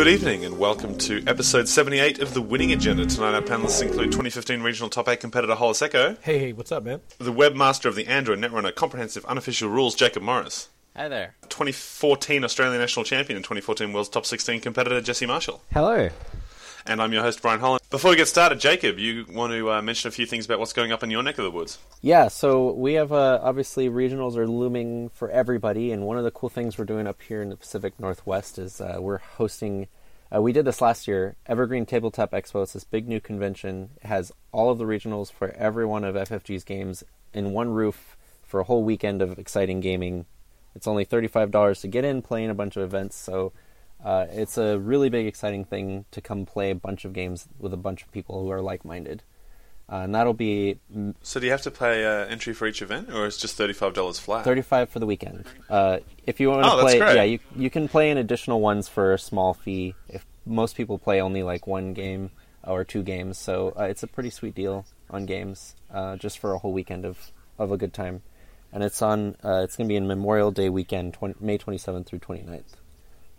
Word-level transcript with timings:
Good 0.00 0.08
evening 0.08 0.46
and 0.46 0.58
welcome 0.58 0.96
to 0.96 1.22
episode 1.26 1.68
78 1.68 2.20
of 2.20 2.32
The 2.32 2.40
Winning 2.40 2.72
Agenda. 2.72 3.04
Tonight 3.04 3.34
our 3.34 3.42
panelists 3.42 3.82
include 3.82 4.06
2015 4.06 4.62
regional 4.62 4.88
top 4.88 5.10
8 5.10 5.20
competitor 5.20 5.54
Hollis 5.54 5.82
Echo, 5.82 6.16
Hey, 6.22 6.38
hey, 6.38 6.52
what's 6.54 6.72
up, 6.72 6.84
man? 6.84 7.02
the 7.18 7.30
webmaster 7.30 7.84
of 7.84 7.96
the 7.96 8.06
Android 8.06 8.38
Netrunner 8.38 8.74
Comprehensive 8.74 9.26
Unofficial 9.26 9.68
Rules 9.68 9.94
Jacob 9.94 10.22
Morris, 10.22 10.70
Hi 10.96 11.06
there. 11.08 11.34
2014 11.50 12.44
Australian 12.44 12.80
National 12.80 13.04
Champion 13.04 13.36
and 13.36 13.44
2014 13.44 13.92
World's 13.92 14.08
Top 14.08 14.24
16 14.24 14.60
competitor 14.62 15.02
Jesse 15.02 15.26
Marshall. 15.26 15.62
Hello. 15.70 16.08
And 16.90 17.00
I'm 17.00 17.12
your 17.12 17.22
host 17.22 17.40
Brian 17.40 17.60
Holland. 17.60 17.82
Before 17.88 18.10
we 18.10 18.16
get 18.16 18.26
started, 18.26 18.58
Jacob, 18.58 18.98
you 18.98 19.24
want 19.30 19.52
to 19.52 19.70
uh, 19.70 19.80
mention 19.80 20.08
a 20.08 20.10
few 20.10 20.26
things 20.26 20.44
about 20.44 20.58
what's 20.58 20.72
going 20.72 20.90
up 20.90 21.04
in 21.04 21.10
your 21.12 21.22
neck 21.22 21.38
of 21.38 21.44
the 21.44 21.50
woods? 21.52 21.78
Yeah, 22.00 22.26
so 22.26 22.72
we 22.72 22.94
have 22.94 23.12
uh, 23.12 23.38
obviously 23.40 23.88
regionals 23.88 24.34
are 24.34 24.48
looming 24.48 25.08
for 25.10 25.30
everybody, 25.30 25.92
and 25.92 26.04
one 26.04 26.18
of 26.18 26.24
the 26.24 26.32
cool 26.32 26.48
things 26.48 26.76
we're 26.76 26.84
doing 26.84 27.06
up 27.06 27.22
here 27.22 27.42
in 27.42 27.48
the 27.48 27.56
Pacific 27.56 27.94
Northwest 28.00 28.58
is 28.58 28.80
uh, 28.80 28.96
we're 28.98 29.18
hosting. 29.18 29.86
Uh, 30.34 30.42
we 30.42 30.52
did 30.52 30.64
this 30.64 30.80
last 30.80 31.06
year. 31.06 31.36
Evergreen 31.46 31.86
Tabletop 31.86 32.32
Expo. 32.32 32.64
It's 32.64 32.72
this 32.72 32.82
big 32.82 33.06
new 33.06 33.20
convention. 33.20 33.90
It 34.02 34.08
has 34.08 34.32
all 34.50 34.68
of 34.68 34.78
the 34.78 34.84
regionals 34.84 35.30
for 35.30 35.50
every 35.50 35.86
one 35.86 36.02
of 36.02 36.16
FFG's 36.16 36.64
games 36.64 37.04
in 37.32 37.52
one 37.52 37.68
roof 37.68 38.16
for 38.42 38.58
a 38.58 38.64
whole 38.64 38.82
weekend 38.82 39.22
of 39.22 39.38
exciting 39.38 39.78
gaming. 39.78 40.26
It's 40.74 40.88
only 40.88 41.04
thirty-five 41.04 41.52
dollars 41.52 41.82
to 41.82 41.86
get 41.88 42.04
in, 42.04 42.20
play 42.20 42.42
in 42.42 42.50
a 42.50 42.54
bunch 42.54 42.76
of 42.76 42.82
events. 42.82 43.14
So 43.14 43.52
uh, 44.04 44.26
it's 44.30 44.56
a 44.58 44.78
really 44.78 45.08
big, 45.08 45.26
exciting 45.26 45.64
thing 45.64 46.04
to 46.10 46.20
come 46.20 46.46
play 46.46 46.70
a 46.70 46.74
bunch 46.74 47.04
of 47.04 47.12
games 47.12 47.48
with 47.58 47.72
a 47.74 47.76
bunch 47.76 48.02
of 48.02 48.10
people 48.12 48.42
who 48.42 48.50
are 48.50 48.60
like-minded. 48.62 49.22
Uh, 49.92 50.02
and 50.04 50.14
that'll 50.14 50.32
be 50.32 50.78
So 51.22 51.40
do 51.40 51.46
you 51.46 51.52
have 51.52 51.62
to 51.62 51.70
pay 51.72 52.04
uh, 52.04 52.24
entry 52.26 52.52
for 52.54 52.66
each 52.68 52.80
event, 52.80 53.12
or 53.12 53.26
is 53.26 53.36
it 53.36 53.40
just 53.40 53.58
$35 53.58 54.20
flat? 54.20 54.44
Thirty-five 54.44 54.88
for 54.88 55.00
the 55.00 55.06
weekend. 55.06 55.46
Uh, 55.68 55.98
if 56.26 56.38
you 56.38 56.48
want 56.48 56.62
to 56.64 56.70
Oh, 56.70 56.76
that's 56.76 56.82
play, 56.92 56.98
great. 57.00 57.16
yeah, 57.16 57.22
you 57.24 57.38
you 57.56 57.70
can 57.70 57.88
play 57.88 58.10
in 58.10 58.16
additional 58.16 58.60
ones 58.60 58.86
for 58.88 59.12
a 59.12 59.18
small 59.18 59.52
fee. 59.52 59.96
If 60.08 60.24
most 60.46 60.76
people 60.76 60.96
play 60.98 61.20
only 61.20 61.42
like 61.42 61.66
one 61.66 61.92
game 61.92 62.30
or 62.62 62.84
two 62.84 63.02
games, 63.02 63.36
so 63.36 63.74
uh, 63.76 63.82
it's 63.84 64.04
a 64.04 64.06
pretty 64.06 64.30
sweet 64.30 64.54
deal 64.54 64.86
on 65.10 65.26
games, 65.26 65.74
uh, 65.92 66.14
just 66.16 66.38
for 66.38 66.52
a 66.52 66.58
whole 66.58 66.72
weekend 66.72 67.04
of, 67.04 67.32
of 67.58 67.72
a 67.72 67.76
good 67.76 67.92
time. 67.92 68.22
And 68.72 68.84
it's 68.84 69.02
on. 69.02 69.34
Uh, 69.44 69.62
it's 69.64 69.74
going 69.76 69.88
to 69.88 69.92
be 69.92 69.96
in 69.96 70.06
Memorial 70.06 70.52
Day 70.52 70.68
weekend, 70.68 71.14
20, 71.14 71.34
May 71.40 71.58
twenty 71.58 71.78
seventh 71.78 72.06
through 72.06 72.20
29th. 72.20 72.76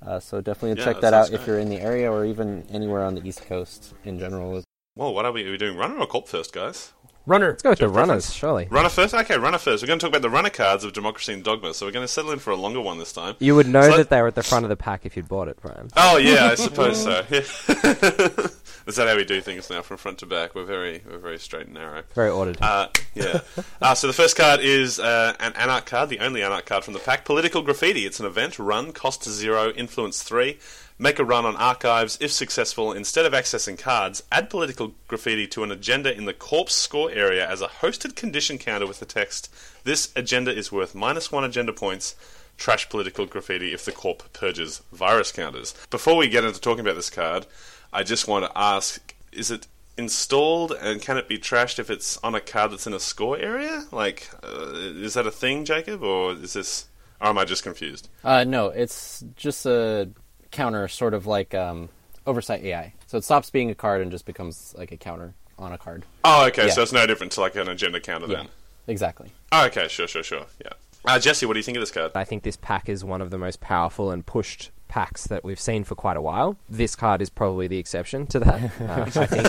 Uh, 0.05 0.19
so 0.19 0.41
definitely 0.41 0.79
Yeah, 0.79 0.85
check 0.85 0.95
that 0.95 1.01
that 1.01 1.13
out 1.13 1.27
sounds 1.27 1.41
if 1.41 1.47
you're 1.47 1.59
in 1.59 1.69
the 1.69 1.79
area 1.79 2.11
or 2.11 2.25
even 2.25 2.65
anywhere 2.71 3.03
on 3.03 3.15
the 3.15 3.27
East 3.27 3.45
Coast 3.45 3.93
in 4.03 4.17
general. 4.19 4.63
Well, 4.95 5.13
what 5.13 5.25
are 5.25 5.31
we, 5.31 5.47
are 5.47 5.51
we 5.51 5.57
doing? 5.57 5.77
Runner 5.77 5.97
or 5.97 6.07
Corp 6.07 6.27
first, 6.27 6.53
guys? 6.53 6.93
Runner. 7.25 7.49
Let's 7.49 7.61
go 7.63 7.69
with 7.69 7.79
the 7.79 7.85
Jeff, 7.85 7.93
preference? 7.93 8.09
runners, 8.09 8.33
surely. 8.33 8.67
Runner 8.71 8.89
first? 8.89 9.13
Okay, 9.13 9.37
runner 9.37 9.57
first. 9.59 9.83
We're 9.83 9.87
going 9.87 9.99
to 9.99 10.03
talk 10.03 10.09
about 10.11 10.21
the 10.23 10.29
runner 10.29 10.49
cards 10.49 10.83
of 10.83 10.93
Democracy 10.93 11.33
and 11.33 11.43
Dogma, 11.43 11.73
so 11.73 11.85
we're 11.85 11.91
going 11.91 12.03
to 12.03 12.07
settle 12.11 12.31
in 12.31 12.39
for 12.39 12.49
a 12.51 12.55
longer 12.55 12.81
one 12.81 12.97
this 12.97 13.13
time. 13.13 13.35
You 13.39 13.55
would 13.55 13.67
know 13.67 13.89
So- 13.91 13.97
that 13.97 14.09
they 14.09 14.21
were 14.21 14.27
at 14.27 14.35
the 14.35 14.43
front 14.43 14.65
of 14.65 14.69
the 14.69 14.75
pack 14.75 15.05
if 15.05 15.15
you'd 15.15 15.27
bought 15.27 15.47
it, 15.47 15.57
Brian. 15.61 15.89
Oh 15.95 16.17
yeah, 16.17 16.45
I 16.51 16.55
suppose 16.55 17.03
so. 17.03 17.23
Yeah. 17.29 17.39
Is 18.87 18.95
that 18.95 19.07
how 19.07 19.15
we 19.15 19.23
do 19.23 19.39
things 19.41 19.69
now, 19.69 19.83
from 19.83 19.97
front 19.97 20.17
to 20.19 20.25
back? 20.25 20.55
We're 20.55 20.65
very, 20.65 21.03
we're 21.07 21.19
very 21.19 21.37
straight 21.37 21.65
and 21.67 21.75
narrow. 21.75 22.01
Very 22.15 22.31
ordered. 22.31 22.57
Uh, 22.61 22.87
yeah. 23.13 23.41
Uh, 23.81 23.95
so 23.95 24.05
the 24.07 24.13
first 24.13 24.35
card 24.37 24.59
is 24.59 24.99
uh, 24.99 25.35
an 25.39 25.53
Anarch 25.53 25.85
card, 25.87 26.09
the 26.09 26.19
only 26.19 26.43
Anarch 26.43 26.65
card 26.67 26.83
from 26.83 26.93
the 26.93 26.99
pack. 26.99 27.25
Political 27.25 27.63
Graffiti. 27.63 28.05
It's 28.05 28.19
an 28.19 28.25
event. 28.27 28.59
Run. 28.59 28.91
Cost 28.91 29.23
zero. 29.27 29.71
Influence 29.71 30.21
three. 30.23 30.59
Make 31.01 31.17
a 31.17 31.25
run 31.25 31.45
on 31.45 31.55
archives. 31.55 32.19
If 32.21 32.31
successful, 32.31 32.93
instead 32.93 33.25
of 33.25 33.33
accessing 33.33 33.75
cards, 33.75 34.21
add 34.31 34.51
political 34.51 34.93
graffiti 35.07 35.47
to 35.47 35.63
an 35.63 35.71
agenda 35.71 36.15
in 36.15 36.25
the 36.25 36.33
corpse 36.33 36.75
score 36.75 37.09
area 37.09 37.49
as 37.49 37.59
a 37.59 37.67
hosted 37.67 38.15
condition 38.15 38.59
counter 38.59 38.85
with 38.85 38.99
the 38.99 39.07
text, 39.07 39.51
This 39.83 40.13
agenda 40.15 40.55
is 40.55 40.71
worth 40.71 40.93
minus 40.93 41.31
one 41.31 41.43
agenda 41.43 41.73
points. 41.73 42.13
Trash 42.55 42.87
political 42.87 43.25
graffiti 43.25 43.73
if 43.73 43.83
the 43.83 43.91
corp 43.91 44.31
purges 44.31 44.83
virus 44.91 45.31
counters. 45.31 45.73
Before 45.89 46.15
we 46.15 46.29
get 46.29 46.43
into 46.43 46.61
talking 46.61 46.81
about 46.81 46.97
this 46.97 47.09
card, 47.09 47.47
I 47.91 48.03
just 48.03 48.27
want 48.27 48.45
to 48.45 48.51
ask 48.55 49.15
is 49.31 49.49
it 49.49 49.65
installed 49.97 50.71
and 50.71 51.01
can 51.01 51.17
it 51.17 51.27
be 51.27 51.39
trashed 51.39 51.79
if 51.79 51.89
it's 51.89 52.17
on 52.17 52.35
a 52.35 52.39
card 52.39 52.73
that's 52.73 52.85
in 52.85 52.93
a 52.93 52.99
score 52.99 53.39
area? 53.39 53.85
Like, 53.91 54.29
uh, 54.43 54.73
is 54.75 55.15
that 55.15 55.25
a 55.25 55.31
thing, 55.31 55.65
Jacob, 55.65 56.03
or 56.03 56.33
is 56.33 56.53
this. 56.53 56.85
Or 57.19 57.27
am 57.27 57.39
I 57.39 57.45
just 57.45 57.63
confused? 57.63 58.07
Uh, 58.23 58.43
no, 58.43 58.67
it's 58.67 59.23
just 59.35 59.65
a 59.65 60.09
counter, 60.51 60.87
sort 60.87 61.13
of 61.13 61.25
like 61.25 61.53
um, 61.53 61.89
Oversight 62.27 62.63
AI. 62.63 62.93
So 63.07 63.17
it 63.17 63.23
stops 63.23 63.49
being 63.49 63.69
a 63.69 63.75
card 63.75 64.01
and 64.01 64.11
just 64.11 64.25
becomes 64.25 64.75
like 64.77 64.91
a 64.91 64.97
counter 64.97 65.33
on 65.57 65.71
a 65.73 65.77
card. 65.77 66.05
Oh, 66.23 66.45
okay, 66.47 66.67
Yeah. 66.67 66.73
so 66.73 66.81
it's 66.83 66.91
no 66.93 67.05
different 67.07 67.31
to 67.33 67.41
like 67.41 67.55
an 67.55 67.67
agenda 67.67 67.99
counter 67.99 68.27
then. 68.27 68.47
Exactly. 68.87 69.31
Oh, 69.51 69.65
okay, 69.67 69.87
sure, 69.87 70.07
sure, 70.07 70.23
sure. 70.23 70.45
Yeah. 70.63 70.71
Uh, 71.05 71.17
Jesse, 71.19 71.45
what 71.45 71.53
do 71.53 71.59
you 71.59 71.63
think 71.63 71.77
of 71.77 71.81
this 71.81 71.91
card? 71.91 72.11
I 72.15 72.23
think 72.23 72.43
this 72.43 72.57
pack 72.57 72.87
is 72.89 73.03
one 73.03 73.21
of 73.21 73.29
the 73.31 73.37
most 73.37 73.59
powerful 73.61 74.11
and 74.11 74.25
pushed 74.25 74.69
packs 74.87 75.25
that 75.27 75.43
we've 75.43 75.59
seen 75.59 75.83
for 75.83 75.95
quite 75.95 76.17
a 76.17 76.21
while. 76.21 76.57
This 76.69 76.95
card 76.95 77.21
is 77.21 77.29
probably 77.29 77.67
the 77.67 77.77
exception 77.77 78.27
to 78.27 78.39
that. 78.39 78.71
Uh, 78.81 79.03
I 79.21 79.25
think 79.25 79.43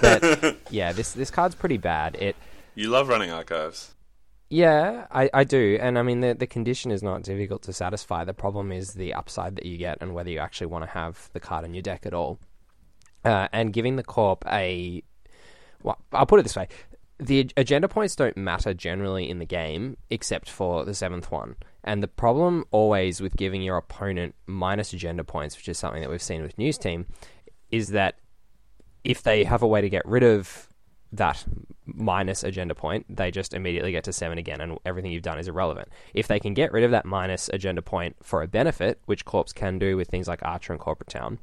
that, 0.00 0.56
yeah, 0.70 0.92
this 0.92 1.12
this 1.12 1.30
card's 1.30 1.54
pretty 1.54 1.76
bad. 1.76 2.14
It 2.16 2.36
You 2.74 2.88
love 2.90 3.08
running 3.08 3.30
archives. 3.30 3.94
Yeah, 4.48 5.06
I, 5.10 5.28
I 5.34 5.44
do, 5.44 5.76
and 5.80 5.98
I 5.98 6.02
mean 6.02 6.20
the 6.20 6.32
the 6.34 6.46
condition 6.46 6.92
is 6.92 7.02
not 7.02 7.22
difficult 7.22 7.62
to 7.62 7.72
satisfy. 7.72 8.24
The 8.24 8.32
problem 8.34 8.70
is 8.70 8.94
the 8.94 9.12
upside 9.12 9.56
that 9.56 9.66
you 9.66 9.76
get 9.76 9.98
and 10.00 10.14
whether 10.14 10.30
you 10.30 10.38
actually 10.38 10.68
want 10.68 10.84
to 10.84 10.90
have 10.90 11.30
the 11.32 11.40
card 11.40 11.64
in 11.64 11.74
your 11.74 11.82
deck 11.82 12.06
at 12.06 12.14
all. 12.14 12.38
Uh, 13.24 13.48
and 13.52 13.72
giving 13.72 13.96
the 13.96 14.04
corp 14.04 14.44
a, 14.46 15.02
well, 15.82 15.98
I'll 16.12 16.26
put 16.26 16.38
it 16.38 16.44
this 16.44 16.54
way: 16.54 16.68
the 17.18 17.50
agenda 17.56 17.88
points 17.88 18.14
don't 18.14 18.36
matter 18.36 18.72
generally 18.72 19.28
in 19.28 19.40
the 19.40 19.46
game, 19.46 19.96
except 20.10 20.48
for 20.48 20.84
the 20.84 20.94
seventh 20.94 21.32
one. 21.32 21.56
And 21.82 22.00
the 22.00 22.08
problem 22.08 22.66
always 22.70 23.20
with 23.20 23.36
giving 23.36 23.62
your 23.62 23.76
opponent 23.76 24.36
minus 24.46 24.92
agenda 24.92 25.24
points, 25.24 25.56
which 25.56 25.68
is 25.68 25.76
something 25.76 26.02
that 26.02 26.10
we've 26.10 26.22
seen 26.22 26.42
with 26.42 26.56
News 26.56 26.78
Team, 26.78 27.06
is 27.72 27.88
that 27.88 28.18
if 29.02 29.24
they 29.24 29.42
have 29.42 29.62
a 29.62 29.66
way 29.66 29.80
to 29.80 29.88
get 29.88 30.06
rid 30.06 30.22
of 30.22 30.68
that 31.12 31.44
minus 31.86 32.44
agenda 32.44 32.74
point, 32.74 33.06
they 33.08 33.30
just 33.30 33.54
immediately 33.54 33.92
get 33.92 34.04
to 34.04 34.12
seven 34.12 34.38
again, 34.38 34.60
and 34.60 34.78
everything 34.84 35.12
you've 35.12 35.22
done 35.22 35.38
is 35.38 35.48
irrelevant. 35.48 35.88
If 36.14 36.28
they 36.28 36.40
can 36.40 36.54
get 36.54 36.72
rid 36.72 36.84
of 36.84 36.90
that 36.90 37.04
minus 37.04 37.48
agenda 37.52 37.82
point 37.82 38.16
for 38.22 38.42
a 38.42 38.48
benefit, 38.48 39.00
which 39.06 39.24
Corps 39.24 39.52
can 39.54 39.78
do 39.78 39.96
with 39.96 40.08
things 40.08 40.28
like 40.28 40.40
Archer 40.42 40.72
and 40.72 40.80
Corporate 40.80 41.08
Town, 41.08 41.38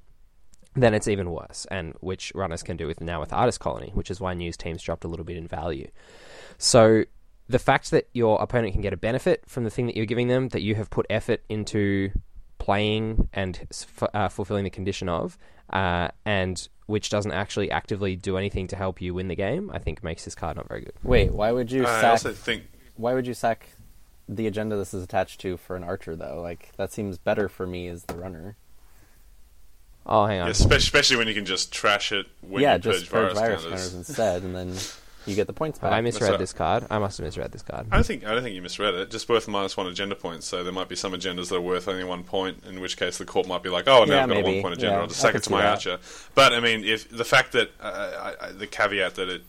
then 0.76 0.94
it's 0.94 1.08
even 1.08 1.32
worse, 1.32 1.68
and 1.70 1.94
which 2.00 2.32
runners 2.34 2.64
can 2.64 2.78
do 2.78 2.88
with 2.88 3.00
now 3.00 3.20
with 3.20 3.32
Artist 3.32 3.60
Colony, 3.60 3.92
which 3.94 4.10
is 4.10 4.20
why 4.20 4.34
news 4.34 4.58
teams 4.58 4.82
dropped 4.82 5.04
a 5.04 5.08
little 5.08 5.26
bit 5.26 5.38
in 5.38 5.48
value. 5.48 5.88
So 6.58 7.04
the 7.48 7.60
fact 7.60 7.92
that 7.92 8.10
your 8.14 8.42
opponent 8.42 8.74
can 8.74 8.82
get 8.82 8.94
a 8.94 8.98
benefit 8.98 9.44
from 9.48 9.64
the 9.64 9.70
thing 9.70 9.86
that 9.86 9.96
you're 9.96 10.06
giving 10.06 10.28
them, 10.28 10.50
that 10.50 10.62
you 10.62 10.76
have 10.76 10.90
put 10.90 11.06
effort 11.10 11.44
into 11.50 12.10
playing 12.58 13.28
and 13.34 13.68
uh, 14.14 14.30
fulfilling 14.30 14.64
the 14.64 14.70
condition 14.70 15.10
of, 15.10 15.38
uh, 15.74 16.08
and 16.24 16.68
which 16.86 17.10
doesn't 17.10 17.32
actually 17.32 17.72
actively 17.72 18.16
do 18.16 18.38
anything 18.38 18.68
to 18.68 18.76
help 18.76 19.02
you 19.02 19.14
win 19.14 19.28
the 19.28 19.36
game, 19.36 19.70
I 19.74 19.80
think 19.80 20.04
makes 20.04 20.24
this 20.24 20.36
card 20.36 20.56
not 20.58 20.68
very 20.68 20.82
good. 20.82 20.94
Wait, 21.04 21.34
why 21.34 21.52
would 21.52 21.72
you 21.72 21.84
I 21.86 22.02
sack? 22.02 22.12
also 22.12 22.32
think 22.32 22.64
Why 22.96 23.14
would 23.14 23.26
you 23.28 23.34
sack 23.34 23.70
the 24.30 24.48
agenda 24.48 24.76
this 24.78 24.94
is 24.94 25.04
attached 25.04 25.42
to 25.42 25.58
for 25.58 25.76
an 25.76 25.84
archer 25.84 26.16
though? 26.16 26.42
Like 26.42 26.72
that 26.78 26.92
seems 26.92 27.18
better 27.18 27.50
for 27.50 27.66
me 27.68 27.88
as 27.88 28.04
the 28.04 28.16
runner. 28.16 28.56
Oh, 30.06 30.26
hang 30.26 30.42
on. 30.42 30.48
Yeah, 30.48 30.52
especially 30.76 31.16
when 31.18 31.28
you 31.30 31.34
can 31.34 31.46
just 31.46 31.72
trash 31.72 32.12
it 32.12 32.28
when 32.42 32.62
yeah, 32.62 32.74
you 32.74 32.80
just 32.80 33.10
purge 33.10 33.34
purge 33.34 33.36
virus, 33.36 33.40
virus 33.40 33.64
counters. 33.64 33.82
counters 33.82 33.94
instead, 33.94 34.44
and 34.44 34.56
then 34.56 34.74
you 35.26 35.36
get 35.36 35.48
the 35.48 35.54
points 35.54 35.80
back. 35.80 35.92
I 35.92 36.02
misread 36.02 36.32
right. 36.32 36.40
this 36.40 36.54
card? 36.54 36.86
I 36.90 37.00
must 37.00 37.18
have 37.18 37.26
misread 37.26 37.52
this 37.52 37.62
card. 37.62 37.88
I 37.92 37.96
don't 37.96 38.06
think 38.06 38.26
I 38.26 38.34
don't 38.34 38.44
think 38.44 38.56
you 38.56 38.62
misread 38.62 38.94
it. 38.94 39.12
Just 39.12 39.30
worth 39.30 39.48
minus 39.48 39.78
one 39.78 39.88
agenda 39.88 40.16
points. 40.16 40.46
So 40.46 40.64
there 40.64 40.74
might 40.74 40.90
be 40.90 40.96
some 40.96 41.14
agendas 41.14 41.50
that 41.50 41.56
are 41.56 41.62
worth 41.62 41.88
only 41.88 42.04
one 42.04 42.24
point. 42.24 42.64
In 42.66 42.80
which 42.82 42.98
case 42.98 43.18
the 43.18 43.26
court 43.26 43.48
might 43.48 43.64
be 43.64 43.70
like, 43.70 43.88
"Oh, 43.88 44.06
now 44.06 44.16
Yeah, 44.16 44.24
I've 44.24 44.30
got 44.30 44.38
a 44.38 44.44
one 44.44 44.62
point 44.62 44.74
agenda. 44.76 44.96
Yeah, 44.96 45.02
I'll 45.02 45.08
just 45.08 45.20
sack 45.20 45.36
it 45.36 45.44
to 45.44 45.52
my 45.52 45.62
that. 45.62 45.70
archer." 45.70 46.00
But 46.36 46.54
I 46.54 46.60
mean, 46.60 46.84
if 46.84 47.10
the 47.10 47.26
fact 47.26 47.54
that 47.54 47.72
uh, 47.82 48.34
I, 48.42 48.48
I, 48.48 48.52
the 48.52 48.68
caveat 48.68 49.16
that 49.16 49.30
it 49.30 49.44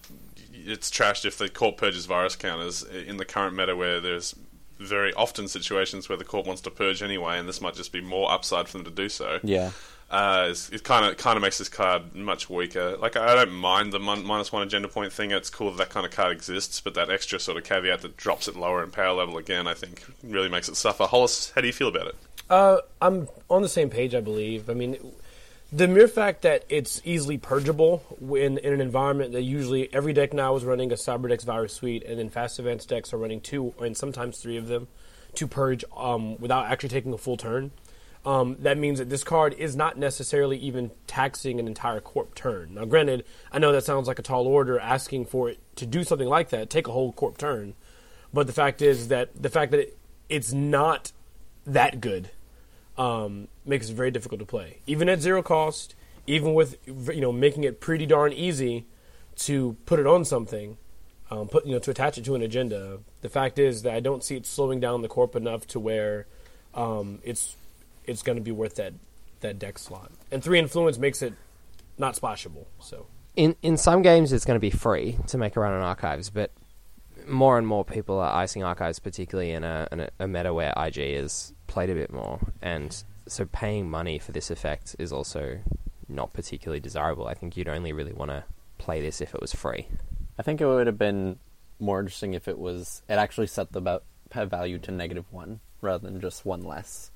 it's 0.67 0.91
trashed 0.91 1.25
if 1.25 1.39
the 1.39 1.49
court 1.49 1.77
purges 1.77 2.07
virus 2.07 2.37
counters 2.37 2.83
in 2.83 3.19
the 3.19 3.25
current 3.25 3.55
meta 3.55 3.77
where 3.77 4.01
there's 4.01 4.35
very 4.79 5.13
often 5.15 5.47
situations 5.49 6.09
where 6.09 6.19
the 6.19 6.25
court 6.25 6.47
wants 6.47 6.63
to 6.63 6.71
purge 6.71 7.03
anyway, 7.03 7.39
and 7.39 7.49
this 7.49 7.61
might 7.61 7.75
just 7.75 7.93
be 7.93 8.01
more 8.01 8.31
upside 8.31 8.69
for 8.69 8.79
them 8.79 8.85
to 8.85 8.91
do 8.91 9.09
so. 9.09 9.39
Yeah, 9.43 9.71
uh, 10.15 10.55
it 10.71 10.85
kind 10.85 11.05
of 11.05 11.17
kind 11.17 11.37
of 11.37 11.43
makes 11.43 11.59
this 11.59 11.69
card 11.69 12.15
much 12.15 12.49
weaker. 12.49 12.97
Like 12.97 13.17
I 13.17 13.35
don't 13.35 13.53
mind 13.53 13.93
the 13.93 13.99
mon- 13.99 14.25
minus 14.25 14.53
one 14.53 14.63
agenda 14.63 14.87
point 14.87 15.13
thing. 15.13 15.33
It's 15.33 15.51
cool 15.51 15.73
that 15.73 15.79
that 15.79 15.91
kind 15.91 16.07
of 16.07 16.13
card 16.13 16.31
exists, 16.31 16.81
but 16.81 16.95
that 16.95 17.11
extra 17.11 17.41
sort 17.41 17.59
of 17.59 17.65
caveat 17.65 18.03
that 18.03 18.17
drops 18.17 18.47
it 18.47 18.55
lower 18.55 18.85
in 18.85 18.93
power 18.93 19.13
level 19.13 19.39
again, 19.39 19.67
I 19.67 19.75
think, 19.75 20.05
really 20.23 20.49
makes 20.49 20.69
it 20.69 20.77
suffer. 20.77 21.07
Hollis, 21.07 21.51
how 21.57 21.63
do 21.63 21.67
you 21.67 21.73
feel 21.73 21.89
about 21.89 22.07
it? 22.07 22.15
Uh, 22.49 22.77
I'm 23.03 23.27
on 23.51 23.63
the 23.63 23.69
same 23.69 23.91
page, 23.91 24.15
I 24.15 24.21
believe. 24.21 24.71
I 24.71 24.75
mean, 24.75 24.99
the 25.73 25.89
mere 25.89 26.07
fact 26.07 26.43
that 26.43 26.65
it's 26.69 27.03
easily 27.05 27.37
purgeable 27.37 28.05
in, 28.21 28.59
in 28.59 28.73
an 28.73 28.81
environment 28.81 29.33
that 29.33 29.43
usually 29.43 29.93
every 29.93 30.13
deck 30.13 30.33
now 30.33 30.55
is 30.55 30.65
running 30.65 30.93
a 30.93 30.95
Cyberdex 30.95 31.45
Virus 31.45 31.73
Suite, 31.73 32.05
and 32.05 32.21
then 32.21 32.29
Fast 32.29 32.61
Advance 32.61 32.87
decks 32.87 33.13
are 33.13 33.17
running 33.17 33.41
two 33.41 33.75
and 33.81 33.97
sometimes 33.97 34.39
three 34.39 34.59
of 34.59 34.69
them 34.69 34.87
to 35.35 35.49
purge 35.49 35.85
um, 35.97 36.39
without 36.39 36.67
actually 36.67 36.91
taking 36.91 37.13
a 37.13 37.19
full 37.19 37.37
turn. 37.37 37.73
Um, 38.27 38.57
that 38.61 38.79
means 38.79 38.99
that 39.01 39.11
this 39.11 39.23
card 39.23 39.53
is 39.55 39.77
not 39.77 39.99
necessarily 39.99 40.57
even 40.57 40.91
taxing 41.07 41.61
an 41.61 41.67
entire 41.67 42.01
corp 42.01 42.35
turn. 42.35 42.75
Now, 42.75 42.87
granted, 42.87 43.25
I 43.53 43.59
know 43.59 43.71
that 43.73 43.85
sounds 43.85 44.09
like 44.09 44.19
a 44.19 44.23
tall 44.23 44.47
order 44.47 44.79
asking 44.81 45.27
for 45.27 45.51
it 45.51 45.59
to 45.77 45.87
do 45.87 46.05
something 46.05 46.29
like 46.29 46.49
that, 46.49 46.71
take 46.71 46.89
a 46.89 46.93
whole 46.93 47.13
corp 47.13 47.37
turn. 47.37 47.75
But 48.33 48.47
the 48.47 48.53
fact 48.53 48.81
is 48.81 49.09
that 49.09 49.31
the 49.41 49.51
fact 49.51 49.73
that 49.73 49.81
it, 49.81 49.99
it's 50.29 50.53
not 50.53 51.13
that 51.67 52.01
good 52.01 52.31
um, 52.97 53.49
makes 53.65 53.91
it 53.91 53.95
very 53.95 54.11
difficult 54.11 54.39
to 54.39 54.47
play. 54.47 54.79
Even 54.87 55.09
at 55.09 55.21
zero 55.21 55.43
cost, 55.43 55.95
even 56.27 56.55
with 56.55 56.79
you 56.87 57.21
know 57.21 57.33
making 57.33 57.65
it 57.65 57.81
pretty 57.81 58.07
darn 58.07 58.33
easy 58.33 58.87
to 59.37 59.77
put 59.85 60.01
it 60.01 60.07
on 60.07 60.25
something, 60.25 60.79
um, 61.31 61.49
put 61.49 61.67
you 61.67 61.73
know 61.73 61.79
to 61.79 61.91
attach 61.91 62.19
it 62.19 62.25
to 62.25 62.35
an 62.35 62.43
agenda. 62.43 63.01
The 63.21 63.29
fact 63.29 63.59
is 63.59 63.83
that 63.83 63.95
I 63.95 64.01
don't 64.01 64.25
see 64.25 64.37
it 64.37 64.47
slowing 64.47 64.81
down 64.81 65.03
the 65.03 65.09
corp 65.09 65.37
enough 65.37 65.67
to 65.69 65.81
where 65.81 66.27
um, 66.75 67.21
it's 67.23 67.57
it's 68.07 68.23
going 68.23 68.37
to 68.37 68.43
be 68.43 68.53
worth 68.53 68.77
that 68.77 68.95
that 69.41 69.59
deck 69.59 69.79
slot. 69.79 70.11
And 70.31 70.43
three 70.43 70.59
influence 70.59 70.99
makes 70.99 71.23
it 71.23 71.35
not 71.99 72.15
splashable. 72.15 72.67
So 72.81 73.07
in 73.37 73.57
in 73.63 73.77
some 73.77 74.03
games 74.03 74.33
it's 74.33 74.45
going 74.45 74.57
to 74.57 74.61
be 74.61 74.71
free 74.71 75.19
to 75.29 75.39
make 75.39 75.57
a 75.57 75.61
run 75.61 75.73
on 75.73 75.83
archives, 75.83 76.31
but 76.31 76.51
more 77.27 77.59
and 77.59 77.67
more 77.67 77.85
people 77.85 78.19
are 78.19 78.35
icing 78.35 78.63
archives, 78.63 78.99
particularly 78.99 79.53
in 79.53 79.65
a, 79.65 79.89
in 79.91 80.01
a, 80.01 80.11
a 80.21 80.29
meta 80.29 80.53
where 80.53 80.75
IG 80.77 80.99
is 80.99 81.55
played 81.67 81.91
a 81.91 81.95
bit 81.95 82.13
more, 82.13 82.39
and 82.61 83.03
so 83.27 83.47
paying 83.47 83.89
money 83.89 84.19
for 84.19 84.33
this 84.33 84.51
effect 84.51 84.95
is 84.99 85.13
also 85.13 85.61
not 86.09 86.33
particularly 86.35 86.81
desirable. 86.81 87.27
I 87.27 87.35
think 87.35 87.57
you'd 87.57 87.69
only 87.69 87.93
really 87.93 88.13
want 88.13 88.31
to 88.31 88.45
play 88.77 89.01
this 89.01 89.21
if 89.21 89.35
it 89.35 89.41
was 89.41 89.55
free. 89.55 89.89
I 90.39 90.43
think 90.43 90.61
it 90.61 90.67
would 90.67 90.87
have 90.87 90.99
been 90.99 91.39
more 91.79 92.01
interesting 92.01 92.35
if 92.35 92.47
it 92.49 92.59
was 92.59 93.03
it 93.09 93.15
actually 93.15 93.47
set 93.47 93.73
the 93.73 94.01
value 94.33 94.79
to 94.79 94.91
negative 94.91 95.27
one 95.31 95.61
rather 95.81 96.07
than 96.09 96.21
just 96.21 96.45
one 96.45 96.63
less, 96.63 97.11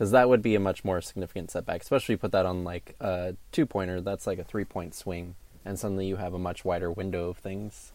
because 0.00 0.12
that 0.12 0.30
would 0.30 0.40
be 0.40 0.54
a 0.54 0.60
much 0.60 0.82
more 0.82 1.02
significant 1.02 1.50
setback. 1.50 1.82
Especially 1.82 2.14
if 2.14 2.20
you 2.20 2.22
put 2.22 2.32
that 2.32 2.46
on 2.46 2.64
like 2.64 2.96
a 3.00 3.34
two 3.52 3.66
pointer, 3.66 4.00
that's 4.00 4.26
like 4.26 4.38
a 4.38 4.44
three 4.44 4.64
point 4.64 4.94
swing, 4.94 5.34
and 5.62 5.78
suddenly 5.78 6.06
you 6.06 6.16
have 6.16 6.32
a 6.32 6.38
much 6.38 6.64
wider 6.64 6.90
window 6.90 7.28
of 7.28 7.36
things 7.36 7.92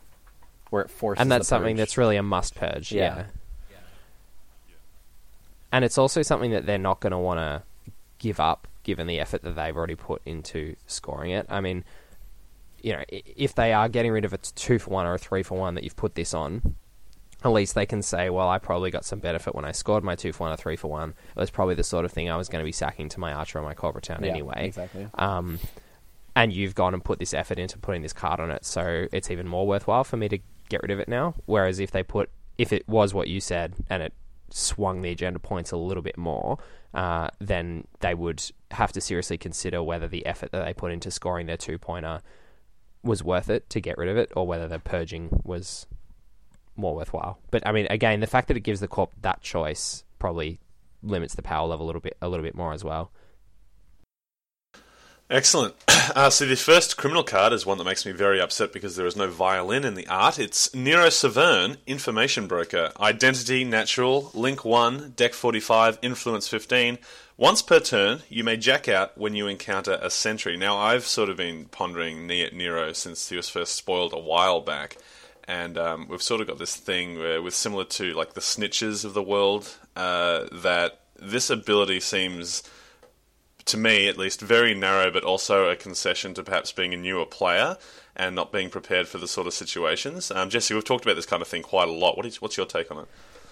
where 0.69 0.83
it 0.83 0.91
forces. 0.91 1.19
And 1.19 1.31
that's 1.31 1.47
something 1.47 1.75
that's 1.75 1.97
really 1.97 2.15
a 2.15 2.21
must 2.21 2.53
purge. 2.53 2.91
Yeah. 2.91 3.25
yeah. 3.71 3.77
And 5.71 5.83
it's 5.83 5.97
also 5.97 6.21
something 6.21 6.51
that 6.51 6.67
they're 6.67 6.77
not 6.77 6.99
going 6.99 7.09
to 7.09 7.17
want 7.17 7.39
to 7.39 7.63
give 8.19 8.39
up, 8.39 8.67
given 8.83 9.07
the 9.07 9.19
effort 9.19 9.41
that 9.41 9.55
they've 9.55 9.75
already 9.75 9.95
put 9.95 10.21
into 10.27 10.75
scoring 10.85 11.31
it. 11.31 11.47
I 11.49 11.59
mean, 11.59 11.83
you 12.83 12.93
know, 12.93 13.03
if 13.09 13.55
they 13.55 13.73
are 13.73 13.89
getting 13.89 14.11
rid 14.11 14.25
of 14.25 14.33
a 14.33 14.37
two 14.37 14.77
for 14.77 14.91
one 14.91 15.07
or 15.07 15.15
a 15.15 15.17
three 15.17 15.41
for 15.41 15.57
one 15.57 15.73
that 15.73 15.83
you've 15.83 15.95
put 15.95 16.13
this 16.13 16.35
on, 16.35 16.75
at 17.45 17.51
least 17.51 17.75
they 17.75 17.85
can 17.85 18.01
say, 18.01 18.29
well, 18.29 18.49
I 18.49 18.57
probably 18.57 18.89
got 18.89 19.05
some 19.05 19.19
benefit 19.19 19.53
when 19.53 19.65
I 19.65 19.71
scored 19.71 20.03
my 20.03 20.15
two 20.15 20.33
for 20.33 20.45
one 20.45 20.51
or 20.51 20.57
three 20.57 20.75
for 20.75 20.89
one. 20.89 21.09
It 21.09 21.39
was 21.39 21.51
probably 21.51 21.75
the 21.75 21.83
sort 21.83 22.03
of 22.03 22.11
thing 22.11 22.29
I 22.29 22.37
was 22.37 22.49
going 22.49 22.61
to 22.61 22.65
be 22.65 22.71
sacking 22.71 23.07
to 23.09 23.19
my 23.19 23.33
archer 23.33 23.59
or 23.59 23.61
my 23.61 23.75
Corporate 23.75 24.03
Town 24.03 24.23
yeah, 24.23 24.31
anyway. 24.31 24.67
Exactly. 24.67 25.07
Um, 25.13 25.59
and 26.35 26.51
you've 26.51 26.75
gone 26.75 26.93
and 26.93 27.03
put 27.03 27.19
this 27.19 27.33
effort 27.33 27.59
into 27.59 27.77
putting 27.77 28.01
this 28.01 28.13
card 28.13 28.39
on 28.39 28.51
it, 28.51 28.65
so 28.65 29.07
it's 29.13 29.29
even 29.29 29.47
more 29.47 29.67
worthwhile 29.67 30.03
for 30.03 30.17
me 30.17 30.27
to 30.27 30.39
get 30.69 30.81
rid 30.81 30.91
of 30.91 30.99
it 30.99 31.07
now. 31.07 31.35
Whereas 31.45 31.79
if 31.79 31.91
they 31.91 32.03
put, 32.03 32.29
if 32.57 32.73
it 32.73 32.87
was 32.89 33.13
what 33.13 33.27
you 33.27 33.39
said 33.39 33.75
and 33.89 34.01
it 34.01 34.13
swung 34.49 35.01
the 35.01 35.11
agenda 35.11 35.39
points 35.39 35.71
a 35.71 35.77
little 35.77 36.03
bit 36.03 36.17
more, 36.17 36.57
uh, 36.93 37.29
then 37.39 37.85
they 37.99 38.13
would 38.13 38.43
have 38.71 38.91
to 38.93 39.01
seriously 39.01 39.37
consider 39.37 39.83
whether 39.83 40.07
the 40.07 40.25
effort 40.25 40.51
that 40.51 40.65
they 40.65 40.73
put 40.73 40.91
into 40.91 41.11
scoring 41.11 41.45
their 41.45 41.57
two 41.57 41.77
pointer 41.77 42.21
was 43.03 43.23
worth 43.23 43.49
it 43.49 43.69
to 43.69 43.79
get 43.79 43.97
rid 43.97 44.09
of 44.09 44.17
it, 44.17 44.31
or 44.35 44.47
whether 44.47 44.67
the 44.67 44.79
purging 44.79 45.41
was 45.43 45.85
more 46.75 46.95
worthwhile. 46.95 47.39
But 47.51 47.65
I 47.65 47.71
mean, 47.71 47.87
again, 47.89 48.19
the 48.19 48.27
fact 48.27 48.47
that 48.49 48.57
it 48.57 48.61
gives 48.61 48.79
the 48.79 48.87
corp 48.87 49.11
that 49.21 49.41
choice 49.41 50.03
probably 50.19 50.59
limits 51.03 51.35
the 51.35 51.41
power 51.41 51.67
level 51.67 51.85
a 51.85 51.87
little 51.87 52.01
bit, 52.01 52.17
a 52.21 52.29
little 52.29 52.43
bit 52.43 52.55
more 52.55 52.73
as 52.73 52.83
well. 52.83 53.11
Excellent. 55.29 55.75
Uh, 56.15 56.29
so 56.29 56.45
the 56.45 56.55
first 56.55 56.97
criminal 56.97 57.23
card 57.23 57.51
is 57.51 57.65
one 57.65 57.79
that 57.79 57.83
makes 57.83 58.05
me 58.05 58.11
very 58.11 58.39
upset 58.39 58.71
because 58.71 58.95
there 58.95 59.07
is 59.07 59.15
no 59.15 59.27
violin 59.27 59.83
in 59.83 59.95
the 59.95 60.05
art. 60.05 60.37
It's 60.37 60.71
Nero 60.75 61.09
Severn, 61.09 61.77
Information 61.87 62.45
Broker. 62.45 62.91
Identity, 62.99 63.63
Natural, 63.63 64.29
Link 64.35 64.63
1, 64.63 65.13
Deck 65.15 65.33
45, 65.33 65.97
Influence 66.03 66.47
15. 66.47 66.99
Once 67.37 67.63
per 67.63 67.79
turn, 67.79 68.21
you 68.29 68.43
may 68.43 68.55
jack 68.55 68.87
out 68.87 69.17
when 69.17 69.35
you 69.35 69.47
encounter 69.47 69.97
a 69.99 70.11
sentry. 70.11 70.55
Now, 70.55 70.77
I've 70.77 71.07
sort 71.07 71.29
of 71.29 71.37
been 71.37 71.65
pondering 71.65 72.27
Nero 72.27 72.93
since 72.93 73.29
he 73.29 73.35
was 73.35 73.49
first 73.49 73.75
spoiled 73.75 74.13
a 74.13 74.19
while 74.19 74.61
back. 74.61 74.95
And 75.47 75.77
um, 75.77 76.07
we've 76.09 76.21
sort 76.21 76.41
of 76.41 76.47
got 76.47 76.57
this 76.57 76.75
thing 76.75 77.17
where, 77.17 77.41
with 77.41 77.53
similar 77.53 77.85
to 77.85 78.13
like 78.13 78.33
the 78.33 78.41
snitches 78.41 79.05
of 79.05 79.13
the 79.13 79.23
world, 79.23 79.77
uh, 79.95 80.45
that 80.51 81.01
this 81.19 81.49
ability 81.49 81.99
seems 81.99 82.63
to 83.65 83.77
me 83.77 84.07
at 84.07 84.17
least, 84.17 84.41
very 84.41 84.73
narrow, 84.73 85.11
but 85.11 85.23
also 85.23 85.69
a 85.69 85.75
concession 85.75 86.33
to 86.35 86.43
perhaps 86.43 86.71
being 86.71 86.93
a 86.93 86.97
newer 86.97 87.25
player 87.25 87.77
and 88.15 88.35
not 88.35 88.51
being 88.51 88.69
prepared 88.69 89.07
for 89.07 89.17
the 89.17 89.27
sort 89.27 89.47
of 89.47 89.53
situations. 89.53 90.31
Um, 90.31 90.49
Jesse, 90.49 90.73
we've 90.73 90.85
talked 90.85 91.03
about 91.03 91.15
this 91.15 91.25
kind 91.25 91.41
of 91.41 91.47
thing 91.47 91.63
quite 91.63 91.87
a 91.87 91.91
lot. 91.91 92.15
What 92.15 92.25
is, 92.25 92.41
what's 92.41 92.57
your 92.57 92.65
take 92.65 92.91
on 92.91 92.99
it? 92.99 93.07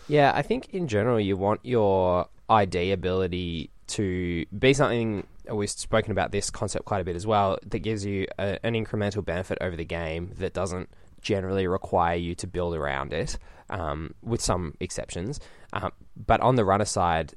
Yeah, 0.07 0.31
I 0.35 0.41
think 0.41 0.69
in 0.69 0.87
general 0.87 1.19
you 1.19 1.35
want 1.35 1.61
your 1.63 2.27
ID 2.49 2.91
ability 2.91 3.71
to 3.87 4.45
be 4.57 4.73
something. 4.73 5.25
We've 5.51 5.69
spoken 5.69 6.11
about 6.11 6.31
this 6.31 6.49
concept 6.49 6.85
quite 6.85 7.01
a 7.01 7.03
bit 7.03 7.15
as 7.15 7.25
well. 7.25 7.57
That 7.65 7.79
gives 7.79 8.05
you 8.05 8.27
a, 8.37 8.63
an 8.65 8.73
incremental 8.73 9.25
benefit 9.25 9.57
over 9.61 9.75
the 9.75 9.85
game 9.85 10.31
that 10.37 10.53
doesn't 10.53 10.89
generally 11.23 11.67
require 11.67 12.15
you 12.15 12.35
to 12.35 12.47
build 12.47 12.75
around 12.75 13.13
it, 13.13 13.37
um, 13.69 14.13
with 14.21 14.41
some 14.41 14.75
exceptions. 14.79 15.39
Um, 15.73 15.91
but 16.15 16.41
on 16.41 16.55
the 16.55 16.65
runner 16.65 16.85
side, 16.85 17.33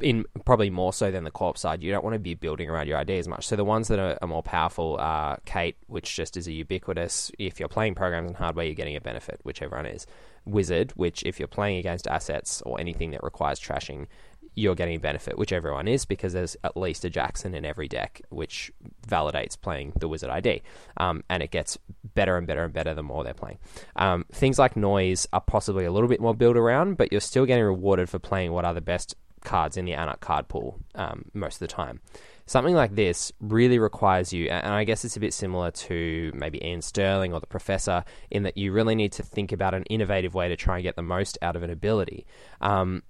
in 0.00 0.24
probably 0.44 0.70
more 0.70 0.92
so 0.92 1.10
than 1.10 1.24
the 1.24 1.30
corp 1.30 1.58
side, 1.58 1.82
you 1.82 1.90
don't 1.90 2.04
want 2.04 2.14
to 2.14 2.20
be 2.20 2.34
building 2.34 2.70
around 2.70 2.86
your 2.86 2.98
ID 2.98 3.18
as 3.18 3.28
much. 3.28 3.46
So 3.46 3.56
the 3.56 3.64
ones 3.64 3.88
that 3.88 3.98
are, 3.98 4.16
are, 4.22 4.28
more 4.28 4.42
powerful 4.42 4.96
are 5.00 5.38
Kate, 5.44 5.76
which 5.86 6.14
just 6.14 6.36
is 6.36 6.46
a 6.46 6.52
ubiquitous. 6.52 7.32
If 7.38 7.58
you're 7.58 7.68
playing 7.68 7.94
programs 7.94 8.28
and 8.28 8.36
hardware, 8.36 8.66
you're 8.66 8.74
getting 8.74 8.96
a 8.96 9.00
benefit, 9.00 9.40
which 9.42 9.62
everyone 9.62 9.86
is. 9.86 10.06
Wizard, 10.44 10.92
which 10.92 11.22
if 11.24 11.38
you're 11.38 11.48
playing 11.48 11.78
against 11.78 12.06
assets 12.06 12.62
or 12.64 12.80
anything 12.80 13.10
that 13.10 13.22
requires 13.22 13.60
trashing, 13.60 14.06
you're 14.54 14.74
getting 14.74 14.96
a 14.96 15.00
benefit, 15.00 15.38
which 15.38 15.52
everyone 15.52 15.88
is, 15.88 16.04
because 16.04 16.32
there's 16.32 16.56
at 16.64 16.76
least 16.76 17.04
a 17.04 17.10
Jackson 17.10 17.54
in 17.54 17.64
every 17.64 17.88
deck, 17.88 18.20
which 18.30 18.72
validates 19.06 19.60
playing 19.60 19.92
the 19.98 20.08
Wizard 20.08 20.30
ID. 20.30 20.62
Um, 20.96 21.24
and 21.28 21.42
it 21.42 21.50
gets 21.50 21.78
better 22.14 22.36
and 22.36 22.46
better 22.46 22.64
and 22.64 22.72
better 22.72 22.94
the 22.94 23.02
more 23.02 23.24
they're 23.24 23.34
playing. 23.34 23.58
Um, 23.96 24.24
things 24.32 24.58
like 24.58 24.76
noise 24.76 25.26
are 25.32 25.40
possibly 25.40 25.84
a 25.84 25.92
little 25.92 26.08
bit 26.08 26.20
more 26.20 26.34
build 26.34 26.56
around, 26.56 26.96
but 26.96 27.12
you're 27.12 27.20
still 27.20 27.46
getting 27.46 27.64
rewarded 27.64 28.08
for 28.08 28.18
playing 28.18 28.52
what 28.52 28.64
are 28.64 28.74
the 28.74 28.80
best 28.80 29.14
cards 29.44 29.76
in 29.76 29.84
the 29.84 29.94
Anarch 29.94 30.20
card 30.20 30.48
pool 30.48 30.78
um, 30.94 31.24
most 31.34 31.56
of 31.56 31.60
the 31.60 31.68
time. 31.68 32.00
Something 32.46 32.74
like 32.74 32.94
this 32.94 33.30
really 33.40 33.78
requires 33.78 34.32
you, 34.32 34.48
and 34.48 34.72
I 34.72 34.84
guess 34.84 35.04
it's 35.04 35.18
a 35.18 35.20
bit 35.20 35.34
similar 35.34 35.70
to 35.70 36.32
maybe 36.34 36.62
Iain 36.64 36.80
Stirling 36.80 37.34
or 37.34 37.40
the 37.40 37.46
Professor, 37.46 38.04
in 38.30 38.44
that 38.44 38.56
you 38.56 38.72
really 38.72 38.94
need 38.94 39.12
to 39.12 39.22
think 39.22 39.52
about 39.52 39.74
an 39.74 39.82
innovative 39.84 40.34
way 40.34 40.48
to 40.48 40.56
try 40.56 40.76
and 40.76 40.82
get 40.82 40.96
the 40.96 41.02
most 41.02 41.36
out 41.42 41.56
of 41.56 41.62
an 41.62 41.68
ability. 41.68 42.26
Um, 42.62 43.02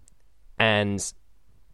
and 0.59 1.13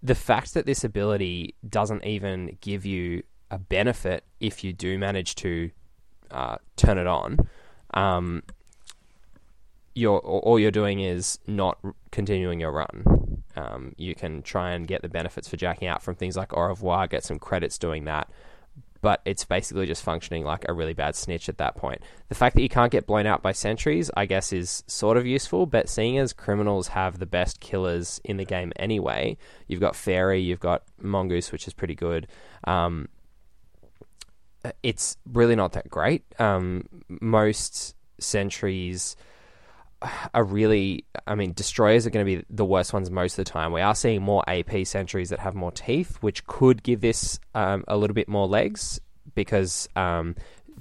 the 0.05 0.15
fact 0.15 0.53
that 0.53 0.67
this 0.67 0.85
ability 0.85 1.55
doesn't 1.67 2.05
even 2.05 2.59
give 2.61 2.85
you 2.85 3.23
a 3.51 3.59
benefit 3.59 4.23
if 4.39 4.63
you 4.63 4.73
do 4.73 4.99
manage 4.99 5.35
to 5.37 5.71
uh, 6.31 6.57
turn 6.77 6.99
it 6.99 7.07
on, 7.07 7.39
um, 7.95 8.43
you're 9.95 10.19
all 10.19 10.59
you're 10.59 10.71
doing 10.71 11.01
is 11.01 11.39
not 11.47 11.79
continuing 12.13 12.61
your 12.61 12.71
run. 12.71 13.43
Um, 13.57 13.95
you 13.97 14.15
can 14.15 14.43
try 14.43 14.73
and 14.73 14.87
get 14.87 15.01
the 15.01 15.09
benefits 15.09 15.49
for 15.49 15.57
jacking 15.57 15.89
out 15.89 16.03
from 16.03 16.17
things 16.17 16.37
like 16.37 16.53
au 16.53 16.63
revoir, 16.63 17.07
get 17.07 17.25
some 17.25 17.39
credits 17.39 17.79
doing 17.79 18.05
that, 18.05 18.29
but 19.05 19.21
it's 19.27 19.45
basically 19.45 19.85
just 19.85 20.03
functioning 20.03 20.45
like 20.45 20.65
a 20.67 20.73
really 20.73 20.95
bad 20.95 21.15
snitch 21.15 21.51
at 21.51 21.59
that 21.59 21.77
point. 21.77 22.01
The 22.31 22.35
fact 22.35 22.57
that 22.57 22.63
you 22.63 22.71
can't 22.71 22.91
get 22.91 23.07
blown 23.07 23.27
out 23.27 23.43
by 23.43 23.53
sentries, 23.53 24.11
I 24.17 24.25
guess, 24.25 24.51
is 24.51 24.83
sort 24.87 25.19
of 25.19 25.27
useful, 25.27 25.67
but 25.67 25.91
seeing 25.91 26.17
as 26.17 26.33
criminals 26.33 26.89
have 26.89 27.19
the 27.19 27.27
best 27.27 27.61
killers 27.61 28.19
in 28.25 28.39
the 28.39 28.47
game 28.47 28.73
anyway, 28.77 29.37
you've 29.69 29.79
got 29.79 29.95
Fairy, 29.95 30.41
you've 30.41 30.59
got 30.59 30.85
Mongoose, 31.03 31.53
which 31.53 31.67
is 31.67 31.75
pretty 31.75 31.95
good. 31.95 32.29
Um, 32.67 33.09
it's 34.83 35.19
really 35.31 35.55
not 35.55 35.73
that 35.73 35.91
great. 35.91 36.25
Um, 36.39 36.89
most 37.21 37.95
sentries 38.19 39.17
are 40.35 40.45
really, 40.45 41.05
I 41.27 41.35
mean, 41.35 41.53
destroyers 41.53 42.07
are 42.07 42.11
going 42.11 42.27
to 42.27 42.37
be 42.37 42.45
the 42.51 42.65
worst 42.65 42.93
ones 42.93 43.11
most 43.11 43.39
of 43.39 43.45
the 43.45 43.51
time. 43.51 43.73
We 43.73 43.81
are 43.81 43.95
seeing 43.95 44.23
more 44.23 44.43
AP 44.49 44.87
sentries 44.87 45.31
that 45.31 45.41
have 45.41 45.55
more 45.55 45.73
teeth, 45.73 46.17
which 46.21 46.47
could 46.47 46.83
give 46.83 47.01
this 47.01 47.39
um, 47.55 47.85
a 47.89 47.97
little 47.97 48.15
bit 48.15 48.29
more 48.29 48.47
legs 48.47 49.01
because 49.35 49.89
um, 49.97 50.37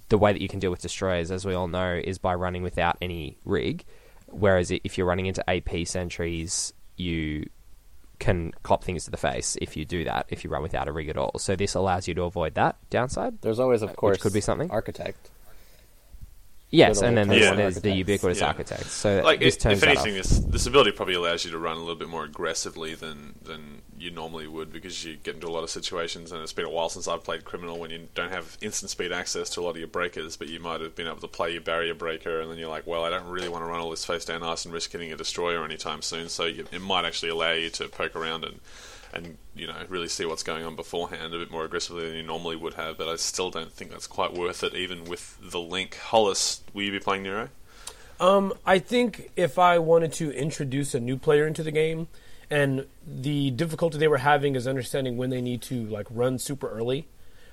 the 0.09 0.17
way 0.17 0.33
that 0.33 0.41
you 0.41 0.47
can 0.47 0.59
deal 0.59 0.71
with 0.71 0.81
destroyers, 0.81 1.31
as 1.31 1.45
we 1.45 1.53
all 1.53 1.67
know, 1.67 1.99
is 2.03 2.17
by 2.17 2.35
running 2.35 2.63
without 2.63 2.97
any 3.01 3.37
rig. 3.45 3.85
Whereas 4.27 4.71
if 4.71 4.97
you're 4.97 5.07
running 5.07 5.27
into 5.27 5.47
AP 5.49 5.87
sentries, 5.87 6.73
you 6.97 7.49
can 8.19 8.51
cop 8.63 8.83
things 8.83 9.05
to 9.05 9.11
the 9.11 9.17
face 9.17 9.57
if 9.61 9.75
you 9.75 9.85
do 9.85 10.05
that, 10.05 10.25
if 10.29 10.43
you 10.43 10.49
run 10.49 10.61
without 10.61 10.87
a 10.87 10.91
rig 10.91 11.09
at 11.09 11.17
all. 11.17 11.37
So 11.37 11.55
this 11.55 11.75
allows 11.75 12.07
you 12.07 12.13
to 12.15 12.23
avoid 12.23 12.55
that 12.55 12.77
downside. 12.89 13.41
There's 13.41 13.59
always, 13.59 13.81
of 13.81 13.95
course, 13.95 14.17
could 14.17 14.33
be 14.33 14.41
something. 14.41 14.71
Architect. 14.71 15.29
Yes, 16.73 17.03
and 17.03 17.15
then 17.15 17.27
there's, 17.27 17.41
yeah. 17.43 17.53
there's 17.53 17.81
the 17.81 17.91
ubiquitous 17.91 18.39
yeah. 18.39 18.47
architects. 18.47 18.91
So 18.91 19.21
like, 19.23 19.43
if 19.43 19.63
anything, 19.63 20.15
this 20.15 20.39
this 20.39 20.65
ability 20.65 20.93
probably 20.93 21.13
allows 21.13 21.45
you 21.45 21.51
to 21.51 21.59
run 21.59 21.77
a 21.77 21.79
little 21.79 21.95
bit 21.95 22.09
more 22.09 22.23
aggressively 22.23 22.95
than 22.95 23.35
than 23.43 23.83
you 23.95 24.09
normally 24.09 24.47
would 24.47 24.73
because 24.73 25.05
you 25.05 25.15
get 25.17 25.35
into 25.35 25.47
a 25.47 25.51
lot 25.51 25.63
of 25.63 25.69
situations, 25.69 26.31
and 26.31 26.41
it's 26.41 26.51
been 26.51 26.65
a 26.65 26.69
while 26.71 26.89
since 26.89 27.07
I've 27.07 27.23
played 27.23 27.45
Criminal 27.45 27.77
when 27.77 27.91
you 27.91 28.07
don't 28.15 28.31
have 28.31 28.57
instant 28.59 28.89
speed 28.89 29.11
access 29.11 29.51
to 29.51 29.61
a 29.61 29.63
lot 29.63 29.69
of 29.71 29.77
your 29.77 29.87
breakers, 29.87 30.35
but 30.35 30.49
you 30.49 30.59
might 30.59 30.81
have 30.81 30.95
been 30.95 31.05
able 31.05 31.17
to 31.17 31.27
play 31.27 31.51
your 31.51 31.61
barrier 31.61 31.93
breaker, 31.93 32.41
and 32.41 32.49
then 32.49 32.57
you're 32.57 32.69
like, 32.69 32.87
well, 32.87 33.03
I 33.03 33.11
don't 33.11 33.27
really 33.27 33.49
want 33.49 33.63
to 33.63 33.67
run 33.67 33.79
all 33.79 33.91
this 33.91 34.03
face 34.03 34.25
down 34.25 34.41
ice 34.41 34.65
and 34.65 34.73
risk 34.73 34.91
hitting 34.91 35.13
a 35.13 35.15
destroyer 35.15 35.63
anytime 35.63 36.01
soon, 36.01 36.27
so 36.27 36.45
you, 36.45 36.65
it 36.71 36.81
might 36.81 37.05
actually 37.05 37.29
allow 37.29 37.51
you 37.51 37.69
to 37.69 37.87
poke 37.87 38.15
around 38.15 38.45
and 38.45 38.59
and 39.13 39.37
you 39.55 39.67
know 39.67 39.75
really 39.89 40.07
see 40.07 40.25
what's 40.25 40.43
going 40.43 40.65
on 40.65 40.75
beforehand 40.75 41.33
a 41.33 41.39
bit 41.39 41.51
more 41.51 41.65
aggressively 41.65 42.07
than 42.07 42.15
you 42.15 42.23
normally 42.23 42.55
would 42.55 42.73
have. 42.73 42.97
But 42.97 43.07
I 43.07 43.15
still 43.15 43.49
don't 43.49 43.71
think 43.71 43.91
that's 43.91 44.07
quite 44.07 44.33
worth 44.33 44.63
it, 44.63 44.73
even 44.73 45.05
with 45.05 45.37
the 45.41 45.59
link. 45.59 45.97
Hollis, 45.97 46.61
will 46.73 46.83
you 46.83 46.91
be 46.91 46.99
playing 46.99 47.23
Nero? 47.23 47.49
Um, 48.19 48.53
I 48.65 48.79
think 48.79 49.31
if 49.35 49.59
I 49.59 49.79
wanted 49.79 50.13
to 50.13 50.31
introduce 50.31 50.93
a 50.93 50.99
new 50.99 51.17
player 51.17 51.47
into 51.47 51.63
the 51.63 51.71
game, 51.71 52.07
and 52.49 52.85
the 53.05 53.51
difficulty 53.51 53.97
they 53.97 54.07
were 54.07 54.19
having 54.19 54.55
is 54.55 54.67
understanding 54.67 55.17
when 55.17 55.29
they 55.29 55.41
need 55.41 55.61
to 55.63 55.85
like 55.85 56.07
run 56.09 56.39
super 56.39 56.69
early, 56.69 57.07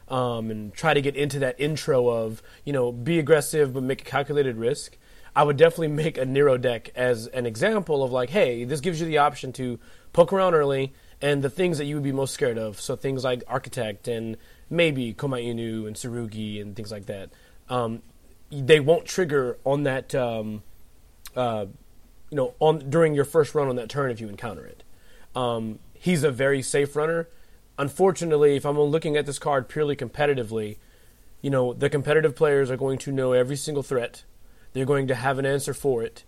um, 0.08 0.50
and 0.50 0.74
try 0.74 0.94
to 0.94 1.00
get 1.00 1.16
into 1.16 1.38
that 1.40 1.56
intro 1.58 2.08
of 2.08 2.42
you 2.64 2.72
know 2.72 2.92
be 2.92 3.18
aggressive 3.18 3.74
but 3.74 3.82
make 3.82 4.02
a 4.02 4.04
calculated 4.04 4.56
risk. 4.56 4.96
I 5.34 5.44
would 5.44 5.56
definitely 5.56 5.88
make 6.04 6.18
a 6.18 6.24
Nero 6.24 6.56
deck 6.56 6.90
as 6.94 7.26
an 7.28 7.46
example 7.46 8.02
of 8.02 8.12
like, 8.12 8.30
hey, 8.30 8.64
this 8.64 8.80
gives 8.80 9.00
you 9.00 9.06
the 9.06 9.18
option 9.18 9.52
to 9.54 9.78
poke 10.12 10.32
around 10.32 10.54
early 10.54 10.92
and 11.22 11.42
the 11.42 11.50
things 11.50 11.78
that 11.78 11.84
you 11.84 11.96
would 11.96 12.04
be 12.04 12.12
most 12.12 12.32
scared 12.32 12.58
of. 12.58 12.80
So 12.80 12.96
things 12.96 13.24
like 13.24 13.42
Architect 13.46 14.08
and 14.08 14.36
maybe 14.68 15.12
Komainu 15.12 15.86
and 15.86 15.94
Tsurugi 15.96 16.60
and 16.60 16.74
things 16.74 16.90
like 16.90 17.06
that. 17.06 17.30
Um, 17.68 18.02
they 18.50 18.80
won't 18.80 19.06
trigger 19.06 19.58
on 19.64 19.84
that, 19.84 20.14
um, 20.14 20.62
uh, 21.36 21.66
you 22.30 22.36
know, 22.36 22.54
on 22.58 22.90
during 22.90 23.14
your 23.14 23.24
first 23.24 23.54
run 23.54 23.68
on 23.68 23.76
that 23.76 23.88
turn 23.88 24.10
if 24.10 24.20
you 24.20 24.28
encounter 24.28 24.64
it. 24.64 24.82
Um, 25.34 25.78
he's 25.94 26.24
a 26.24 26.30
very 26.30 26.62
safe 26.62 26.96
runner. 26.96 27.28
Unfortunately, 27.78 28.56
if 28.56 28.64
I'm 28.64 28.78
looking 28.78 29.16
at 29.16 29.26
this 29.26 29.38
card 29.38 29.68
purely 29.68 29.96
competitively, 29.96 30.78
you 31.42 31.50
know, 31.50 31.72
the 31.72 31.88
competitive 31.88 32.34
players 32.34 32.70
are 32.70 32.76
going 32.76 32.98
to 32.98 33.12
know 33.12 33.32
every 33.32 33.56
single 33.56 33.82
threat. 33.82 34.24
They're 34.72 34.84
going 34.84 35.08
to 35.08 35.14
have 35.14 35.38
an 35.38 35.46
answer 35.46 35.74
for 35.74 36.02
it. 36.02 36.24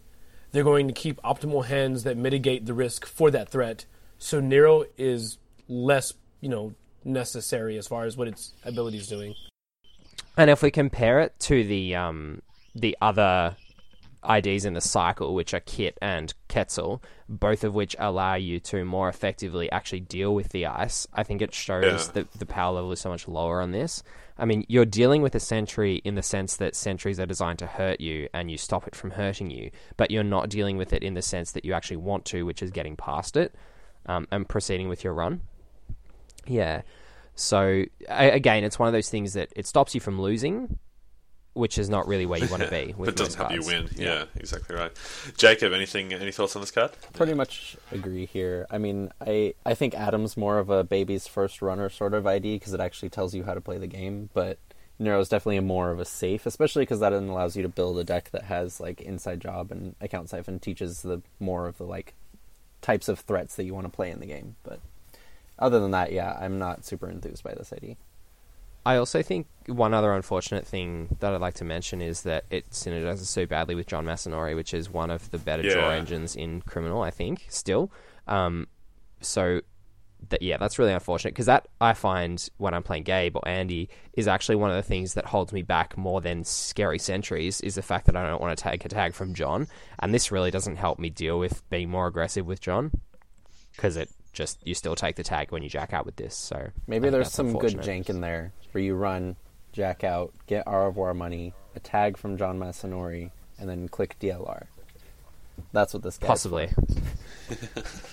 They're 0.52 0.64
going 0.64 0.86
to 0.88 0.94
keep 0.94 1.20
optimal 1.22 1.66
hands 1.66 2.04
that 2.04 2.16
mitigate 2.16 2.66
the 2.66 2.74
risk 2.74 3.06
for 3.06 3.30
that 3.30 3.48
threat 3.48 3.84
so 4.22 4.38
Nero 4.38 4.84
is 4.96 5.38
less, 5.68 6.12
you 6.40 6.48
know, 6.48 6.74
necessary 7.04 7.76
as 7.76 7.88
far 7.88 8.04
as 8.04 8.16
what 8.16 8.28
its 8.28 8.52
ability 8.64 8.98
is 8.98 9.08
doing. 9.08 9.34
And 10.36 10.48
if 10.48 10.62
we 10.62 10.70
compare 10.70 11.20
it 11.20 11.38
to 11.40 11.64
the 11.64 11.96
um, 11.96 12.40
the 12.74 12.96
other 13.02 13.56
IDs 14.28 14.64
in 14.64 14.74
the 14.74 14.80
cycle, 14.80 15.34
which 15.34 15.52
are 15.52 15.60
Kit 15.60 15.98
and 16.00 16.32
Quetzal, 16.48 17.02
both 17.28 17.64
of 17.64 17.74
which 17.74 17.96
allow 17.98 18.34
you 18.34 18.60
to 18.60 18.84
more 18.84 19.08
effectively 19.08 19.70
actually 19.72 20.00
deal 20.00 20.32
with 20.32 20.50
the 20.50 20.66
ice, 20.66 21.08
I 21.12 21.24
think 21.24 21.42
it 21.42 21.52
shows 21.52 22.06
Yeah. 22.06 22.12
that 22.12 22.32
the 22.34 22.46
power 22.46 22.74
level 22.74 22.92
is 22.92 23.00
so 23.00 23.08
much 23.10 23.26
lower 23.26 23.60
on 23.60 23.72
this. 23.72 24.04
I 24.38 24.44
mean, 24.44 24.64
you're 24.68 24.84
dealing 24.84 25.22
with 25.22 25.34
a 25.34 25.40
sentry 25.40 25.96
in 26.04 26.14
the 26.14 26.22
sense 26.22 26.56
that 26.56 26.76
sentries 26.76 27.18
are 27.18 27.26
designed 27.26 27.58
to 27.58 27.66
hurt 27.66 28.00
you 28.00 28.28
and 28.32 28.50
you 28.50 28.56
stop 28.56 28.86
it 28.86 28.94
from 28.94 29.10
hurting 29.10 29.50
you, 29.50 29.72
but 29.96 30.12
you're 30.12 30.22
not 30.22 30.48
dealing 30.48 30.76
with 30.76 30.92
it 30.92 31.02
in 31.02 31.14
the 31.14 31.22
sense 31.22 31.50
that 31.52 31.64
you 31.64 31.72
actually 31.72 31.96
want 31.96 32.24
to, 32.26 32.44
which 32.44 32.62
is 32.62 32.70
getting 32.70 32.96
past 32.96 33.36
it 33.36 33.52
um, 34.06 34.26
and 34.30 34.48
proceeding 34.48 34.88
with 34.88 35.04
your 35.04 35.12
run. 35.14 35.40
Yeah. 36.46 36.82
So 37.34 37.84
a- 38.08 38.30
again, 38.30 38.64
it's 38.64 38.78
one 38.78 38.88
of 38.88 38.92
those 38.92 39.08
things 39.08 39.32
that 39.34 39.50
it 39.56 39.66
stops 39.66 39.94
you 39.94 40.00
from 40.00 40.20
losing, 40.20 40.78
which 41.54 41.78
is 41.78 41.88
not 41.88 42.06
really 42.06 42.26
where 42.26 42.38
you 42.38 42.48
want 42.48 42.62
to 42.62 42.70
be. 42.86 42.94
With 42.96 43.06
but 43.08 43.16
doesn't 43.16 43.38
most 43.40 43.50
help 43.50 43.52
you 43.52 43.66
win. 43.66 43.88
Yeah. 43.96 44.24
exactly 44.36 44.76
right. 44.76 44.92
Jacob, 45.36 45.72
anything? 45.72 46.12
Any 46.12 46.32
thoughts 46.32 46.56
on 46.56 46.62
this 46.62 46.70
card? 46.70 46.92
pretty 47.14 47.34
much 47.34 47.76
agree 47.90 48.26
here. 48.26 48.66
I 48.70 48.78
mean, 48.78 49.10
I 49.20 49.54
I 49.64 49.74
think 49.74 49.94
Adam's 49.94 50.36
more 50.36 50.58
of 50.58 50.68
a 50.70 50.84
baby's 50.84 51.26
first 51.26 51.62
runner 51.62 51.88
sort 51.88 52.14
of 52.14 52.26
ID 52.26 52.56
because 52.56 52.74
it 52.74 52.80
actually 52.80 53.10
tells 53.10 53.34
you 53.34 53.44
how 53.44 53.54
to 53.54 53.60
play 53.60 53.78
the 53.78 53.86
game, 53.86 54.30
but 54.34 54.58
Nero 54.98 55.18
is 55.20 55.28
definitely 55.28 55.56
a 55.56 55.62
more 55.62 55.90
of 55.90 55.98
a 56.00 56.04
safe, 56.04 56.46
especially 56.46 56.82
because 56.82 57.00
that 57.00 57.10
then 57.10 57.28
allows 57.28 57.56
you 57.56 57.62
to 57.62 57.68
build 57.68 57.98
a 57.98 58.04
deck 58.04 58.30
that 58.30 58.44
has 58.44 58.78
like 58.78 59.00
inside 59.00 59.40
job 59.40 59.72
and 59.72 59.96
account 60.00 60.28
siphon 60.28 60.58
teaches 60.58 61.02
the 61.02 61.22
more 61.40 61.66
of 61.66 61.78
the 61.78 61.84
like 61.84 62.14
types 62.82 63.08
of 63.08 63.20
threats 63.20 63.56
that 63.56 63.64
you 63.64 63.72
want 63.72 63.86
to 63.86 63.90
play 63.92 64.10
in 64.10 64.20
the 64.20 64.26
game. 64.26 64.56
But 64.62 64.80
other 65.58 65.80
than 65.80 65.92
that, 65.92 66.12
yeah, 66.12 66.36
I'm 66.38 66.58
not 66.58 66.84
super 66.84 67.08
enthused 67.08 67.42
by 67.42 67.54
this 67.54 67.72
ID. 67.72 67.96
I 68.84 68.96
also 68.96 69.22
think 69.22 69.46
one 69.66 69.94
other 69.94 70.12
unfortunate 70.12 70.66
thing 70.66 71.16
that 71.20 71.32
I'd 71.32 71.40
like 71.40 71.54
to 71.54 71.64
mention 71.64 72.02
is 72.02 72.22
that 72.22 72.44
it 72.50 72.68
synergizes 72.70 73.26
so 73.26 73.46
badly 73.46 73.76
with 73.76 73.86
John 73.86 74.04
Masanori, 74.04 74.56
which 74.56 74.74
is 74.74 74.90
one 74.90 75.10
of 75.10 75.30
the 75.30 75.38
better 75.38 75.62
draw 75.62 75.90
engines 75.90 76.34
in 76.34 76.62
Criminal, 76.62 77.00
I 77.00 77.10
think, 77.10 77.46
still. 77.48 77.92
Um, 78.26 78.66
so, 79.20 79.60
that, 80.28 80.42
yeah, 80.42 80.56
that's 80.56 80.78
really 80.78 80.92
unfortunate 80.92 81.32
because 81.32 81.46
that 81.46 81.68
I 81.80 81.94
find 81.94 82.48
when 82.58 82.74
I'm 82.74 82.82
playing 82.82 83.04
Gabe 83.04 83.36
or 83.36 83.46
Andy 83.46 83.88
is 84.14 84.28
actually 84.28 84.56
one 84.56 84.70
of 84.70 84.76
the 84.76 84.82
things 84.82 85.14
that 85.14 85.26
holds 85.26 85.52
me 85.52 85.62
back 85.62 85.96
more 85.96 86.20
than 86.20 86.44
scary 86.44 86.98
sentries 86.98 87.60
is 87.60 87.74
the 87.74 87.82
fact 87.82 88.06
that 88.06 88.16
I 88.16 88.26
don't 88.26 88.40
want 88.40 88.56
to 88.56 88.62
take 88.62 88.84
a 88.84 88.88
tag 88.88 89.14
from 89.14 89.34
John, 89.34 89.68
and 89.98 90.14
this 90.14 90.30
really 90.30 90.50
doesn't 90.50 90.76
help 90.76 90.98
me 90.98 91.10
deal 91.10 91.38
with 91.38 91.68
being 91.70 91.90
more 91.90 92.06
aggressive 92.06 92.46
with 92.46 92.60
John 92.60 92.92
because 93.72 93.96
it 93.96 94.10
just 94.32 94.58
you 94.66 94.74
still 94.74 94.94
take 94.94 95.16
the 95.16 95.22
tag 95.22 95.50
when 95.52 95.62
you 95.62 95.68
jack 95.68 95.92
out 95.92 96.06
with 96.06 96.16
this. 96.16 96.36
So 96.36 96.70
Maybe 96.86 97.10
there's 97.10 97.32
some 97.32 97.52
good 97.58 97.74
jank 97.74 98.08
in 98.08 98.20
there 98.20 98.52
where 98.72 98.82
you 98.82 98.94
run, 98.94 99.36
jack 99.72 100.04
out, 100.04 100.32
get 100.46 100.66
Au 100.66 100.86
revoir 100.86 101.14
money, 101.14 101.52
a 101.74 101.80
tag 101.80 102.16
from 102.16 102.36
John 102.36 102.58
Masanori, 102.58 103.30
and 103.58 103.68
then 103.68 103.88
click 103.88 104.16
DLR. 104.20 104.64
That's 105.72 105.92
what 105.94 106.02
this 106.02 106.18
guy's 106.18 106.28
Possibly. 106.28 106.70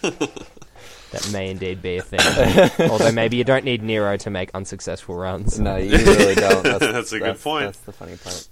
that 1.11 1.31
may 1.31 1.49
indeed 1.49 1.81
be 1.81 1.97
a 1.97 2.01
thing. 2.01 2.89
Although 2.89 3.11
maybe 3.11 3.37
you 3.37 3.43
don't 3.43 3.65
need 3.65 3.81
Nero 3.81 4.17
to 4.17 4.29
make 4.29 4.51
unsuccessful 4.53 5.15
runs. 5.15 5.59
No, 5.59 5.77
you 5.77 5.97
really 5.97 6.35
don't. 6.35 6.63
That's, 6.63 6.79
That's 6.79 7.11
a 7.13 7.19
good 7.19 7.39
point. 7.39 7.65
That's 7.65 7.79
the 7.79 7.93
funny 7.93 8.17
part. 8.17 8.47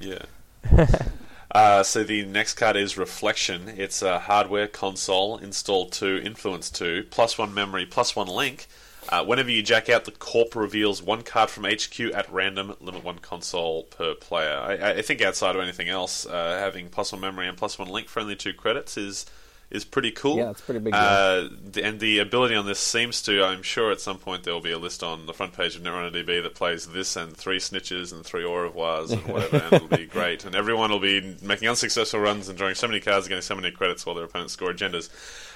Yeah. 0.00 0.88
uh, 1.54 1.82
so 1.82 2.04
the 2.04 2.24
next 2.24 2.54
card 2.54 2.76
is 2.76 2.98
Reflection. 2.98 3.68
It's 3.68 4.02
a 4.02 4.18
hardware 4.18 4.68
console, 4.68 5.38
install 5.38 5.88
2, 5.88 6.22
influence 6.24 6.70
2, 6.70 7.06
plus 7.10 7.38
1 7.38 7.52
memory, 7.54 7.86
plus 7.86 8.14
1 8.14 8.26
link. 8.26 8.66
Uh, 9.08 9.24
whenever 9.24 9.50
you 9.50 9.62
jack 9.62 9.88
out, 9.88 10.04
the 10.04 10.12
corp 10.12 10.54
reveals 10.54 11.02
one 11.02 11.22
card 11.22 11.50
from 11.50 11.64
HQ 11.64 11.98
at 12.14 12.32
random, 12.32 12.76
limit 12.80 13.02
one 13.02 13.18
console 13.18 13.82
per 13.84 14.14
player. 14.14 14.56
I, 14.56 14.90
I 14.92 15.02
think 15.02 15.20
outside 15.20 15.56
of 15.56 15.62
anything 15.62 15.88
else, 15.88 16.24
uh, 16.24 16.58
having 16.58 16.88
plus 16.88 17.12
one 17.12 17.20
memory 17.20 17.48
and 17.48 17.56
plus 17.56 17.78
one 17.78 17.88
link 17.88 18.08
for 18.08 18.20
only 18.20 18.36
two 18.36 18.52
credits 18.52 18.96
is 18.96 19.26
is 19.72 19.86
pretty 19.86 20.10
cool. 20.10 20.36
Yeah, 20.36 20.50
it's 20.50 20.60
a 20.60 20.64
pretty 20.64 20.80
big 20.80 20.92
deal. 20.92 21.00
Uh, 21.02 21.48
and 21.82 21.98
the 21.98 22.18
ability 22.18 22.54
on 22.54 22.66
this 22.66 22.78
seems 22.78 23.22
to, 23.22 23.42
I'm 23.42 23.62
sure 23.62 23.90
at 23.90 24.00
some 24.00 24.18
point 24.18 24.44
there 24.44 24.52
will 24.52 24.60
be 24.60 24.70
a 24.70 24.78
list 24.78 25.02
on 25.02 25.24
the 25.24 25.32
front 25.32 25.54
page 25.54 25.74
of 25.74 25.82
NetRunnerDB 25.82 26.42
that 26.42 26.54
plays 26.54 26.86
this 26.86 27.16
and 27.16 27.34
three 27.34 27.58
snitches 27.58 28.12
and 28.12 28.24
three 28.24 28.44
au 28.44 28.50
revoirs 28.50 29.12
and 29.12 29.24
whatever, 29.26 29.56
and 29.56 29.72
it'll 29.72 29.88
be 29.88 30.04
great. 30.18 30.44
And 30.44 30.54
everyone 30.54 30.90
will 30.90 31.00
be 31.00 31.36
making 31.40 31.68
unsuccessful 31.68 32.20
runs 32.20 32.50
and 32.50 32.58
drawing 32.58 32.74
so 32.74 32.86
many 32.86 33.00
cards 33.00 33.24
and 33.26 33.30
getting 33.30 33.42
so 33.42 33.54
many 33.54 33.70
credits 33.70 34.04
while 34.04 34.14
their 34.14 34.26
opponents 34.26 34.52
score 34.52 34.72
agendas. 34.72 35.08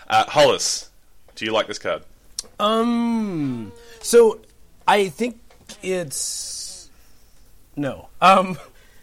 Uh, 0.09 0.25
Hollis, 0.27 0.89
do 1.35 1.45
you 1.45 1.53
like 1.53 1.67
this 1.67 1.79
card? 1.79 2.03
Um. 2.59 3.71
So 4.01 4.41
I 4.89 5.09
think 5.09 5.39
it's 5.83 6.89
no. 7.77 8.09
Um. 8.23 8.57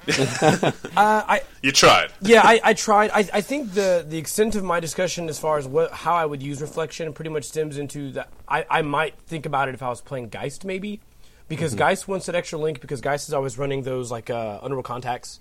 Uh, 0.07 0.62
I 0.98 1.41
You 1.62 1.72
tried. 1.72 2.12
yeah, 2.22 2.41
I, 2.43 2.60
I 2.63 2.74
tried. 2.74 3.12
I, 3.12 3.19
I 3.33 3.41
think 3.41 3.74
the 3.74 4.05
the 4.07 4.17
extent 4.17 4.55
of 4.55 4.63
my 4.63 4.79
discussion 4.79 5.29
as 5.29 5.39
far 5.39 5.57
as 5.57 5.67
what 5.67 5.91
how 5.91 6.13
I 6.13 6.25
would 6.25 6.43
use 6.43 6.62
reflection 6.62 7.12
pretty 7.13 7.29
much 7.29 7.45
stems 7.45 7.77
into 7.77 8.12
that. 8.13 8.29
I, 8.48 8.65
I 8.69 8.81
might 8.81 9.17
think 9.27 9.45
about 9.45 9.69
it 9.69 9.75
if 9.75 9.81
I 9.81 9.89
was 9.89 10.01
playing 10.01 10.29
Geist 10.29 10.65
maybe, 10.65 11.00
because 11.48 11.75
Geist 11.75 12.07
wants 12.07 12.25
that 12.25 12.36
extra 12.36 12.60
link 12.60 12.81
because 12.81 13.01
Geist 13.01 13.27
is 13.27 13.33
always 13.33 13.57
running 13.57 13.83
those 13.83 14.12
like 14.12 14.29
uh, 14.29 14.60
honorable 14.62 14.83
contacts, 14.83 15.39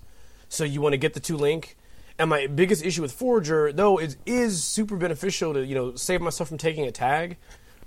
so 0.49 0.63
you 0.63 0.81
want 0.81 0.93
to 0.93 0.97
get 0.97 1.13
the 1.13 1.19
two 1.19 1.37
link. 1.37 1.75
And 2.19 2.29
my 2.29 2.47
biggest 2.47 2.85
issue 2.85 3.01
with 3.01 3.11
Forger 3.11 3.73
though, 3.73 3.97
is 3.97 4.17
is 4.25 4.63
super 4.63 4.95
beneficial 4.95 5.53
to 5.53 5.65
you 5.65 5.75
know 5.75 5.95
save 5.95 6.21
myself 6.21 6.49
from 6.49 6.57
taking 6.57 6.85
a 6.85 6.91
tag. 6.91 7.37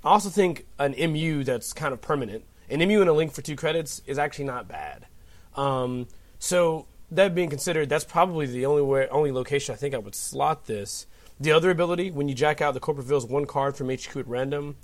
I 0.03 0.09
also 0.09 0.29
think 0.29 0.65
an 0.77 0.93
MU 1.11 1.43
that's 1.43 1.73
kind 1.73 1.91
of 1.93 2.01
permanent, 2.01 2.43
an 2.69 2.79
MU 2.87 3.01
and 3.01 3.09
a 3.09 3.13
link 3.13 3.33
for 3.33 3.41
two 3.41 3.55
credits 3.55 4.01
is 4.05 4.19
actually 4.19 4.45
not 4.45 4.67
bad. 4.67 5.07
Um, 5.55 6.07
so 6.39 6.87
that 7.11 7.33
being 7.33 7.49
considered, 7.49 7.89
that's 7.89 8.05
probably 8.05 8.45
the 8.45 8.65
only 8.65 8.81
way, 8.81 9.07
only 9.09 9.31
location 9.31 9.73
I 9.73 9.77
think 9.77 9.95
I 9.95 9.97
would 9.97 10.15
slot 10.15 10.65
this. 10.65 11.07
The 11.39 11.51
other 11.51 11.69
ability, 11.69 12.11
when 12.11 12.27
you 12.27 12.35
jack 12.35 12.61
out, 12.61 12.73
the 12.73 12.79
corp 12.79 12.97
reveals 12.97 13.25
one 13.25 13.45
card 13.45 13.77
from 13.77 13.89
HQ 13.89 14.15
at 14.17 14.27
random. 14.27 14.75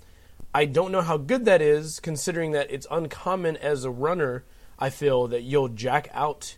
I 0.53 0.65
don't 0.65 0.91
know 0.91 1.01
how 1.01 1.17
good 1.17 1.45
that 1.45 1.61
is, 1.61 1.99
considering 1.99 2.51
that 2.51 2.71
it's 2.71 2.85
uncommon 2.91 3.57
as 3.57 3.83
a 3.83 3.89
runner. 3.89 4.45
I 4.77 4.89
feel 4.89 5.27
that 5.27 5.41
you'll 5.41 5.69
jack 5.69 6.09
out 6.13 6.57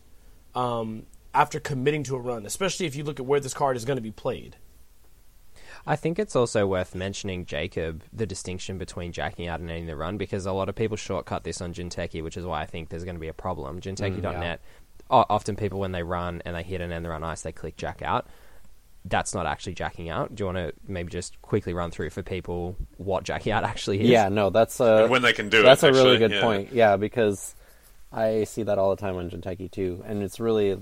um, 0.54 1.06
after 1.34 1.60
committing 1.60 2.04
to 2.04 2.16
a 2.16 2.20
run, 2.20 2.46
especially 2.46 2.86
if 2.86 2.96
you 2.96 3.04
look 3.04 3.20
at 3.20 3.26
where 3.26 3.40
this 3.40 3.54
card 3.54 3.78
is 3.78 3.86
going 3.86 3.98
to 3.98 4.02
be 4.02 4.12
played. 4.12 4.58
I 5.88 5.96
think 5.96 6.18
it's 6.18 6.36
also 6.36 6.66
worth 6.66 6.96
mentioning, 6.96 7.46
Jacob, 7.46 8.04
the 8.12 8.26
distinction 8.26 8.78
between 8.78 9.12
jacking 9.12 9.48
out 9.48 9.60
and 9.60 9.70
ending 9.70 9.86
the 9.86 9.96
run, 9.96 10.18
because 10.18 10.46
a 10.46 10.52
lot 10.52 10.68
of 10.68 10.76
people 10.76 10.98
shortcut 10.98 11.44
this 11.44 11.62
on 11.62 11.74
Jinteki, 11.74 12.24
which 12.24 12.38
is 12.38 12.46
why 12.46 12.62
I 12.62 12.66
think 12.66 12.90
there's 12.90 13.04
going 13.04 13.16
to 13.16 13.22
be 13.22 13.28
a 13.28 13.34
problem. 13.34 13.80
Jinteki.net, 13.80 14.62
o- 14.64 14.85
often 15.10 15.56
people, 15.56 15.80
when 15.80 15.92
they 15.92 16.04
run 16.04 16.42
and 16.46 16.56
they 16.56 16.64
hit 16.64 16.82
and 16.82 16.92
end 16.94 17.06
the 17.06 17.10
run 17.10 17.24
ice, 17.24 17.42
they 17.44 17.52
click 17.52 17.78
jack 17.78 18.02
out. 18.02 18.28
that's 19.08 19.36
not 19.36 19.46
actually 19.46 19.74
jacking 19.76 20.10
out. 20.10 20.34
Do 20.34 20.42
you 20.42 20.46
want 20.48 20.58
to 20.58 20.74
maybe 20.88 21.10
just 21.12 21.40
quickly 21.44 21.74
run 21.74 21.92
through 21.92 22.10
for 22.10 22.24
people 22.24 22.76
what 22.98 23.24
jacking 23.24 23.54
out 23.54 23.64
actually 23.64 24.02
is? 24.02 24.10
Yeah, 24.10 24.30
no, 24.30 24.50
that's 24.50 24.80
a 24.80 25.04
And 25.04 25.10
when 25.12 25.22
they 25.22 25.34
can 25.34 25.50
do 25.50 25.62
that's 25.62 25.84
it. 25.84 25.90
a 25.90 25.94
really 25.94 26.18
good 26.18 26.32
yeah. 26.32 26.42
point. 26.42 26.74
Yeah, 26.74 26.98
because 26.98 27.56
I 28.12 28.46
see 28.46 28.64
that 28.64 28.78
all 28.80 28.90
the 28.96 29.00
time 29.02 29.16
on 29.18 29.30
Jinteki 29.30 29.70
too, 29.72 30.04
and 30.08 30.24
it's 30.24 30.40
really 30.40 30.78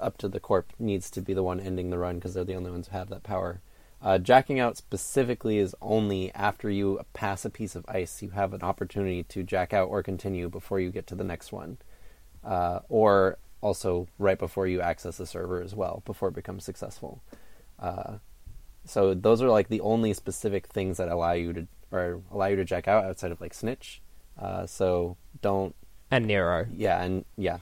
up 0.00 0.16
to 0.18 0.28
the 0.28 0.40
corp 0.40 0.72
needs 0.78 1.10
to 1.10 1.20
be 1.20 1.34
the 1.34 1.42
one 1.42 1.60
ending 1.60 1.90
the 1.90 1.98
run 1.98 2.16
because 2.16 2.34
they're 2.34 2.44
the 2.44 2.54
only 2.54 2.70
ones 2.70 2.88
who 2.88 2.96
have 2.96 3.10
that 3.10 3.22
power. 3.22 3.60
Uh, 4.00 4.16
jacking 4.16 4.60
out 4.60 4.76
specifically 4.76 5.58
is 5.58 5.74
only 5.82 6.32
after 6.34 6.70
you 6.70 7.00
pass 7.14 7.44
a 7.44 7.50
piece 7.50 7.74
of 7.74 7.84
ice, 7.88 8.22
you 8.22 8.30
have 8.30 8.54
an 8.54 8.62
opportunity 8.62 9.24
to 9.24 9.42
jack 9.42 9.72
out 9.74 9.88
or 9.88 10.02
continue 10.02 10.48
before 10.48 10.78
you 10.78 10.90
get 10.90 11.06
to 11.08 11.14
the 11.16 11.24
next 11.24 11.52
one, 11.52 11.76
uh, 12.44 12.78
or 12.88 13.38
also 13.60 14.06
right 14.18 14.38
before 14.38 14.66
you 14.66 14.80
access 14.80 15.16
the 15.16 15.26
server 15.26 15.60
as 15.62 15.74
well, 15.74 16.02
before 16.04 16.28
it 16.28 16.34
becomes 16.34 16.64
successful. 16.64 17.22
Uh, 17.78 18.18
so 18.84 19.14
those 19.14 19.42
are 19.42 19.48
like 19.50 19.68
the 19.68 19.80
only 19.80 20.12
specific 20.14 20.66
things 20.68 20.96
that 20.98 21.08
allow 21.08 21.32
you 21.32 21.52
to 21.52 21.66
or 21.90 22.20
allow 22.30 22.46
you 22.46 22.56
to 22.56 22.64
jack 22.64 22.86
out 22.88 23.04
outside 23.04 23.32
of 23.32 23.40
like 23.40 23.54
snitch. 23.54 24.00
Uh, 24.40 24.66
so 24.66 25.16
don't 25.42 25.74
And 26.10 26.26
Nero. 26.26 26.66
yeah 26.72 27.02
and 27.02 27.24
yeah, 27.36 27.58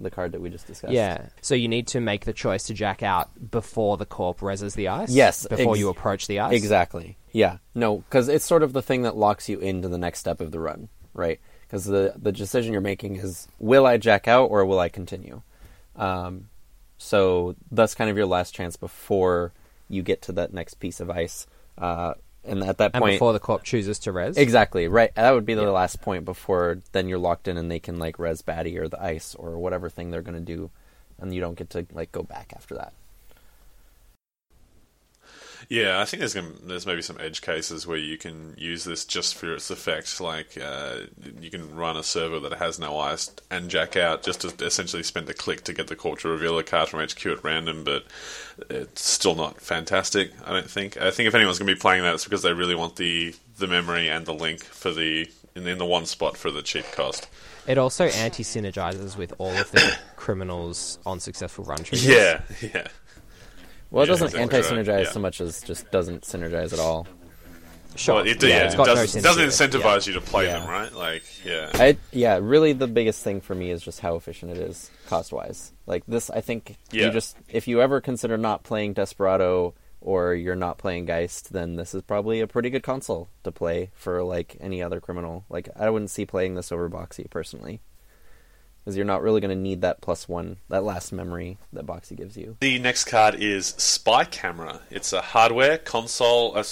the 0.00 0.10
card 0.10 0.32
that 0.32 0.40
we 0.40 0.48
just 0.50 0.66
discussed. 0.66 0.92
Yeah. 0.92 1.26
So 1.42 1.54
you 1.54 1.68
need 1.68 1.86
to 1.88 2.00
make 2.00 2.24
the 2.24 2.32
choice 2.32 2.64
to 2.64 2.74
jack 2.74 3.02
out 3.02 3.50
before 3.50 3.96
the 3.96 4.06
corp 4.06 4.40
reses 4.40 4.74
the 4.74 4.88
ice. 4.88 5.10
Yes, 5.10 5.46
Before 5.46 5.72
ex- 5.74 5.78
you 5.78 5.88
approach 5.90 6.26
the 6.26 6.40
ice. 6.40 6.54
Exactly. 6.54 7.16
Yeah. 7.32 7.58
No, 7.74 7.98
because 7.98 8.28
it's 8.28 8.44
sort 8.44 8.62
of 8.62 8.72
the 8.72 8.82
thing 8.82 9.02
that 9.02 9.16
locks 9.16 9.48
you 9.48 9.58
into 9.58 9.88
the 9.88 9.98
next 9.98 10.18
step 10.20 10.40
of 10.40 10.50
the 10.50 10.58
run, 10.60 10.88
right? 11.14 11.40
Because 11.72 11.86
the 11.86 12.12
the 12.20 12.32
decision 12.32 12.72
you're 12.72 12.82
making 12.82 13.16
is 13.16 13.48
will 13.58 13.86
I 13.86 13.96
jack 13.96 14.28
out 14.28 14.50
or 14.50 14.62
will 14.66 14.78
I 14.78 14.90
continue? 14.90 15.40
Um, 15.96 16.50
so 16.98 17.56
that's 17.70 17.94
kind 17.94 18.10
of 18.10 18.16
your 18.18 18.26
last 18.26 18.54
chance 18.54 18.76
before 18.76 19.52
you 19.88 20.02
get 20.02 20.20
to 20.22 20.32
that 20.32 20.52
next 20.52 20.74
piece 20.74 21.00
of 21.00 21.08
ice. 21.08 21.46
Uh, 21.78 22.12
and 22.44 22.62
at 22.62 22.76
that 22.76 22.90
And 22.92 23.00
point, 23.00 23.14
before 23.14 23.32
the 23.32 23.38
corp 23.38 23.62
chooses 23.62 23.98
to 24.00 24.12
res. 24.12 24.36
Exactly 24.36 24.86
right. 24.86 25.14
That 25.14 25.30
would 25.30 25.46
be 25.46 25.54
the 25.54 25.62
Yeah. 25.62 25.70
last 25.70 26.02
point 26.02 26.26
before 26.26 26.80
then 26.92 27.08
you're 27.08 27.18
locked 27.18 27.48
in 27.48 27.56
and 27.56 27.70
they 27.70 27.78
can 27.78 27.98
like 27.98 28.18
res 28.18 28.42
Batty 28.42 28.76
or 28.78 28.86
the 28.86 29.02
ice 29.02 29.34
or 29.34 29.56
whatever 29.56 29.88
thing 29.88 30.10
they're 30.10 30.20
gonna 30.20 30.40
do, 30.40 30.68
and 31.18 31.34
you 31.34 31.40
don't 31.40 31.56
get 31.56 31.70
to 31.70 31.86
like 31.94 32.12
go 32.12 32.22
back 32.22 32.52
after 32.54 32.74
that. 32.74 32.92
Yeah, 35.72 36.02
I 36.02 36.04
think 36.04 36.18
there's 36.18 36.34
gonna, 36.34 36.52
there's 36.64 36.84
maybe 36.84 37.00
some 37.00 37.16
edge 37.18 37.40
cases 37.40 37.86
where 37.86 37.96
you 37.96 38.18
can 38.18 38.54
use 38.58 38.84
this 38.84 39.06
just 39.06 39.34
for 39.34 39.54
its 39.54 39.70
effect. 39.70 40.20
Like 40.20 40.58
uh, 40.62 40.96
you 41.40 41.48
can 41.48 41.74
run 41.74 41.96
a 41.96 42.02
server 42.02 42.38
that 42.40 42.58
has 42.58 42.78
no 42.78 42.98
ice 42.98 43.30
and 43.50 43.70
jack 43.70 43.96
out 43.96 44.22
just 44.22 44.42
to 44.42 44.66
essentially 44.66 45.02
spend 45.02 45.30
a 45.30 45.32
click 45.32 45.64
to 45.64 45.72
get 45.72 45.86
the 45.86 45.96
court 45.96 46.20
to 46.20 46.28
reveal 46.28 46.58
a 46.58 46.62
card 46.62 46.90
from 46.90 47.00
HQ 47.00 47.24
at 47.24 47.42
random, 47.42 47.84
but 47.84 48.04
it's 48.68 49.00
still 49.00 49.34
not 49.34 49.62
fantastic. 49.62 50.32
I 50.44 50.52
don't 50.52 50.68
think. 50.68 50.98
I 50.98 51.10
think 51.10 51.26
if 51.26 51.34
anyone's 51.34 51.58
gonna 51.58 51.72
be 51.72 51.80
playing 51.80 52.02
that, 52.02 52.12
it's 52.12 52.24
because 52.24 52.42
they 52.42 52.52
really 52.52 52.74
want 52.74 52.96
the 52.96 53.34
the 53.56 53.66
memory 53.66 54.10
and 54.10 54.26
the 54.26 54.34
link 54.34 54.62
for 54.62 54.92
the 54.92 55.26
in, 55.56 55.66
in 55.66 55.78
the 55.78 55.86
one 55.86 56.04
spot 56.04 56.36
for 56.36 56.50
the 56.50 56.60
cheap 56.60 56.84
cost. 56.92 57.30
It 57.66 57.78
also 57.78 58.08
anti 58.08 58.42
synergizes 58.42 59.16
with 59.16 59.32
all 59.38 59.56
of 59.56 59.70
the 59.70 59.96
criminals 60.16 60.98
on 61.06 61.18
successful 61.18 61.64
run 61.64 61.78
triggers. 61.78 62.06
Yeah, 62.06 62.42
yeah. 62.60 62.88
Well, 63.92 64.02
it 64.02 64.06
Yeah, 64.06 64.12
doesn't 64.12 64.26
exactly 64.40 64.58
anti-synergize 64.58 65.04
yeah. 65.04 65.10
so 65.10 65.20
much 65.20 65.40
as 65.40 65.60
just 65.62 65.90
doesn't 65.92 66.22
synergize 66.22 66.72
at 66.72 66.78
all. 66.80 67.06
Sure. 67.94 68.14
Well, 68.16 68.26
it, 68.26 68.42
Yeah, 68.42 68.48
yeah, 68.48 68.64
it's 68.64 68.74
it 68.74 68.76
got 68.78 68.86
no 68.86 68.94
doesn't, 68.94 69.22
doesn't 69.22 69.44
incentive, 69.44 69.82
incentivize 69.82 70.06
you 70.06 70.14
to 70.14 70.20
play 70.22 70.46
Yeah. 70.46 70.60
them, 70.60 70.68
right? 70.70 70.92
Like, 70.92 71.22
yeah. 71.44 71.70
I 71.74 71.98
yeah, 72.10 72.38
really 72.42 72.72
the 72.72 72.86
biggest 72.88 73.22
thing 73.22 73.42
for 73.42 73.54
me 73.54 73.70
is 73.70 73.82
just 73.82 74.00
how 74.00 74.16
efficient 74.16 74.50
it 74.50 74.56
is 74.56 74.90
cost 75.08 75.30
wise. 75.30 75.72
Like 75.86 76.02
this, 76.08 76.30
I 76.30 76.40
think 76.40 76.76
Yeah. 76.90 77.06
you 77.06 77.12
just 77.12 77.36
if 77.50 77.68
you 77.68 77.82
ever 77.82 78.00
consider 78.00 78.38
not 78.38 78.62
playing 78.64 78.94
Desperado 78.94 79.74
or 80.00 80.34
you're 80.34 80.56
not 80.56 80.78
playing 80.78 81.04
Geist, 81.04 81.52
then 81.52 81.76
this 81.76 81.94
is 81.94 82.00
probably 82.02 82.40
a 82.40 82.46
pretty 82.46 82.70
good 82.70 82.82
console 82.82 83.28
to 83.44 83.52
play 83.52 83.90
for 83.94 84.22
like 84.24 84.56
any 84.58 84.82
other 84.82 84.98
criminal. 85.00 85.44
Like 85.50 85.68
I 85.78 85.90
wouldn't 85.90 86.10
see 86.10 86.24
playing 86.24 86.54
this 86.54 86.72
over 86.72 86.88
Boxy 86.88 87.28
personally, 87.28 87.82
because 88.84 88.96
you're 88.96 89.06
not 89.06 89.22
really 89.22 89.40
going 89.40 89.56
to 89.56 89.62
need 89.62 89.82
that 89.82 90.00
plus 90.00 90.28
one, 90.28 90.56
that 90.68 90.84
last 90.84 91.12
memory 91.12 91.58
that 91.72 91.86
Boxy 91.86 92.16
gives 92.16 92.36
you. 92.36 92.56
The 92.60 92.78
next 92.78 93.04
card 93.04 93.36
is 93.36 93.68
Spy 93.78 94.24
Camera. 94.24 94.80
It's 94.90 95.12
a 95.12 95.20
hardware 95.20 95.78
console. 95.78 96.56
Uh, 96.56 96.64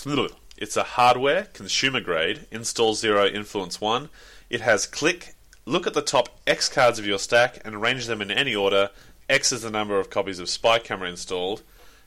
it's 0.56 0.76
a 0.76 0.82
hardware 0.82 1.44
consumer 1.52 2.00
grade. 2.00 2.46
Install 2.50 2.94
zero, 2.94 3.26
influence 3.26 3.80
one. 3.80 4.08
It 4.48 4.60
has 4.60 4.86
click. 4.86 5.34
Look 5.66 5.86
at 5.86 5.94
the 5.94 6.02
top 6.02 6.28
X 6.46 6.68
cards 6.68 6.98
of 6.98 7.06
your 7.06 7.18
stack 7.18 7.60
and 7.64 7.74
arrange 7.74 8.06
them 8.06 8.20
in 8.20 8.30
any 8.30 8.54
order. 8.54 8.90
X 9.28 9.52
is 9.52 9.62
the 9.62 9.70
number 9.70 10.00
of 10.00 10.10
copies 10.10 10.40
of 10.40 10.48
Spy 10.48 10.80
Camera 10.80 11.08
installed, 11.08 11.62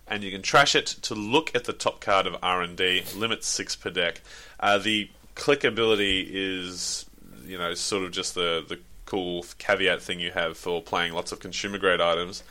and 0.05 0.23
you 0.23 0.31
can 0.31 0.41
trash 0.41 0.75
it 0.75 0.87
to 0.87 1.15
look 1.15 1.55
at 1.55 1.63
the 1.63 1.71
top 1.71 2.01
card 2.01 2.27
of 2.27 2.35
R 2.43 2.61
and 2.61 2.75
D. 2.75 3.03
Limit 3.15 3.45
six 3.45 3.77
per 3.77 3.89
deck. 3.89 4.19
Uh, 4.59 4.77
the 4.77 5.09
click 5.35 5.63
ability 5.63 6.29
is, 6.33 7.05
you 7.45 7.57
know, 7.57 7.73
sort 7.73 8.03
of 8.03 8.11
just 8.11 8.35
the 8.35 8.65
the 8.67 8.79
cool 9.13 9.45
caveat 9.59 10.01
thing 10.01 10.19
you 10.19 10.31
have 10.31 10.57
for 10.57 10.81
playing 10.81 11.13
lots 11.13 11.31
of 11.31 11.39
consumer 11.39 11.77
grade 11.77 12.01
items. 12.01 12.41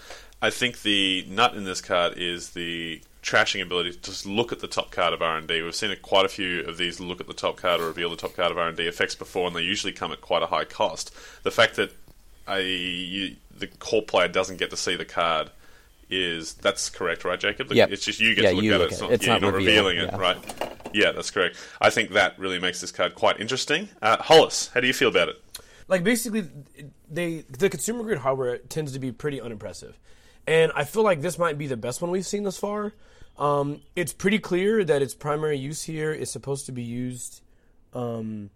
I 0.40 0.50
think 0.50 0.82
the 0.82 1.26
nut 1.28 1.56
in 1.56 1.64
this 1.64 1.80
card 1.80 2.16
is 2.16 2.50
the 2.50 3.02
trashing 3.20 3.62
ability 3.62 3.92
to 3.92 4.00
just 4.00 4.26
look 4.26 4.52
at 4.52 4.60
the 4.60 4.68
top 4.68 4.92
card 4.92 5.12
of 5.12 5.20
R 5.22 5.36
and 5.36 5.48
D. 5.48 5.60
We've 5.60 5.74
seen 5.74 5.92
quite 6.02 6.24
a 6.24 6.28
few 6.28 6.60
of 6.60 6.76
these 6.76 7.00
look 7.00 7.20
at 7.20 7.26
the 7.26 7.34
top 7.34 7.56
card 7.56 7.80
or 7.80 7.86
reveal 7.88 8.10
the 8.10 8.16
top 8.16 8.36
card 8.36 8.52
of 8.52 8.58
R 8.58 8.68
and 8.68 8.76
D 8.76 8.84
effects 8.84 9.16
before, 9.16 9.48
and 9.48 9.56
they 9.56 9.62
usually 9.62 9.92
come 9.92 10.12
at 10.12 10.20
quite 10.20 10.44
a 10.44 10.46
high 10.46 10.64
cost. 10.64 11.12
The 11.42 11.50
fact 11.50 11.74
that 11.76 11.92
a 12.46 12.62
you, 12.64 13.36
the 13.58 13.66
core 13.66 14.02
player 14.02 14.28
doesn't 14.28 14.58
get 14.58 14.70
to 14.70 14.76
see 14.76 14.94
the 14.94 15.04
card 15.04 15.50
is 16.10 16.54
that's 16.54 16.90
correct, 16.90 17.24
right, 17.24 17.40
Jacob? 17.40 17.72
Yep. 17.72 17.90
It's 17.90 18.04
just 18.04 18.20
you 18.20 18.36
get 18.36 18.44
Yeah, 18.44 18.50
to 18.50 18.56
look 18.56 18.64
at 18.66 18.70
look 18.70 18.82
it. 18.82 18.92
It's 18.92 19.00
not. 19.00 19.10
It's 19.10 19.26
yeah, 19.26 19.32
not 19.32 19.42
you're 19.42 19.50
not 19.50 19.56
revealing 19.58 19.98
it, 19.98 20.10
yeah. 20.12 20.16
right? 20.16 20.38
Yeah, 20.94 21.10
that's 21.10 21.32
correct. 21.32 21.56
I 21.80 21.90
think 21.90 22.10
that 22.10 22.38
really 22.38 22.60
makes 22.60 22.80
this 22.80 22.92
card 22.92 23.16
quite 23.16 23.40
interesting. 23.40 23.88
Uh, 24.00 24.22
Hollis, 24.22 24.70
how 24.72 24.80
do 24.80 24.86
you 24.86 24.92
feel 24.92 25.08
about 25.08 25.28
it? 25.28 25.41
Like 25.88 26.04
basically 26.04 26.48
they 27.10 27.44
the 27.48 27.68
consumer 27.68 28.02
grade 28.02 28.18
hardware 28.18 28.58
tends 28.58 28.92
to 28.92 28.98
be 28.98 29.12
pretty 29.12 29.40
unimpressive. 29.40 29.98
And 30.46 30.72
i 30.74 30.84
feel 30.84 31.04
like 31.04 31.20
this 31.20 31.38
might 31.38 31.56
be 31.56 31.66
the 31.66 31.76
best 31.76 32.02
one 32.02 32.10
we've 32.10 32.26
seen 32.26 32.42
thus 32.44 32.58
far. 32.58 32.92
Um, 33.38 33.80
it's 33.96 34.12
pretty 34.12 34.38
clear 34.38 34.84
that 34.84 35.00
its 35.00 35.14
primary 35.14 35.56
use 35.56 35.82
here 35.82 36.12
is 36.12 36.30
supposed 36.30 36.66
to 36.66 36.72
be 36.72 36.82
used 36.82 37.42
um, 37.94 38.50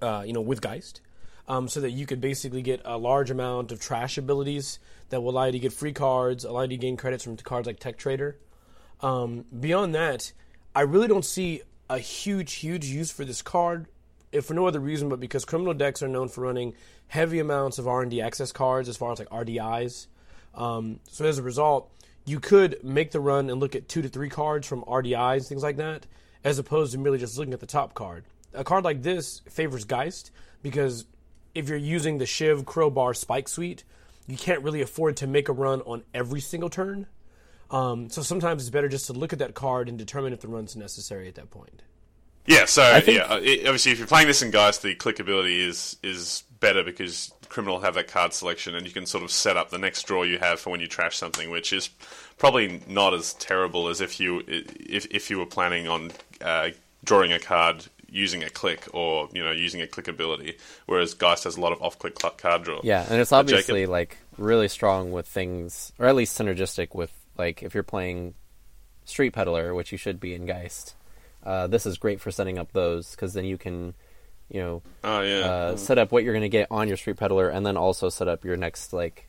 uh, 0.00 0.22
you 0.24 0.32
know 0.32 0.40
with 0.40 0.60
geist 0.60 1.00
um, 1.48 1.68
so 1.68 1.80
that 1.80 1.90
you 1.90 2.06
could 2.06 2.20
basically 2.20 2.62
get 2.62 2.80
a 2.84 2.96
large 2.96 3.30
amount 3.30 3.72
of 3.72 3.80
trash 3.80 4.18
abilities 4.18 4.78
that 5.08 5.20
will 5.20 5.30
allow 5.30 5.46
you 5.46 5.52
to 5.52 5.58
get 5.58 5.72
free 5.72 5.92
cards 5.92 6.44
allow 6.44 6.62
you 6.62 6.68
to 6.68 6.76
gain 6.76 6.96
credits 6.96 7.24
from 7.24 7.36
cards 7.36 7.66
like 7.66 7.80
tech 7.80 7.96
trader. 7.96 8.38
Um, 9.00 9.44
beyond 9.58 9.94
that, 9.94 10.32
I 10.74 10.82
really 10.82 11.08
don't 11.08 11.24
see 11.24 11.62
a 11.90 11.98
huge, 11.98 12.54
huge 12.54 12.86
use 12.86 13.10
for 13.10 13.24
this 13.24 13.42
card, 13.42 13.86
if 14.32 14.46
for 14.46 14.54
no 14.54 14.66
other 14.66 14.80
reason 14.80 15.08
but 15.08 15.20
because 15.20 15.44
criminal 15.44 15.74
decks 15.74 16.02
are 16.02 16.08
known 16.08 16.28
for 16.28 16.42
running 16.42 16.74
heavy 17.08 17.38
amounts 17.38 17.78
of 17.78 17.88
R 17.88 18.02
and 18.02 18.10
D 18.10 18.20
access 18.20 18.52
cards, 18.52 18.88
as 18.88 18.96
far 18.96 19.12
as 19.12 19.18
like 19.18 19.28
RDIs. 19.30 20.06
Um, 20.54 21.00
so 21.10 21.24
as 21.24 21.38
a 21.38 21.42
result, 21.42 21.90
you 22.24 22.40
could 22.40 22.82
make 22.84 23.10
the 23.10 23.20
run 23.20 23.48
and 23.48 23.58
look 23.60 23.74
at 23.74 23.88
two 23.88 24.02
to 24.02 24.08
three 24.08 24.28
cards 24.28 24.66
from 24.66 24.82
RDIs, 24.82 25.48
things 25.48 25.62
like 25.62 25.76
that, 25.76 26.06
as 26.44 26.58
opposed 26.58 26.92
to 26.92 26.98
merely 26.98 27.18
just 27.18 27.38
looking 27.38 27.54
at 27.54 27.60
the 27.60 27.66
top 27.66 27.94
card. 27.94 28.24
A 28.54 28.64
card 28.64 28.84
like 28.84 29.02
this 29.02 29.40
favors 29.48 29.84
Geist 29.84 30.30
because 30.62 31.06
if 31.54 31.68
you're 31.68 31.78
using 31.78 32.18
the 32.18 32.26
Shiv 32.26 32.66
Crowbar 32.66 33.14
Spike 33.14 33.48
Suite, 33.48 33.84
you 34.26 34.36
can't 34.36 34.62
really 34.62 34.82
afford 34.82 35.16
to 35.18 35.26
make 35.26 35.48
a 35.48 35.52
run 35.52 35.80
on 35.82 36.04
every 36.12 36.40
single 36.40 36.68
turn. 36.68 37.06
Um, 37.70 38.10
so 38.10 38.22
sometimes 38.22 38.62
it's 38.62 38.70
better 38.70 38.88
just 38.88 39.06
to 39.06 39.12
look 39.12 39.32
at 39.32 39.38
that 39.40 39.54
card 39.54 39.88
and 39.88 39.98
determine 39.98 40.32
if 40.32 40.40
the 40.40 40.48
run's 40.48 40.76
necessary 40.76 41.28
at 41.28 41.34
that 41.36 41.50
point. 41.50 41.82
Yeah, 42.48 42.64
so 42.64 43.00
think- 43.00 43.18
yeah, 43.18 43.36
it, 43.36 43.60
obviously, 43.60 43.92
if 43.92 43.98
you're 43.98 44.06
playing 44.08 44.26
this 44.26 44.42
in 44.42 44.50
Geist, 44.50 44.82
the 44.82 44.94
clickability 44.94 45.66
is 45.66 45.96
is 46.02 46.44
better 46.60 46.82
because 46.82 47.32
criminal 47.48 47.80
have 47.80 47.94
that 47.94 48.08
card 48.08 48.32
selection, 48.32 48.74
and 48.74 48.86
you 48.86 48.92
can 48.92 49.06
sort 49.06 49.22
of 49.22 49.30
set 49.30 49.56
up 49.56 49.70
the 49.70 49.78
next 49.78 50.04
draw 50.04 50.22
you 50.22 50.38
have 50.38 50.58
for 50.58 50.70
when 50.70 50.80
you 50.80 50.86
trash 50.86 51.16
something, 51.16 51.50
which 51.50 51.72
is 51.72 51.88
probably 52.38 52.80
not 52.88 53.14
as 53.14 53.34
terrible 53.34 53.88
as 53.88 54.00
if 54.00 54.18
you 54.18 54.42
if 54.46 55.06
if 55.10 55.30
you 55.30 55.38
were 55.38 55.46
planning 55.46 55.88
on 55.88 56.10
uh, 56.40 56.70
drawing 57.04 57.32
a 57.32 57.38
card 57.38 57.84
using 58.10 58.42
a 58.42 58.48
click 58.48 58.86
or 58.94 59.28
you 59.32 59.44
know 59.44 59.50
using 59.50 59.82
a 59.82 59.86
click 59.86 60.08
ability, 60.08 60.56
whereas 60.86 61.14
Geist 61.14 61.44
has 61.44 61.56
a 61.56 61.60
lot 61.60 61.72
of 61.72 61.82
off-click 61.82 62.18
card 62.38 62.64
draw. 62.64 62.80
Yeah, 62.82 63.06
and 63.08 63.20
it's 63.20 63.32
obviously 63.32 63.82
Jacob? 63.82 63.90
like 63.90 64.18
really 64.36 64.68
strong 64.68 65.12
with 65.12 65.26
things, 65.26 65.92
or 65.98 66.06
at 66.06 66.14
least 66.14 66.38
synergistic 66.38 66.94
with 66.94 67.12
like 67.36 67.62
if 67.62 67.74
you're 67.74 67.82
playing 67.82 68.34
Street 69.04 69.30
Peddler, 69.30 69.74
which 69.74 69.92
you 69.92 69.98
should 69.98 70.20
be 70.20 70.34
in 70.34 70.46
Geist. 70.46 70.94
Uh, 71.44 71.66
this 71.66 71.86
is 71.86 71.98
great 71.98 72.20
for 72.20 72.30
setting 72.30 72.58
up 72.58 72.72
those 72.72 73.12
because 73.12 73.32
then 73.34 73.44
you 73.44 73.56
can, 73.58 73.94
you 74.50 74.60
know, 74.60 74.82
Oh 75.04 75.20
yeah. 75.22 75.38
uh, 75.40 75.76
set 75.76 75.98
up 75.98 76.12
what 76.12 76.24
you're 76.24 76.32
going 76.34 76.42
to 76.42 76.48
get 76.48 76.66
on 76.70 76.88
your 76.88 76.96
Street 76.96 77.16
Peddler, 77.16 77.48
and 77.48 77.64
then 77.64 77.76
also 77.76 78.08
set 78.08 78.28
up 78.28 78.44
your 78.44 78.56
next 78.56 78.92
like 78.92 79.26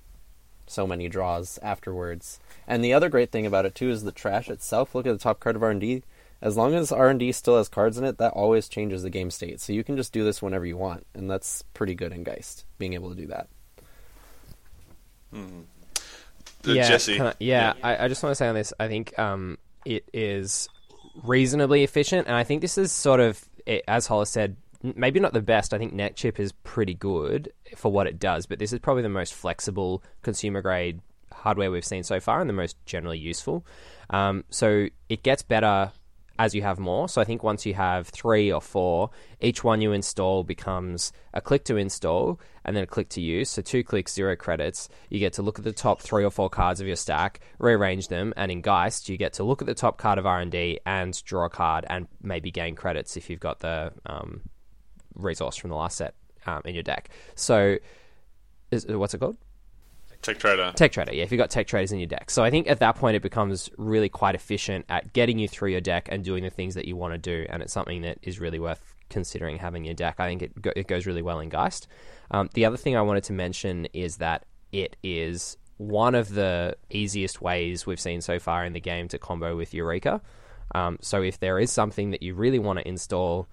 so 0.67 0.85
many 0.85 1.07
draws 1.09 1.57
afterwards. 1.61 2.39
And 2.67 2.83
the 2.83 2.93
other 2.93 3.09
great 3.09 3.31
thing 3.31 3.45
about 3.45 3.65
it 3.65 3.73
too 3.75 3.89
is 3.89 4.03
the 4.03 4.11
trash 4.11 4.49
itself. 4.49 4.93
Look 4.93 5.05
at 5.07 5.11
the 5.13 5.17
top 5.23 5.39
card 5.39 5.55
of 5.55 5.63
R 5.63 5.71
and 5.71 5.81
D. 5.81 6.03
As 6.41 6.55
long 6.55 6.73
as 6.73 6.91
R 6.91 7.09
and 7.09 7.19
D 7.19 7.31
still 7.33 7.57
has 7.57 7.67
cards 7.67 7.97
in 7.97 8.05
it, 8.05 8.17
that 8.17 8.31
always 8.33 8.69
changes 8.69 9.03
the 9.03 9.09
game 9.09 9.29
state. 9.29 9.59
So 9.59 9.73
you 9.73 9.83
can 9.83 9.97
just 9.97 10.13
do 10.13 10.23
this 10.23 10.41
whenever 10.41 10.65
you 10.65 10.77
want, 10.77 11.05
and 11.13 11.29
that's 11.29 11.63
pretty 11.73 11.95
good 11.95 12.11
in 12.13 12.23
Geist, 12.23 12.63
being 12.77 12.93
able 12.93 13.09
to 13.09 13.15
do 13.15 13.27
that. 13.27 13.47
Uh, 15.33 15.37
yeah, 16.65 16.87
Jesse. 16.87 17.17
can 17.17 17.27
I- 17.27 17.33
yeah, 17.39 17.73
I, 17.83 18.05
I 18.05 18.07
just 18.07 18.23
want 18.23 18.31
to 18.31 18.35
say 18.35 18.47
on 18.47 18.55
this, 18.55 18.73
I 18.79 18.87
think 18.87 19.17
um, 19.19 19.57
it 19.85 20.05
is 20.13 20.67
reasonably 21.23 21.83
efficient, 21.83 22.27
and 22.27 22.35
I 22.35 22.43
think 22.43 22.61
this 22.61 22.77
is 22.77 22.91
sort 22.91 23.19
of, 23.19 23.43
as 23.87 24.07
Hollis 24.07 24.29
said, 24.29 24.55
maybe 24.81 25.19
not 25.19 25.33
the 25.33 25.41
best. 25.41 25.73
I 25.73 25.77
think 25.77 25.93
NetChip 25.93 26.39
is 26.39 26.51
pretty 26.63 26.93
good 26.93 27.51
for 27.75 27.91
what 27.91 28.07
it 28.07 28.19
does, 28.19 28.45
but 28.45 28.59
this 28.59 28.73
is 28.73 28.79
probably 28.79 29.03
the 29.03 29.09
most 29.09 29.33
flexible 29.33 30.03
consumer 30.21 30.61
grade 30.61 31.01
hardware 31.31 31.71
we've 31.71 31.85
seen 31.85 32.03
so 32.03 32.19
far, 32.19 32.41
and 32.41 32.49
the 32.49 32.53
most 32.53 32.77
generally 32.85 33.17
useful. 33.17 33.65
Um, 34.09 34.43
so 34.49 34.87
it 35.09 35.23
gets 35.23 35.43
better 35.43 35.91
as 36.39 36.55
you 36.55 36.61
have 36.61 36.79
more. 36.79 37.09
So 37.09 37.21
I 37.21 37.25
think 37.25 37.43
once 37.43 37.65
you 37.65 37.73
have 37.73 38.07
three 38.07 38.49
or 38.51 38.61
four, 38.61 39.11
each 39.41 39.61
one 39.61 39.81
you 39.81 39.91
install 39.91 40.45
becomes 40.45 41.11
a 41.33 41.41
click 41.41 41.65
to 41.65 41.75
install 41.75 42.39
and 42.63 42.75
then 42.75 42.85
a 42.85 42.87
click 42.87 43.09
to 43.09 43.21
use. 43.21 43.49
So 43.49 43.61
two 43.61 43.83
clicks, 43.83 44.13
zero 44.13 44.37
credits. 44.37 44.87
You 45.09 45.19
get 45.19 45.33
to 45.33 45.41
look 45.41 45.59
at 45.59 45.65
the 45.65 45.73
top 45.73 46.01
three 46.01 46.23
or 46.23 46.31
four 46.31 46.49
cards 46.49 46.79
of 46.79 46.87
your 46.87 46.95
stack, 46.95 47.41
rearrange 47.59 48.07
them, 48.07 48.33
and 48.37 48.51
in 48.53 48.61
Geist 48.61 49.09
you 49.09 49.17
get 49.17 49.33
to 49.33 49.43
look 49.43 49.61
at 49.61 49.67
the 49.67 49.73
top 49.73 49.97
card 49.97 50.17
of 50.17 50.25
R 50.25 50.39
and 50.39 50.49
D 50.49 50.79
and 50.85 51.21
draw 51.25 51.45
a 51.45 51.49
card 51.49 51.85
and 51.89 52.07
maybe 52.23 52.51
gain 52.51 52.73
credits 52.73 53.17
if 53.17 53.29
you've 53.29 53.41
got 53.41 53.59
the 53.59 53.91
um, 54.05 54.41
resource 55.15 55.57
from 55.57 55.71
the 55.71 55.75
last 55.75 55.97
set 55.97 56.15
um, 56.47 56.61
in 56.63 56.73
your 56.73 56.83
deck. 56.83 57.09
So 57.35 57.77
is, 58.71 58.87
what's 58.87 59.13
it 59.13 59.19
called? 59.19 59.37
Tech 60.21 60.37
Trader. 60.37 60.73
Tech 60.75 60.91
Trader, 60.91 61.13
yeah, 61.13 61.23
if 61.23 61.31
you've 61.31 61.39
got 61.39 61.49
Tech 61.49 61.67
Traders 61.67 61.91
in 61.91 61.99
your 61.99 62.07
deck. 62.07 62.29
So 62.29 62.43
I 62.43 62.49
think 62.49 62.69
at 62.69 62.79
that 62.79 62.95
point 62.95 63.15
it 63.15 63.21
becomes 63.21 63.69
really 63.77 64.09
quite 64.09 64.35
efficient 64.35 64.85
at 64.89 65.13
getting 65.13 65.39
you 65.39 65.47
through 65.47 65.71
your 65.71 65.81
deck 65.81 66.09
and 66.11 66.23
doing 66.23 66.43
the 66.43 66.49
things 66.49 66.75
that 66.75 66.85
you 66.85 66.95
want 66.95 67.13
to 67.13 67.17
do, 67.17 67.45
and 67.49 67.63
it's 67.63 67.73
something 67.73 68.01
that 68.01 68.17
is 68.21 68.39
really 68.39 68.59
worth 68.59 68.95
considering 69.09 69.57
having 69.57 69.83
in 69.83 69.85
your 69.85 69.95
deck. 69.95 70.15
I 70.19 70.27
think 70.27 70.41
it, 70.41 70.61
go- 70.61 70.73
it 70.75 70.87
goes 70.87 71.05
really 71.05 71.21
well 71.21 71.39
in 71.39 71.49
Geist. 71.49 71.87
Um, 72.31 72.49
the 72.53 72.65
other 72.65 72.77
thing 72.77 72.95
I 72.95 73.01
wanted 73.01 73.23
to 73.25 73.33
mention 73.33 73.85
is 73.93 74.17
that 74.17 74.45
it 74.71 74.97
is 75.03 75.57
one 75.77 76.13
of 76.13 76.33
the 76.33 76.75
easiest 76.89 77.41
ways 77.41 77.87
we've 77.87 77.99
seen 77.99 78.21
so 78.21 78.37
far 78.37 78.65
in 78.65 78.73
the 78.73 78.81
game 78.81 79.07
to 79.07 79.17
combo 79.17 79.55
with 79.55 79.73
Eureka. 79.73 80.21
Um, 80.75 80.97
so 81.01 81.21
if 81.21 81.39
there 81.39 81.57
is 81.57 81.71
something 81.71 82.11
that 82.11 82.21
you 82.21 82.35
really 82.35 82.59
want 82.59 82.79
to 82.79 82.87
install 82.87 83.47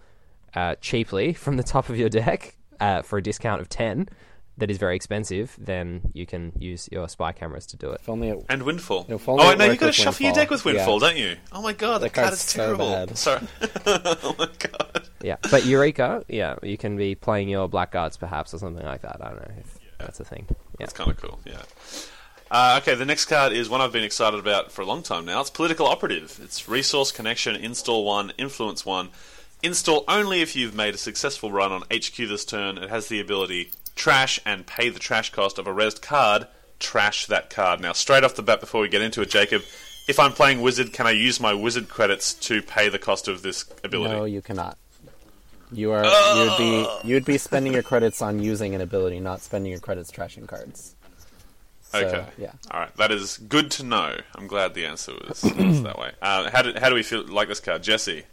uh, 0.55 0.75
cheaply 0.81 1.33
from 1.45 1.57
the 1.57 1.63
top 1.63 1.89
of 1.89 1.97
your 1.97 2.09
deck 2.09 2.57
uh, 2.81 3.03
for 3.03 3.19
a 3.19 3.23
discount 3.23 3.61
of 3.61 3.69
10 3.69 4.09
that 4.59 4.71
is 4.71 4.79
very 4.79 4.97
expensive, 4.97 5.55
then 5.59 6.01
you 6.15 6.25
can 6.27 6.53
use 6.59 6.89
your 6.91 7.09
spy 7.09 7.33
cameras 7.33 7.67
to 7.67 7.77
do 7.77 7.91
it. 7.91 8.01
If 8.01 8.09
only 8.09 8.31
it, 8.31 8.45
And 8.49 8.63
Windfall. 8.63 9.07
No, 9.09 9.17
if 9.17 9.29
only 9.29 9.45
oh, 9.45 9.55
no, 9.55 9.65
you 9.65 9.71
worked 9.71 9.81
got 9.81 9.87
to 9.87 9.93
shuffle 9.93 10.25
your 10.25 10.35
deck 10.35 10.51
with 10.51 10.65
Windfall, 10.65 10.95
Yeah. 11.03 11.09
don't 11.09 11.17
you? 11.19 11.37
Oh 11.53 11.61
my 11.63 11.73
god, 11.73 11.99
that, 11.99 12.13
That 12.13 12.15
card 12.15 12.25
card's 12.29 12.45
is 12.45 12.51
so 12.51 12.65
terrible. 12.65 12.91
bad. 12.91 13.19
Sorry. 13.19 13.47
oh 13.87 14.35
my 14.39 14.49
god. 14.59 15.09
Yeah, 15.23 15.37
but 15.51 15.67
Eureka, 15.67 16.25
yeah, 16.29 16.57
you 16.63 16.79
can 16.79 16.97
be 16.97 17.15
playing 17.15 17.49
your 17.49 17.69
blackguards 17.69 18.17
perhaps 18.17 18.55
or 18.55 18.59
something 18.59 18.85
like 18.85 19.03
that. 19.03 19.17
I 19.21 19.29
don't 19.29 19.37
know 19.37 19.55
if 19.61 19.79
that's 19.99 20.21
a 20.21 20.25
thing. 20.25 20.47
Yeah. 20.49 20.57
That's 20.81 20.93
kind 20.93 21.11
of 21.11 21.21
cool, 21.21 21.39
yeah. 21.45 21.63
Uh, 22.51 22.79
okay, 22.81 22.95
the 22.95 23.05
next 23.05 23.25
card 23.27 23.53
is 23.53 23.69
one 23.69 23.81
I've 23.81 23.93
been 23.93 24.05
excited 24.05 24.39
about 24.39 24.71
for 24.71 24.83
a 24.83 24.87
long 24.87 25.03
time 25.03 25.25
now. 25.25 25.41
It's 25.41 25.51
Political 25.51 25.87
Operative. 25.87 26.39
It's 26.43 26.69
Resource 26.69 27.11
Connection, 27.11 27.57
Install 27.57 28.05
1, 28.05 28.33
Influence 28.39 28.87
1. 28.87 29.09
Install 29.63 30.05
only 30.07 30.43
if 30.43 30.55
you've 30.55 30.75
made 30.75 30.95
a 30.95 30.99
successful 30.99 31.51
run 31.51 31.73
on 31.73 31.83
HQ 31.93 32.15
this 32.17 32.45
turn. 32.45 32.79
It 32.79 32.89
has 32.89 33.09
the 33.09 33.21
ability 33.21 33.71
trash 33.97 34.39
and 34.47 34.67
pay 34.67 34.89
the 34.89 35.01
trash 35.01 35.33
cost 35.33 35.59
of 35.59 35.67
a 35.67 35.73
resed 35.75 36.01
card. 36.03 36.47
Trash 36.79 37.27
that 37.27 37.51
card. 37.51 37.81
Now, 37.81 37.93
straight 37.93 38.23
off 38.23 38.35
the 38.35 38.43
bat, 38.43 38.61
before 38.61 38.83
we 38.83 38.89
get 38.89 39.03
into 39.03 39.23
it, 39.23 39.31
Jacob, 39.31 39.63
if 40.07 40.21
I'm 40.21 40.33
playing 40.33 40.61
Wizard, 40.61 40.93
can 40.93 41.07
I 41.07 41.11
use 41.13 41.41
my 41.41 41.55
Wizard 41.55 41.89
credits 41.89 42.35
to 42.35 42.63
pay 42.63 42.89
the 42.89 42.99
cost 42.99 43.27
of 43.27 43.43
this 43.43 43.65
ability? 43.83 44.15
no, 44.15 44.25
you 44.25 44.43
cannot. 44.43 44.79
You 45.73 45.91
are 45.91 46.05
you 46.05 46.49
would 46.49 46.59
be 46.59 47.09
you 47.09 47.15
would 47.17 47.25
be 47.25 47.39
spending 47.39 47.73
your 47.73 47.83
credits 47.83 48.23
on 48.23 48.41
using 48.41 48.77
an 48.77 48.81
ability, 48.81 49.19
not 49.19 49.41
spending 49.41 49.73
your 49.73 49.81
credits 49.81 50.13
trashing 50.13 50.47
cards. 50.47 50.95
So, 51.83 51.99
Okay. 51.99 52.25
Yeah. 52.39 52.53
All 52.71 52.81
right. 52.81 52.97
That 52.97 53.11
is 53.11 53.39
good 53.39 53.73
to 53.73 53.83
know. 53.83 54.17
I'm 54.37 54.47
glad 54.47 54.75
the 54.75 54.87
answer 54.87 55.13
was, 55.13 55.43
was 55.43 55.83
that 55.83 55.99
way. 55.99 56.13
Uh, 56.23 56.51
how, 56.51 56.63
do, 56.63 56.73
how 56.79 56.89
do 56.89 56.95
we 56.95 57.03
feel 57.03 57.27
like 57.27 57.49
this 57.49 57.59
card, 57.59 57.83
Jesse? 57.83 58.25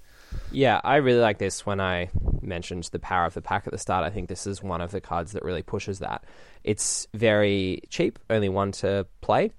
Yeah, 0.51 0.79
I 0.83 0.97
really 0.97 1.19
like 1.19 1.39
this 1.39 1.65
when 1.65 1.81
I 1.81 2.09
mentioned 2.41 2.83
the 2.91 2.99
power 2.99 3.25
of 3.25 3.33
the 3.33 3.41
pack 3.41 3.65
at 3.65 3.71
the 3.71 3.79
start. 3.79 4.05
I 4.05 4.09
think 4.09 4.29
this 4.29 4.45
is 4.45 4.61
one 4.61 4.81
of 4.81 4.91
the 4.91 5.01
cards 5.01 5.31
that 5.31 5.43
really 5.43 5.63
pushes 5.63 5.99
that. 5.99 6.23
It's 6.63 7.07
very 7.13 7.81
cheap, 7.89 8.19
only 8.29 8.49
one 8.49 8.71
to 8.73 9.07
play. 9.21 9.51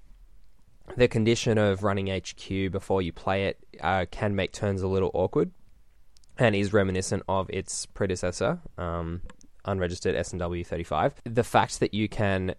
The 0.95 1.07
condition 1.07 1.57
of 1.57 1.83
running 1.83 2.07
HQ 2.07 2.71
before 2.71 3.01
you 3.01 3.11
play 3.11 3.47
it 3.47 3.59
uh, 3.81 4.05
can 4.09 4.35
make 4.35 4.53
turns 4.53 4.81
a 4.81 4.87
little 4.87 5.11
awkward 5.13 5.51
and 6.37 6.55
is 6.55 6.73
reminiscent 6.73 7.23
of 7.27 7.49
its 7.49 7.85
predecessor, 7.87 8.59
um, 8.77 9.21
unregistered 9.65 10.15
S&W 10.15 10.63
35. 10.63 11.15
The 11.23 11.43
fact 11.43 11.79
that 11.79 11.93
you 11.93 12.07
can 12.07 12.55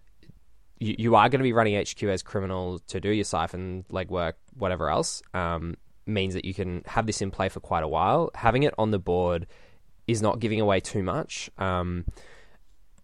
you, 0.79 0.95
you 0.97 1.15
are 1.15 1.29
going 1.29 1.39
to 1.39 1.43
be 1.43 1.53
running 1.53 1.79
HQ 1.79 2.03
as 2.03 2.21
criminal 2.21 2.79
to 2.87 2.99
do 2.99 3.09
your 3.09 3.23
siphon 3.23 3.85
legwork, 3.91 4.33
whatever 4.55 4.89
else, 4.89 5.21
um, 5.33 5.75
means 6.07 6.33
that 6.33 6.45
you 6.45 6.53
can 6.53 6.83
have 6.85 7.05
this 7.05 7.21
in 7.21 7.31
play 7.31 7.49
for 7.49 7.59
quite 7.59 7.83
a 7.83 7.87
while. 7.87 8.31
Having 8.35 8.63
it 8.63 8.73
on 8.77 8.91
the 8.91 8.99
board 8.99 9.47
is 10.07 10.21
not 10.21 10.39
giving 10.39 10.61
away 10.61 10.79
too 10.79 11.03
much. 11.03 11.49
Um, 11.57 12.05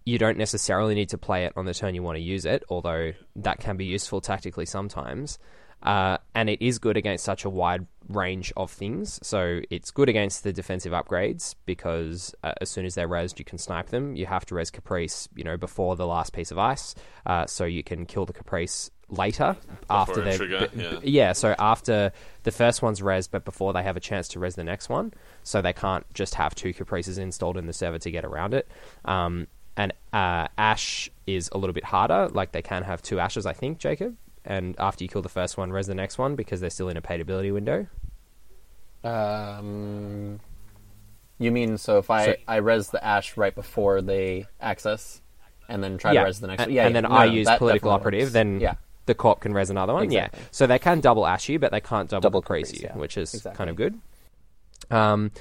you 0.05 0.17
don't 0.17 0.37
necessarily 0.37 0.95
need 0.95 1.09
to 1.09 1.17
play 1.17 1.45
it 1.45 1.53
on 1.55 1.65
the 1.65 1.73
turn 1.73 1.95
you 1.95 2.03
want 2.03 2.17
to 2.17 2.21
use 2.21 2.45
it, 2.45 2.63
although 2.69 3.13
that 3.35 3.59
can 3.59 3.77
be 3.77 3.85
useful 3.85 4.21
tactically 4.21 4.65
sometimes. 4.65 5.39
Uh, 5.81 6.17
and 6.33 6.49
it 6.49 6.61
is 6.61 6.79
good 6.79 6.95
against 6.95 7.25
such 7.25 7.43
a 7.43 7.49
wide 7.49 7.85
range 8.07 8.53
of 8.55 8.71
things. 8.71 9.19
So 9.21 9.59
it's 9.69 9.91
good 9.91 10.07
against 10.07 10.43
the 10.43 10.53
defensive 10.53 10.93
upgrades 10.93 11.55
because 11.65 12.33
uh, 12.43 12.53
as 12.61 12.69
soon 12.69 12.85
as 12.85 12.95
they're 12.95 13.07
resed, 13.07 13.37
you 13.37 13.45
can 13.45 13.57
snipe 13.57 13.87
them. 13.87 14.15
You 14.15 14.25
have 14.25 14.45
to 14.45 14.55
res 14.55 14.71
Caprice, 14.71 15.27
you 15.35 15.43
know, 15.43 15.57
before 15.57 15.97
the 15.97 16.07
last 16.07 16.31
piece 16.31 16.51
of 16.51 16.57
ice, 16.57 16.95
uh, 17.25 17.45
so 17.47 17.65
you 17.65 17.83
can 17.83 18.05
kill 18.05 18.25
the 18.25 18.33
Caprice 18.33 18.91
later 19.13 19.55
after 19.89 20.21
they 20.21 20.35
trigger, 20.37 20.67
b- 20.73 20.83
yeah. 20.83 20.99
b- 20.99 21.09
yeah. 21.11 21.33
So 21.33 21.55
after 21.59 22.11
the 22.43 22.51
first 22.51 22.81
one's 22.81 23.01
res, 23.01 23.27
but 23.27 23.45
before 23.45 23.73
they 23.73 23.83
have 23.83 23.95
a 23.97 23.99
chance 23.99 24.27
to 24.29 24.39
res 24.39 24.55
the 24.55 24.63
next 24.63 24.89
one, 24.89 25.13
so 25.43 25.61
they 25.61 25.73
can't 25.73 26.05
just 26.13 26.35
have 26.35 26.55
two 26.55 26.73
Caprices 26.73 27.17
installed 27.17 27.57
in 27.57 27.67
the 27.67 27.73
server 27.73 27.99
to 27.99 28.11
get 28.11 28.25
around 28.25 28.53
it. 28.53 28.67
Um, 29.05 29.47
and 29.77 29.91
uh, 30.11 30.47
Ash 30.57 31.09
is 31.25 31.49
a 31.51 31.57
little 31.57 31.73
bit 31.73 31.83
harder. 31.85 32.29
Like 32.29 32.51
they 32.51 32.61
can 32.61 32.83
have 32.83 33.01
two 33.01 33.19
Ashes, 33.19 33.45
I 33.45 33.53
think, 33.53 33.79
Jacob. 33.79 34.15
And 34.45 34.75
after 34.77 35.03
you 35.03 35.07
kill 35.07 35.21
the 35.21 35.29
first 35.29 35.57
one, 35.57 35.71
res 35.71 35.87
the 35.87 35.95
next 35.95 36.17
one 36.17 36.35
because 36.35 36.59
they're 36.61 36.69
still 36.69 36.89
in 36.89 36.97
a 36.97 37.01
paid 37.01 37.21
ability 37.21 37.51
window. 37.51 37.87
Um, 39.03 40.39
you 41.39 41.51
mean 41.51 41.77
so 41.77 41.97
if 41.97 42.09
I 42.09 42.25
So- 42.25 42.35
I 42.47 42.57
res 42.57 42.89
the 42.89 43.03
ash 43.03 43.35
right 43.37 43.53
before 43.53 44.01
they 44.01 44.45
access, 44.61 45.21
and 45.67 45.83
then 45.83 45.97
try 45.97 46.11
yeah, 46.13 46.21
to 46.21 46.25
res 46.25 46.39
the 46.39 46.47
next 46.47 46.61
and, 46.63 46.69
one? 46.69 46.75
Yeah, 46.75 46.85
and 46.85 46.95
yeah. 46.95 47.01
then 47.01 47.09
No, 47.11 47.17
I 47.17 47.25
use 47.25 47.47
political 47.57 47.91
operative, 47.91 48.21
works. 48.27 48.33
then 48.33 48.59
yeah, 48.59 48.75
the 49.05 49.15
corp 49.15 49.41
can 49.41 49.53
res 49.53 49.69
another 49.69 49.93
one. 49.93 50.03
Exactly. 50.03 50.39
Yeah, 50.39 50.47
so 50.51 50.67
they 50.67 50.79
can 50.79 50.99
double 50.99 51.25
ash 51.25 51.49
you, 51.49 51.59
but 51.59 51.71
they 51.71 51.81
can't 51.81 52.09
double, 52.09 52.21
Double 52.21 52.41
caprice 52.41 52.69
caprice, 52.71 52.81
you, 52.81 52.89
yeah. 52.91 52.97
which 52.97 53.17
is 53.17 53.33
Exactly. 53.33 53.57
kind 53.57 53.69
of 53.69 53.75
good. 53.75 53.99
Um, 54.91 55.31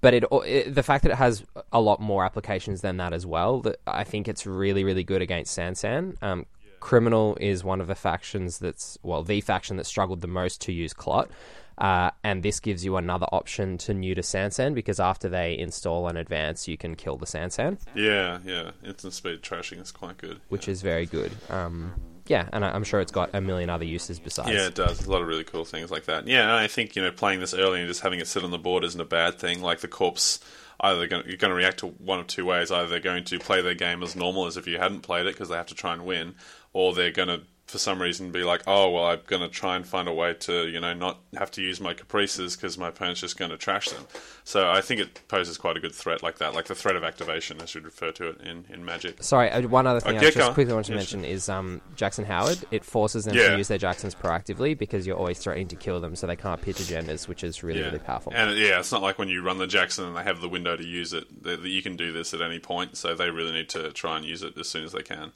but 0.00 0.14
it, 0.14 0.24
it 0.30 0.74
the 0.74 0.82
fact 0.82 1.02
that 1.04 1.12
it 1.12 1.16
has 1.16 1.44
a 1.72 1.80
lot 1.80 2.00
more 2.00 2.24
applications 2.24 2.80
than 2.80 2.96
that 2.98 3.12
as 3.12 3.26
well, 3.26 3.60
that 3.60 3.76
I 3.86 4.04
think 4.04 4.28
it's 4.28 4.46
really 4.46 4.84
really 4.84 5.04
good 5.04 5.22
against 5.22 5.56
Sansan. 5.56 6.20
Um, 6.22 6.46
Criminal 6.80 7.36
is 7.40 7.62
one 7.62 7.82
of 7.82 7.88
the 7.88 7.94
factions 7.94 8.58
that's 8.58 8.96
well 9.02 9.22
the 9.22 9.42
faction 9.42 9.76
that 9.76 9.84
struggled 9.84 10.22
the 10.22 10.28
most 10.28 10.62
to 10.62 10.72
use 10.72 10.94
Clot. 10.94 11.30
Uh, 11.76 12.10
and 12.22 12.42
this 12.42 12.60
gives 12.60 12.84
you 12.84 12.96
another 12.98 13.26
option 13.32 13.78
to 13.78 13.94
new 13.94 14.14
to 14.14 14.20
Sansan 14.20 14.74
because 14.74 15.00
after 15.00 15.30
they 15.30 15.56
install 15.56 16.08
an 16.08 16.16
advance, 16.18 16.68
you 16.68 16.76
can 16.76 16.94
kill 16.94 17.16
the 17.16 17.24
Sansan. 17.24 17.78
Yeah, 17.94 18.38
yeah. 18.44 18.72
Instant 18.84 19.14
speed 19.14 19.40
trashing 19.40 19.80
is 19.80 19.90
quite 19.90 20.18
good. 20.18 20.40
which 20.50 20.68
is 20.68 20.82
very 20.82 21.06
good. 21.06 21.32
Um, 21.48 21.94
yeah, 22.30 22.48
and 22.52 22.64
I'm 22.64 22.84
sure 22.84 23.00
it's 23.00 23.10
got 23.10 23.30
a 23.34 23.40
million 23.40 23.70
other 23.70 23.84
uses 23.84 24.20
besides. 24.20 24.50
Yeah, 24.50 24.68
it 24.68 24.76
does. 24.76 25.04
A 25.04 25.10
lot 25.10 25.20
of 25.20 25.26
really 25.26 25.42
cool 25.42 25.64
things 25.64 25.90
like 25.90 26.04
that. 26.04 26.28
Yeah, 26.28 26.42
and 26.42 26.52
I 26.52 26.68
think 26.68 26.94
you 26.94 27.02
know 27.02 27.10
playing 27.10 27.40
this 27.40 27.52
early 27.52 27.80
and 27.80 27.88
just 27.88 28.02
having 28.02 28.20
it 28.20 28.28
sit 28.28 28.44
on 28.44 28.52
the 28.52 28.58
board 28.58 28.84
isn't 28.84 29.00
a 29.00 29.04
bad 29.04 29.40
thing. 29.40 29.60
Like 29.62 29.80
the 29.80 29.88
corpse, 29.88 30.38
either 30.78 31.08
going 31.08 31.24
you're 31.26 31.36
going 31.36 31.50
to 31.50 31.56
react 31.56 31.80
to 31.80 31.88
one 31.88 32.20
of 32.20 32.28
two 32.28 32.46
ways: 32.46 32.70
either 32.70 32.86
they're 32.86 33.00
going 33.00 33.24
to 33.24 33.40
play 33.40 33.62
their 33.62 33.74
game 33.74 34.00
as 34.04 34.14
normal 34.14 34.46
as 34.46 34.56
if 34.56 34.68
you 34.68 34.78
hadn't 34.78 35.00
played 35.00 35.26
it 35.26 35.34
because 35.34 35.48
they 35.48 35.56
have 35.56 35.66
to 35.66 35.74
try 35.74 35.92
and 35.92 36.06
win, 36.06 36.36
or 36.72 36.94
they're 36.94 37.10
going 37.10 37.26
to 37.26 37.40
for 37.70 37.78
some 37.78 38.02
reason 38.02 38.30
be 38.32 38.42
like, 38.42 38.62
oh 38.66 38.90
well, 38.90 39.04
I'm 39.06 39.20
going 39.26 39.42
to 39.42 39.48
try 39.48 39.76
and 39.76 39.86
find 39.86 40.08
a 40.08 40.12
way 40.12 40.34
to 40.34 40.68
you 40.68 40.80
know 40.80 40.92
not 40.92 41.20
have 41.36 41.50
to 41.52 41.62
use 41.62 41.80
my 41.80 41.94
caprices 41.94 42.56
because 42.56 42.76
my 42.76 42.88
opponent's 42.88 43.20
just 43.20 43.38
going 43.38 43.50
to 43.50 43.56
trash 43.56 43.88
them. 43.88 44.06
So 44.44 44.68
I 44.68 44.80
think 44.80 45.00
it 45.00 45.20
poses 45.28 45.56
quite 45.56 45.76
a 45.76 45.80
good 45.80 45.94
threat 45.94 46.22
like 46.22 46.38
that, 46.38 46.54
like 46.54 46.66
the 46.66 46.74
threat 46.74 46.96
of 46.96 47.04
activation, 47.04 47.60
as 47.62 47.74
you'd 47.74 47.84
refer 47.84 48.10
to 48.12 48.28
it 48.30 48.40
in 48.40 48.64
in 48.68 48.84
Magic. 48.84 49.22
Sorry, 49.22 49.50
uh, 49.50 49.62
one 49.68 49.86
other 49.86 50.00
thing 50.00 50.16
Okay, 50.16 50.26
I 50.26 50.30
just 50.30 50.52
quickly 50.52 50.74
want 50.74 50.86
to 50.86 50.94
mention 50.94 51.24
is 51.24 51.48
um, 51.48 51.80
Jackson 51.96 52.24
Howard. 52.24 52.58
It 52.70 52.84
forces 52.84 53.24
them 53.24 53.36
Yeah. 53.36 53.50
to 53.50 53.56
use 53.58 53.68
their 53.68 53.78
Jacksons 53.78 54.14
proactively 54.14 54.76
because 54.76 55.06
you're 55.06 55.16
always 55.16 55.38
threatening 55.38 55.68
to 55.68 55.76
kill 55.76 56.00
them, 56.00 56.16
so 56.16 56.26
they 56.26 56.36
can't 56.36 56.60
pitch 56.60 56.76
agendas, 56.78 57.28
which 57.28 57.44
is 57.44 57.62
really 57.62 57.82
really 57.82 57.98
powerful. 58.00 58.32
And 58.34 58.56
yeah, 58.58 58.80
it's 58.80 58.92
not 58.92 59.02
like 59.02 59.18
when 59.18 59.28
you 59.28 59.42
run 59.42 59.58
the 59.58 59.66
Jackson 59.66 60.04
and 60.06 60.16
they 60.16 60.24
have 60.24 60.40
the 60.40 60.48
window 60.48 60.76
to 60.76 60.84
use 60.84 61.12
it. 61.12 61.42
That 61.44 61.62
you 61.62 61.82
can 61.82 61.96
do 61.96 62.12
this 62.12 62.34
at 62.34 62.40
any 62.42 62.58
point, 62.58 62.96
so 62.96 63.14
they 63.14 63.30
really 63.30 63.52
need 63.52 63.68
to 63.70 63.92
try 63.92 64.16
and 64.16 64.24
use 64.24 64.42
it 64.42 64.58
as 64.58 64.68
soon 64.68 64.84
as 64.84 64.92
they 64.92 65.02
can. 65.02 65.32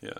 Yeah, 0.00 0.18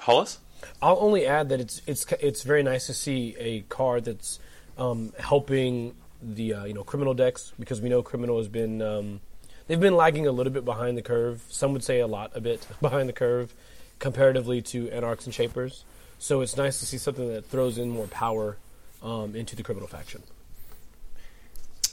Hollis. 0.00 0.38
I'll 0.82 0.98
only 1.00 1.26
add 1.26 1.48
that 1.50 1.60
it's 1.60 1.82
it's 1.86 2.06
it's 2.20 2.42
very 2.42 2.62
nice 2.62 2.86
to 2.86 2.94
see 2.94 3.34
a 3.38 3.60
card 3.62 4.04
that's 4.04 4.38
um, 4.78 5.12
helping 5.18 5.94
the 6.22 6.54
uh, 6.54 6.64
you 6.64 6.74
know 6.74 6.84
criminal 6.84 7.14
decks 7.14 7.52
because 7.58 7.80
we 7.80 7.88
know 7.88 8.02
criminal 8.02 8.38
has 8.38 8.48
been 8.48 8.82
um, 8.82 9.20
they've 9.66 9.80
been 9.80 9.96
lagging 9.96 10.26
a 10.26 10.32
little 10.32 10.52
bit 10.52 10.64
behind 10.64 10.96
the 10.96 11.02
curve. 11.02 11.42
Some 11.48 11.72
would 11.72 11.84
say 11.84 12.00
a 12.00 12.06
lot, 12.06 12.32
a 12.34 12.40
bit 12.40 12.66
behind 12.80 13.08
the 13.08 13.12
curve 13.12 13.52
comparatively 13.98 14.60
to 14.60 14.90
anarchs 14.90 15.24
and 15.24 15.34
shapers. 15.34 15.84
So 16.18 16.40
it's 16.40 16.56
nice 16.56 16.80
to 16.80 16.86
see 16.86 16.98
something 16.98 17.28
that 17.32 17.46
throws 17.46 17.78
in 17.78 17.90
more 17.90 18.06
power 18.06 18.56
um, 19.02 19.34
into 19.36 19.56
the 19.56 19.62
criminal 19.62 19.88
faction. 19.88 20.22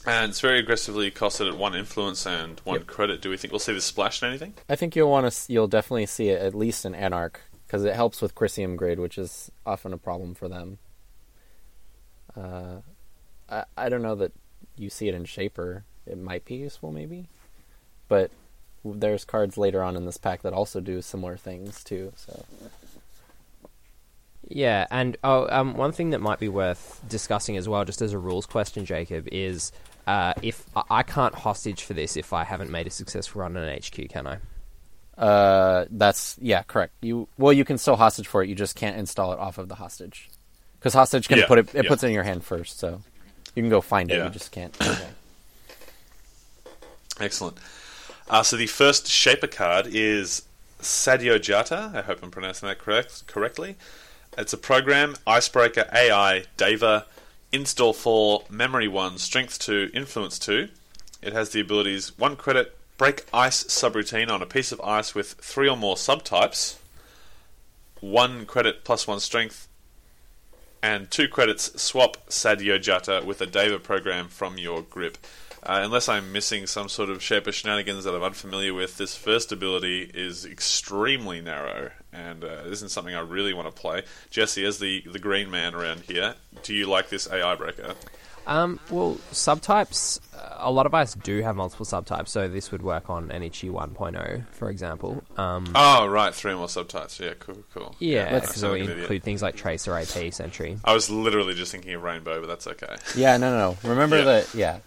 And 0.04 0.30
it's 0.30 0.40
very 0.40 0.58
aggressively 0.58 1.10
costed 1.12 1.48
at 1.48 1.56
one 1.56 1.76
influence 1.76 2.26
and 2.26 2.60
one 2.64 2.80
Yep. 2.80 2.86
credit. 2.88 3.22
Do 3.22 3.30
we 3.30 3.36
think 3.36 3.52
we'll 3.52 3.60
see 3.60 3.72
this 3.72 3.84
splashed 3.84 4.22
in 4.22 4.30
anything? 4.30 4.54
I 4.68 4.74
think 4.74 4.96
you'll 4.96 5.10
want 5.10 5.30
to. 5.32 5.52
You'll 5.52 5.68
definitely 5.68 6.06
see 6.06 6.28
it 6.30 6.42
at 6.42 6.54
least 6.54 6.84
in 6.84 6.94
Anarch 6.94 7.40
because 7.72 7.86
it 7.86 7.94
helps 7.94 8.20
with 8.20 8.34
Crisium 8.34 8.76
Grid, 8.76 9.00
which 9.00 9.16
is 9.16 9.50
often 9.64 9.94
a 9.94 9.96
problem 9.96 10.34
for 10.34 10.46
them. 10.46 10.76
Uh, 12.36 12.80
I 13.48 13.64
I 13.78 13.88
don't 13.88 14.02
know 14.02 14.14
that 14.14 14.32
you 14.76 14.90
see 14.90 15.08
it 15.08 15.14
in 15.14 15.24
Shaper. 15.24 15.84
It 16.06 16.18
might 16.18 16.44
be 16.44 16.56
useful, 16.56 16.92
maybe, 16.92 17.30
but 18.08 18.30
there's 18.84 19.24
cards 19.24 19.56
later 19.56 19.82
on 19.82 19.96
in 19.96 20.04
this 20.04 20.18
pack 20.18 20.42
that 20.42 20.52
also 20.52 20.80
do 20.80 21.00
similar 21.00 21.38
things 21.38 21.82
too. 21.82 22.12
So 22.14 22.44
Yeah, 24.46 24.86
and 24.90 25.16
oh, 25.24 25.48
um, 25.48 25.74
one 25.74 25.92
thing 25.92 26.10
that 26.10 26.20
might 26.20 26.40
be 26.40 26.50
worth 26.50 27.00
discussing 27.08 27.56
as 27.56 27.70
well, 27.70 27.86
just 27.86 28.02
as 28.02 28.12
a 28.12 28.18
rules 28.18 28.44
question, 28.44 28.84
Jacob, 28.84 29.28
is 29.32 29.72
uh, 30.06 30.34
if 30.42 30.66
I- 30.90 31.04
can't 31.04 31.34
hostage 31.34 31.84
for 31.84 31.94
this 31.94 32.18
if 32.18 32.34
I 32.34 32.44
haven't 32.44 32.70
made 32.70 32.86
a 32.86 32.90
successful 32.90 33.40
run 33.40 33.56
on 33.56 33.62
an 33.62 33.78
HQ, 33.78 34.10
can 34.10 34.26
I? 34.26 34.38
Uh, 35.16 35.84
that's 35.90 36.36
yeah, 36.40 36.62
correct. 36.62 36.92
You 37.02 37.28
well, 37.38 37.52
you 37.52 37.64
can 37.64 37.78
still 37.78 37.96
hostage 37.96 38.26
for 38.26 38.42
it. 38.42 38.48
You 38.48 38.54
just 38.54 38.76
can't 38.76 38.96
install 38.96 39.32
it 39.32 39.38
off 39.38 39.58
of 39.58 39.68
the 39.68 39.76
hostage 39.76 40.28
because 40.78 40.94
hostage 40.94 41.28
can 41.28 41.38
Yeah, 41.38 41.46
put 41.46 41.58
it. 41.58 41.74
It 41.74 41.84
yeah. 41.84 41.88
puts 41.88 42.02
it 42.02 42.08
in 42.08 42.12
your 42.12 42.24
hand 42.24 42.44
first, 42.44 42.78
so 42.78 43.02
you 43.54 43.62
can 43.62 43.70
go 43.70 43.80
find 43.80 44.10
it. 44.10 44.16
Yeah. 44.16 44.24
You 44.24 44.30
just 44.30 44.52
can't. 44.52 44.74
okay. 44.80 45.06
Excellent. 47.20 47.58
Uh, 48.28 48.42
so 48.42 48.56
the 48.56 48.66
first 48.66 49.06
Shaper 49.08 49.46
card 49.46 49.86
is 49.90 50.42
Sadyojata. 50.80 51.94
I 51.94 52.02
hope 52.02 52.22
I'm 52.22 52.30
pronouncing 52.30 52.68
that 52.68 52.78
correct 52.78 53.26
correctly. 53.26 53.76
It's 54.38 54.54
a 54.54 54.58
program, 54.58 55.16
Icebreaker 55.26 55.86
AI, 55.92 56.44
Deva, 56.56 57.04
Install 57.52 57.92
4, 57.92 58.44
Memory 58.48 58.88
1, 58.88 59.18
Strength 59.18 59.58
2, 59.58 59.90
Influence 59.92 60.38
2. 60.38 60.68
It 61.20 61.34
has 61.34 61.50
the 61.50 61.60
abilities 61.60 62.16
1 62.18 62.36
credit, 62.36 62.74
Break 62.98 63.24
Ice 63.32 63.64
subroutine 63.64 64.30
on 64.30 64.42
a 64.42 64.46
piece 64.46 64.70
of 64.70 64.80
ice 64.80 65.14
with 65.14 65.32
3 65.32 65.68
or 65.68 65.76
more 65.76 65.96
subtypes, 65.96 66.76
1 68.00 68.46
credit 68.46 68.84
plus 68.84 69.06
1 69.06 69.20
strength, 69.20 69.68
and 70.82 71.10
2 71.10 71.28
credits, 71.28 71.80
swap 71.80 72.16
Sadyojata 72.28 73.24
with 73.24 73.40
a 73.40 73.46
Deva 73.46 73.78
program 73.78 74.28
from 74.28 74.58
your 74.58 74.82
grip. 74.82 75.18
Uh, 75.64 75.80
unless 75.84 76.08
I'm 76.08 76.32
missing 76.32 76.66
some 76.66 76.88
sort 76.88 77.08
of 77.08 77.22
Shaper 77.22 77.52
shenanigans 77.52 78.02
that 78.02 78.14
I'm 78.14 78.22
unfamiliar 78.22 78.74
with, 78.74 78.98
this 78.98 79.14
first 79.14 79.52
ability 79.52 80.10
is 80.12 80.44
extremely 80.44 81.40
narrow, 81.40 81.92
and 82.12 82.42
uh, 82.42 82.64
isn't 82.66 82.88
something 82.88 83.14
I 83.14 83.20
really 83.20 83.54
want 83.54 83.72
to 83.72 83.80
play. 83.80 84.02
Jesse, 84.30 84.64
as 84.64 84.80
the, 84.80 85.02
the 85.02 85.20
green 85.20 85.52
man 85.52 85.76
around 85.76 86.00
here, 86.00 86.34
do 86.64 86.74
you 86.74 86.86
like 86.86 87.10
this 87.10 87.30
AI 87.30 87.54
breaker? 87.54 87.94
Um, 88.46 88.80
well, 88.90 89.14
subtypes, 89.32 90.18
uh, 90.36 90.56
a 90.58 90.70
lot 90.70 90.86
of 90.86 90.94
us 90.94 91.14
do 91.14 91.40
have 91.42 91.54
multiple 91.56 91.86
subtypes, 91.86 92.28
so 92.28 92.48
this 92.48 92.72
would 92.72 92.82
work 92.82 93.08
on 93.08 93.28
NHG 93.28 93.70
1.0, 93.70 94.44
for 94.50 94.68
example. 94.70 95.22
Um, 95.36 95.66
Oh, 95.74 96.06
right, 96.06 96.34
three 96.34 96.54
more 96.54 96.66
subtypes. 96.66 97.20
Yeah, 97.20 97.34
cool, 97.38 97.58
cool. 97.74 97.94
yeah, 98.00 98.28
I 98.30 98.40
because 98.40 98.56
sound 98.56 98.72
we 98.74 98.80
like 98.80 98.88
include 98.90 99.04
idiot. 99.10 99.22
things 99.22 99.42
like 99.42 99.54
Tracer, 99.56 99.96
AP, 99.96 100.32
Sentry. 100.32 100.78
I 100.84 100.92
was 100.92 101.08
literally 101.10 101.54
just 101.54 101.70
thinking 101.72 101.94
of 101.94 102.02
Rainbow, 102.02 102.40
but 102.40 102.48
that's 102.48 102.66
okay. 102.66 102.96
Yeah, 103.16 103.36
no, 103.36 103.50
no, 103.50 103.70
no. 103.82 103.88
Remember 103.88 104.18
Yeah. 104.18 104.24
that? 104.24 104.54
Yeah, 104.54 104.78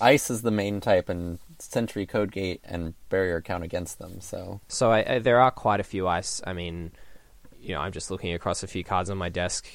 ice 0.00 0.30
is 0.30 0.42
the 0.42 0.50
main 0.50 0.80
type, 0.80 1.08
and 1.08 1.38
Sentry, 1.58 2.04
Code 2.06 2.32
Gate, 2.32 2.60
and 2.64 2.94
Barrier 3.08 3.40
count 3.40 3.64
against 3.64 3.98
them. 3.98 4.20
So 4.20 4.60
So 4.68 4.90
I, 4.92 5.14
I, 5.14 5.18
there 5.20 5.40
are 5.40 5.50
quite 5.50 5.80
a 5.80 5.84
few 5.84 6.06
ice. 6.06 6.42
I 6.46 6.52
mean, 6.52 6.92
you 7.66 7.74
know, 7.74 7.80
I'm 7.80 7.90
just 7.90 8.12
looking 8.12 8.32
across 8.32 8.62
a 8.62 8.68
few 8.68 8.84
cards 8.84 9.10
on 9.10 9.18
my 9.18 9.28
desk. 9.28 9.66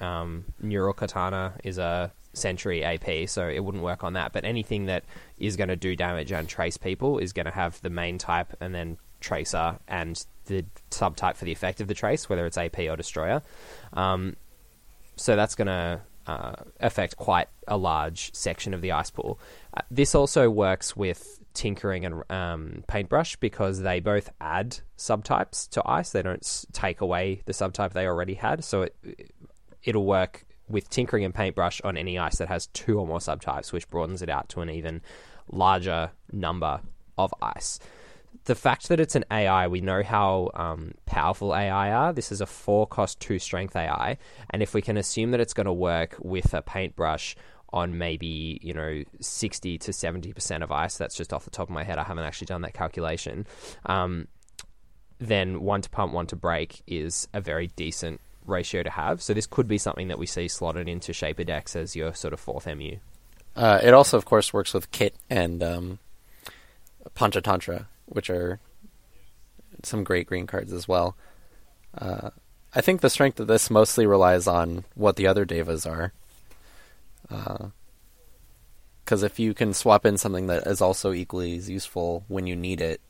Um, 0.00 0.44
Neural 0.60 0.92
Katana 0.92 1.54
is 1.64 1.78
a 1.78 2.12
Sentry 2.32 2.84
AP, 2.84 3.28
so 3.28 3.48
it 3.48 3.64
wouldn't 3.64 3.82
work 3.82 4.04
on 4.04 4.12
that. 4.12 4.32
But 4.32 4.44
anything 4.44 4.86
that 4.86 5.04
is 5.36 5.56
going 5.56 5.68
to 5.68 5.74
do 5.74 5.96
damage 5.96 6.30
and 6.30 6.48
trace 6.48 6.76
people 6.76 7.18
is 7.18 7.32
going 7.32 7.46
to 7.46 7.52
have 7.52 7.82
the 7.82 7.90
main 7.90 8.18
type 8.18 8.56
and 8.60 8.72
then 8.72 8.98
Tracer 9.20 9.78
and 9.88 10.24
the 10.46 10.64
subtype 10.92 11.36
for 11.36 11.44
the 11.44 11.50
effect 11.50 11.80
of 11.80 11.88
the 11.88 11.94
trace, 11.94 12.28
whether 12.28 12.46
it's 12.46 12.56
AP 12.56 12.78
or 12.78 12.96
Destroyer. 12.96 13.42
Um, 13.92 14.36
so 15.16 15.34
that's 15.34 15.56
going 15.56 15.66
to 15.66 16.00
uh, 16.28 16.52
affect 16.78 17.16
quite 17.16 17.48
a 17.66 17.76
large 17.76 18.32
section 18.32 18.74
of 18.74 18.80
the 18.80 18.92
ice 18.92 19.10
pool. 19.10 19.40
Uh, 19.74 19.82
this 19.90 20.14
also 20.14 20.48
works 20.48 20.96
with 20.96 21.39
tinkering 21.54 22.04
and 22.04 22.22
um, 22.30 22.84
paintbrush 22.86 23.36
because 23.36 23.80
they 23.80 24.00
both 24.00 24.30
add 24.40 24.78
subtypes 24.96 25.68
to 25.70 25.82
ice. 25.86 26.10
They 26.10 26.22
don't 26.22 26.66
take 26.72 27.00
away 27.00 27.42
the 27.46 27.52
subtype 27.52 27.92
they 27.92 28.06
already 28.06 28.34
had. 28.34 28.64
So 28.64 28.82
it 28.82 28.96
it'll 29.82 30.06
work 30.06 30.44
with 30.68 30.88
tinkering 30.88 31.24
and 31.24 31.34
paintbrush 31.34 31.80
on 31.82 31.96
any 31.96 32.18
ice 32.18 32.36
that 32.36 32.48
has 32.48 32.68
two 32.68 32.98
or 32.98 33.06
more 33.06 33.18
subtypes, 33.18 33.72
which 33.72 33.88
broadens 33.88 34.22
it 34.22 34.28
out 34.28 34.48
to 34.50 34.60
an 34.60 34.70
even 34.70 35.02
larger 35.50 36.12
number 36.32 36.80
of 37.18 37.34
ice. 37.42 37.78
The 38.44 38.54
fact 38.54 38.88
that 38.88 39.00
it's 39.00 39.16
an 39.16 39.24
AI, 39.30 39.66
we 39.66 39.80
know 39.80 40.02
how 40.02 40.50
um, 40.54 40.92
powerful 41.04 41.54
AI 41.54 41.92
are. 41.92 42.12
This 42.12 42.32
is 42.32 42.40
a 42.40 42.46
four 42.46 42.86
cost, 42.86 43.20
two 43.20 43.38
strength 43.38 43.76
AI. 43.76 44.16
And 44.50 44.62
if 44.62 44.72
we 44.72 44.80
can 44.80 44.96
assume 44.96 45.32
that 45.32 45.40
it's 45.40 45.52
going 45.52 45.66
to 45.66 45.72
work 45.72 46.16
with 46.20 46.54
a 46.54 46.62
paintbrush 46.62 47.36
on 47.72 47.98
maybe, 47.98 48.58
you 48.62 48.74
know, 48.74 49.04
60 49.20 49.78
to 49.78 49.92
70% 49.92 50.62
of 50.62 50.72
ice, 50.72 50.96
that's 50.98 51.16
just 51.16 51.32
off 51.32 51.44
the 51.44 51.50
top 51.50 51.68
of 51.68 51.74
my 51.74 51.84
head. 51.84 51.98
I 51.98 52.04
haven't 52.04 52.24
actually 52.24 52.46
done 52.46 52.62
that 52.62 52.74
calculation. 52.74 53.46
Um, 53.86 54.28
then 55.18 55.60
one 55.60 55.82
to 55.82 55.90
pump, 55.90 56.12
one 56.12 56.26
to 56.28 56.36
break 56.36 56.82
is 56.86 57.28
a 57.32 57.40
very 57.40 57.68
decent 57.76 58.20
ratio 58.46 58.82
to 58.82 58.90
have. 58.90 59.22
So 59.22 59.34
this 59.34 59.46
could 59.46 59.68
be 59.68 59.78
something 59.78 60.08
that 60.08 60.18
we 60.18 60.26
see 60.26 60.48
slotted 60.48 60.88
into 60.88 61.12
Shaper 61.12 61.44
decks 61.44 61.76
as 61.76 61.94
your 61.94 62.14
sort 62.14 62.32
of 62.32 62.40
fourth 62.40 62.66
MU. 62.66 62.96
uh, 63.54 63.80
it 63.82 63.94
also, 63.94 64.16
of 64.16 64.24
course, 64.24 64.52
works 64.52 64.72
with 64.74 64.90
Kit 64.90 65.14
and 65.28 65.62
um, 65.62 65.98
Panchatantra, 67.14 67.86
which 68.06 68.30
are 68.30 68.60
some 69.82 70.04
great 70.04 70.26
green 70.26 70.46
cards 70.46 70.72
as 70.72 70.88
well. 70.88 71.16
Uh, 71.96 72.30
I 72.74 72.80
think 72.80 73.00
the 73.00 73.10
strength 73.10 73.40
of 73.40 73.48
this 73.48 73.70
mostly 73.70 74.06
relies 74.06 74.46
on 74.46 74.84
what 74.94 75.16
the 75.16 75.26
other 75.26 75.44
devas 75.44 75.86
are. 75.86 76.12
Because 79.04 79.22
if 79.22 79.38
you 79.38 79.54
can 79.54 79.72
swap 79.72 80.04
in 80.04 80.18
something 80.18 80.46
that 80.48 80.66
is 80.66 80.80
also 80.80 81.12
equally 81.12 81.56
as 81.56 81.70
useful 81.70 82.24
when 82.28 82.46
you 82.46 82.56
need 82.56 82.80
it, 82.80 83.00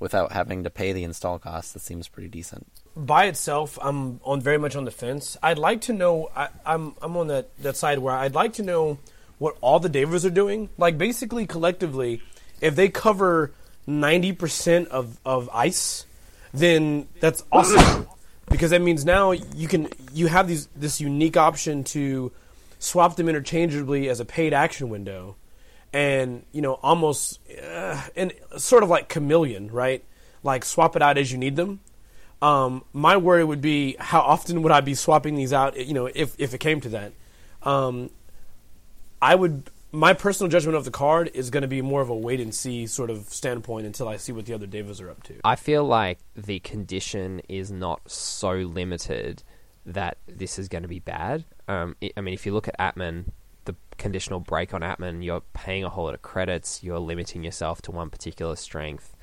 without 0.00 0.32
having 0.32 0.64
to 0.64 0.70
pay 0.70 0.92
the 0.92 1.04
install 1.04 1.38
cost, 1.38 1.74
that 1.74 1.80
seems 1.80 2.08
pretty 2.08 2.28
decent. 2.28 2.66
by 2.96 3.26
itself, 3.26 3.78
I'm 3.80 4.20
on 4.24 4.40
very 4.40 4.58
much 4.58 4.76
on 4.76 4.84
the 4.84 4.90
fence. 4.90 5.36
I'd 5.42 5.58
like 5.58 5.82
to 5.82 5.92
know. 5.92 6.30
I, 6.34 6.48
I'm 6.64 6.94
I'm 7.02 7.16
on 7.16 7.28
that 7.28 7.56
that 7.58 7.76
side 7.76 7.98
where 7.98 8.14
I'd 8.14 8.34
like 8.34 8.54
to 8.54 8.62
know 8.62 8.98
what 9.38 9.56
all 9.60 9.80
the 9.80 9.88
Devas 9.88 10.24
are 10.24 10.30
doing. 10.30 10.68
Like 10.78 10.98
basically 10.98 11.46
collectively, 11.46 12.22
if 12.60 12.76
they 12.76 12.88
cover 12.88 13.52
ninety 13.86 14.32
percent 14.32 14.88
of 14.88 15.18
of 15.24 15.48
ice, 15.52 16.06
then 16.52 17.08
that's 17.20 17.44
awesome 17.52 18.06
because 18.50 18.70
that 18.70 18.82
means 18.82 19.04
now 19.04 19.32
you 19.32 19.68
can 19.68 19.88
you 20.12 20.26
have 20.26 20.48
these 20.48 20.66
this 20.74 21.00
unique 21.00 21.36
option 21.36 21.84
to 21.84 22.32
swap 22.78 23.16
them 23.16 23.28
interchangeably 23.28 24.08
as 24.08 24.20
a 24.20 24.24
paid 24.24 24.52
action 24.52 24.88
window 24.88 25.36
and 25.92 26.44
you 26.52 26.60
know 26.60 26.74
almost 26.74 27.40
uh, 27.62 28.00
and 28.16 28.32
sort 28.56 28.82
of 28.82 28.88
like 28.88 29.08
chameleon 29.08 29.70
right? 29.70 30.04
Like 30.42 30.64
swap 30.64 30.96
it 30.96 31.02
out 31.02 31.18
as 31.18 31.32
you 31.32 31.38
need 31.38 31.56
them. 31.56 31.80
Um, 32.40 32.84
my 32.92 33.16
worry 33.16 33.42
would 33.42 33.60
be 33.60 33.96
how 33.98 34.20
often 34.20 34.62
would 34.62 34.70
i 34.70 34.80
be 34.80 34.94
swapping 34.94 35.34
these 35.34 35.52
out 35.52 35.76
you 35.76 35.92
know 35.94 36.06
if, 36.06 36.38
if 36.38 36.54
it 36.54 36.58
came 36.58 36.80
to 36.82 36.88
that. 36.90 37.12
Um, 37.62 38.10
i 39.20 39.34
would 39.34 39.70
my 39.90 40.12
personal 40.12 40.50
judgment 40.50 40.76
of 40.76 40.84
the 40.84 40.90
card 40.90 41.30
is 41.32 41.50
going 41.50 41.62
to 41.62 41.68
be 41.68 41.80
more 41.80 42.02
of 42.02 42.10
a 42.10 42.14
wait 42.14 42.40
and 42.40 42.54
see 42.54 42.86
sort 42.86 43.10
of 43.10 43.28
standpoint 43.30 43.86
until 43.86 44.06
i 44.06 44.16
see 44.16 44.32
what 44.32 44.46
the 44.46 44.54
other 44.54 44.66
devas 44.66 45.00
are 45.00 45.10
up 45.10 45.22
to. 45.24 45.34
I 45.44 45.56
feel 45.56 45.84
like 45.84 46.18
the 46.36 46.60
condition 46.60 47.40
is 47.48 47.72
not 47.72 48.08
so 48.08 48.52
limited 48.52 49.42
that 49.88 50.18
this 50.26 50.58
is 50.58 50.68
going 50.68 50.82
to 50.82 50.88
be 50.88 51.00
bad. 51.00 51.44
Um, 51.66 51.96
I 52.02 52.10
I 52.16 52.20
mean, 52.20 52.34
if 52.34 52.46
you 52.46 52.52
look 52.52 52.68
at 52.68 52.76
Atman, 52.78 53.32
the 53.64 53.74
conditional 53.96 54.40
break 54.40 54.74
on 54.74 54.82
Atman, 54.82 55.22
you're 55.22 55.42
paying 55.52 55.84
a 55.84 55.88
whole 55.88 56.04
lot 56.04 56.14
of 56.14 56.22
credits. 56.22 56.82
You're 56.82 56.98
limiting 56.98 57.42
yourself 57.42 57.82
to 57.82 57.90
one 57.90 58.10
particular 58.10 58.56
strength. 58.56 59.14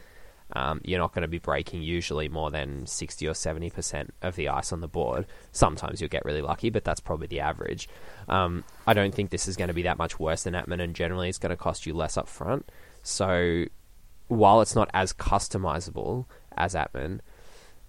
Um, 0.54 0.80
you're 0.84 1.00
not 1.00 1.14
going 1.14 1.24
to 1.24 1.28
be 1.28 1.40
breaking 1.40 1.82
usually 1.82 2.30
more 2.30 2.52
than 2.52 2.86
60 2.86 3.28
or 3.28 3.34
70% 3.34 4.10
of 4.22 4.36
the 4.36 4.50
ice 4.50 4.72
on 4.72 4.82
the 4.82 4.88
board. 4.88 5.26
Sometimes 5.52 6.00
you'll 6.00 6.10
get 6.10 6.24
really 6.24 6.42
lucky, 6.42 6.70
but 6.70 6.84
that's 6.84 7.00
probably 7.00 7.26
the 7.26 7.40
average. 7.40 7.90
Um, 8.30 8.64
I 8.86 8.94
don't 8.94 9.14
think 9.14 9.32
this 9.32 9.48
is 9.48 9.58
going 9.58 9.70
to 9.70 9.74
be 9.74 9.82
that 9.84 9.98
much 9.98 10.20
worse 10.20 10.44
than 10.44 10.54
Atman, 10.54 10.82
and 10.82 10.96
generally 10.96 11.30
it's 11.30 11.40
going 11.40 11.50
to 11.50 11.58
cost 11.58 11.88
you 11.88 11.96
less 11.96 12.16
up 12.16 12.28
front. 12.28 12.70
So 13.02 13.66
while 14.28 14.62
it's 14.62 14.76
not 14.76 14.90
as 14.94 15.14
customizable 15.14 16.26
as 16.56 16.76
Atman, 16.76 17.22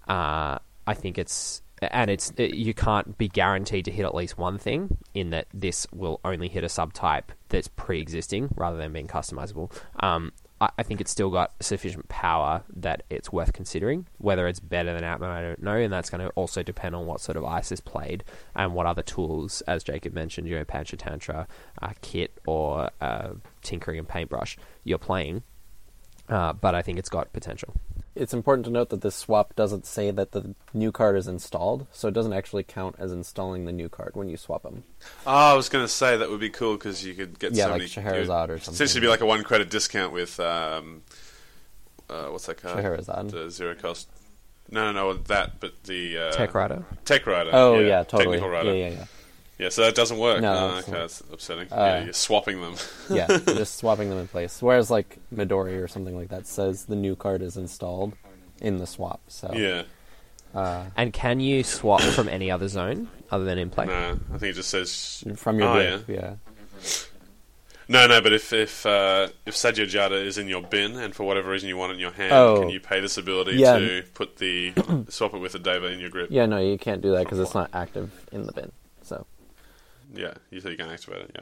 uh, 0.07 0.57
I 0.87 0.93
think 0.95 1.19
it's 1.19 1.61
and 1.81 2.09
it's 2.09 2.31
it, 2.37 2.55
you 2.55 2.73
can't 2.73 3.17
be 3.17 3.27
guaranteed 3.27 3.85
to 3.85 3.91
hit 3.91 4.05
at 4.05 4.15
least 4.15 4.37
one 4.37 4.57
thing 4.57 4.97
in 5.13 5.29
that 5.29 5.47
this 5.53 5.87
will 5.93 6.19
only 6.25 6.47
hit 6.47 6.63
a 6.63 6.67
subtype 6.67 7.29
that's 7.49 7.67
pre-existing 7.67 8.49
rather 8.55 8.77
than 8.77 8.91
being 8.91 9.07
customizable. 9.07 9.71
Um, 9.99 10.31
I, 10.59 10.69
I 10.77 10.83
think 10.83 11.01
it's 11.01 11.11
still 11.11 11.29
got 11.29 11.53
sufficient 11.59 12.09
power 12.09 12.63
that 12.75 13.03
it's 13.09 13.31
worth 13.31 13.53
considering. 13.53 14.07
Whether 14.17 14.47
it's 14.47 14.59
better 14.59 14.93
than 14.93 15.03
Atman, 15.03 15.29
I 15.29 15.41
don't 15.41 15.61
know, 15.61 15.75
and 15.75 15.93
that's 15.93 16.09
going 16.09 16.21
to 16.21 16.29
also 16.29 16.63
depend 16.63 16.95
on 16.95 17.05
what 17.05 17.21
sort 17.21 17.37
of 17.37 17.45
ice 17.45 17.71
is 17.71 17.81
played 17.81 18.23
and 18.55 18.73
what 18.73 18.85
other 18.85 19.03
tools, 19.03 19.61
as 19.61 19.83
Jacob 19.83 20.13
mentioned, 20.13 20.47
you 20.47 20.55
know, 20.55 20.65
Panchatantra, 20.65 21.47
uh, 21.81 21.93
kit, 22.01 22.39
or 22.47 22.89
uh, 23.01 23.29
tinkering 23.61 23.99
and 23.99 24.07
paintbrush 24.07 24.57
you're 24.83 24.97
playing. 24.97 25.43
Uh, 26.27 26.53
but 26.53 26.75
I 26.75 26.81
think 26.81 26.97
it's 26.99 27.09
got 27.09 27.31
potential. 27.31 27.73
It's 28.19 28.33
important 28.33 28.65
to 28.65 28.71
note 28.71 28.89
that 28.89 29.01
this 29.01 29.15
swap 29.15 29.55
doesn't 29.55 29.85
say 29.85 30.09
that 30.11 30.31
the 30.31 30.55
new 30.73 30.91
card 30.91 31.17
is 31.17 31.27
installed, 31.27 31.85
so 31.91 32.07
it 32.07 32.13
doesn't 32.13 32.33
actually 32.33 32.63
count 32.63 32.95
as 32.97 33.11
installing 33.11 33.65
the 33.65 33.71
new 33.71 33.89
card 33.89 34.11
when 34.15 34.27
you 34.27 34.37
swap 34.37 34.63
them. 34.63 34.83
Oh, 35.25 35.51
I 35.51 35.53
was 35.53 35.69
going 35.69 35.85
to 35.85 35.89
say 35.89 36.17
that 36.17 36.29
would 36.29 36.39
be 36.39 36.49
cool 36.49 36.73
because 36.73 37.05
you 37.05 37.13
could 37.13 37.37
get 37.37 37.53
Yeah, 37.53 37.65
so 37.65 37.69
like 37.71 37.79
many. 37.79 37.89
Scheherazade 37.89 38.49
or 38.49 38.57
something. 38.59 38.73
Essentially, 38.73 39.01
be 39.01 39.07
like 39.07 39.21
a 39.21 39.25
one 39.25 39.43
credit 39.43 39.69
discount 39.69 40.13
with 40.13 40.39
um, 40.39 41.03
uh, 42.09 42.25
what's 42.27 42.47
that 42.47 42.61
card? 42.61 42.77
Scheherazade. 42.77 43.29
The 43.29 43.51
zero 43.51 43.75
cost. 43.75 44.09
No, 44.69 44.91
no, 44.91 44.91
no, 44.91 45.13
that, 45.13 45.59
but 45.59 45.83
the 45.83 46.17
uh, 46.17 46.31
Tech 46.31 46.53
Rider. 46.53 46.83
Tech 47.05 47.25
Rider. 47.25 47.51
Oh 47.53 47.79
yeah, 47.79 48.03
totally. 48.03 48.37
Technical 48.37 48.49
Rider. 48.49 48.73
Yeah, 48.73 48.89
yeah, 48.89 48.95
yeah. 48.95 49.05
Yeah, 49.57 49.69
so 49.69 49.81
that 49.83 49.95
doesn't 49.95 50.19
work. 50.19 50.41
No, 50.41 50.53
Oh, 50.73 50.77
it's 50.77 50.87
okay, 50.87 50.97
that's 50.99 51.21
upsetting. 51.31 51.71
Uh, 51.71 51.75
yeah, 51.75 52.03
you're 52.03 52.13
swapping 52.13 52.61
them. 52.61 52.75
yeah, 53.09 53.25
you're 53.27 53.55
just 53.55 53.77
swapping 53.77 54.09
them 54.09 54.19
in 54.19 54.27
place. 54.27 54.61
Whereas 54.61 54.91
like 54.91 55.17
Midori 55.33 55.81
or 55.81 55.87
something 55.87 56.15
like 56.15 56.29
that 56.29 56.45
says 56.45 56.85
the 56.85 56.95
new 56.95 57.15
card 57.15 57.41
is 57.41 57.57
installed 57.57 58.13
in 58.61 58.77
the 58.77 58.85
swap. 58.85 59.21
So 59.27 59.51
yeah. 59.55 59.83
uh, 60.53 60.85
And 60.95 61.11
can 61.11 61.39
you 61.39 61.63
swap 61.63 62.01
from 62.01 62.29
any 62.29 62.51
other 62.51 62.67
zone 62.67 63.09
other 63.31 63.45
than 63.45 63.57
in 63.57 63.69
play? 63.71 63.87
No, 63.87 64.19
I 64.33 64.37
think 64.37 64.51
it 64.51 64.53
just 64.53 64.69
says 64.69 65.23
from 65.35 65.57
your 65.59 65.69
Oh, 65.69 65.73
grip, 66.03 66.07
yeah. 66.07 66.35
No, 67.89 68.05
no, 68.05 68.19
but 68.21 68.33
if 68.33 68.51
if 68.51 68.85
uh, 68.85 69.29
if 69.45 69.55
Sadyojata 69.55 70.23
is 70.25 70.37
in 70.37 70.47
your 70.49 70.61
bin 70.61 70.97
and 70.97 71.15
for 71.15 71.23
whatever 71.23 71.49
reason 71.49 71.69
you 71.69 71.77
want 71.77 71.91
it 71.91 71.95
in 71.95 72.01
your 72.01 72.11
hand, 72.11 72.33
Oh. 72.33 72.59
can 72.59 72.69
you 72.69 72.81
pay 72.81 72.99
this 72.99 73.17
ability 73.17 73.53
Yeah. 73.53 73.77
to 73.79 74.03
put 74.13 74.35
the 74.37 74.73
swap 75.09 75.33
it 75.33 75.37
with 75.39 75.55
a 75.55 75.59
Deva 75.59 75.87
in 75.87 75.99
your 75.99 76.09
grip? 76.09 76.27
Yeah, 76.29 76.45
no, 76.47 76.59
you 76.59 76.77
can't 76.77 77.01
do 77.01 77.11
that 77.13 77.23
because 77.23 77.39
it's 77.39 77.53
not 77.55 77.69
active 77.73 78.11
in 78.33 78.43
the 78.45 78.51
bin. 78.51 78.71
Yeah, 80.13 80.33
you 80.49 80.61
said 80.61 80.71
you 80.71 80.77
can 80.77 80.89
activate 80.89 81.23
it. 81.23 81.31
Yeah. 81.35 81.41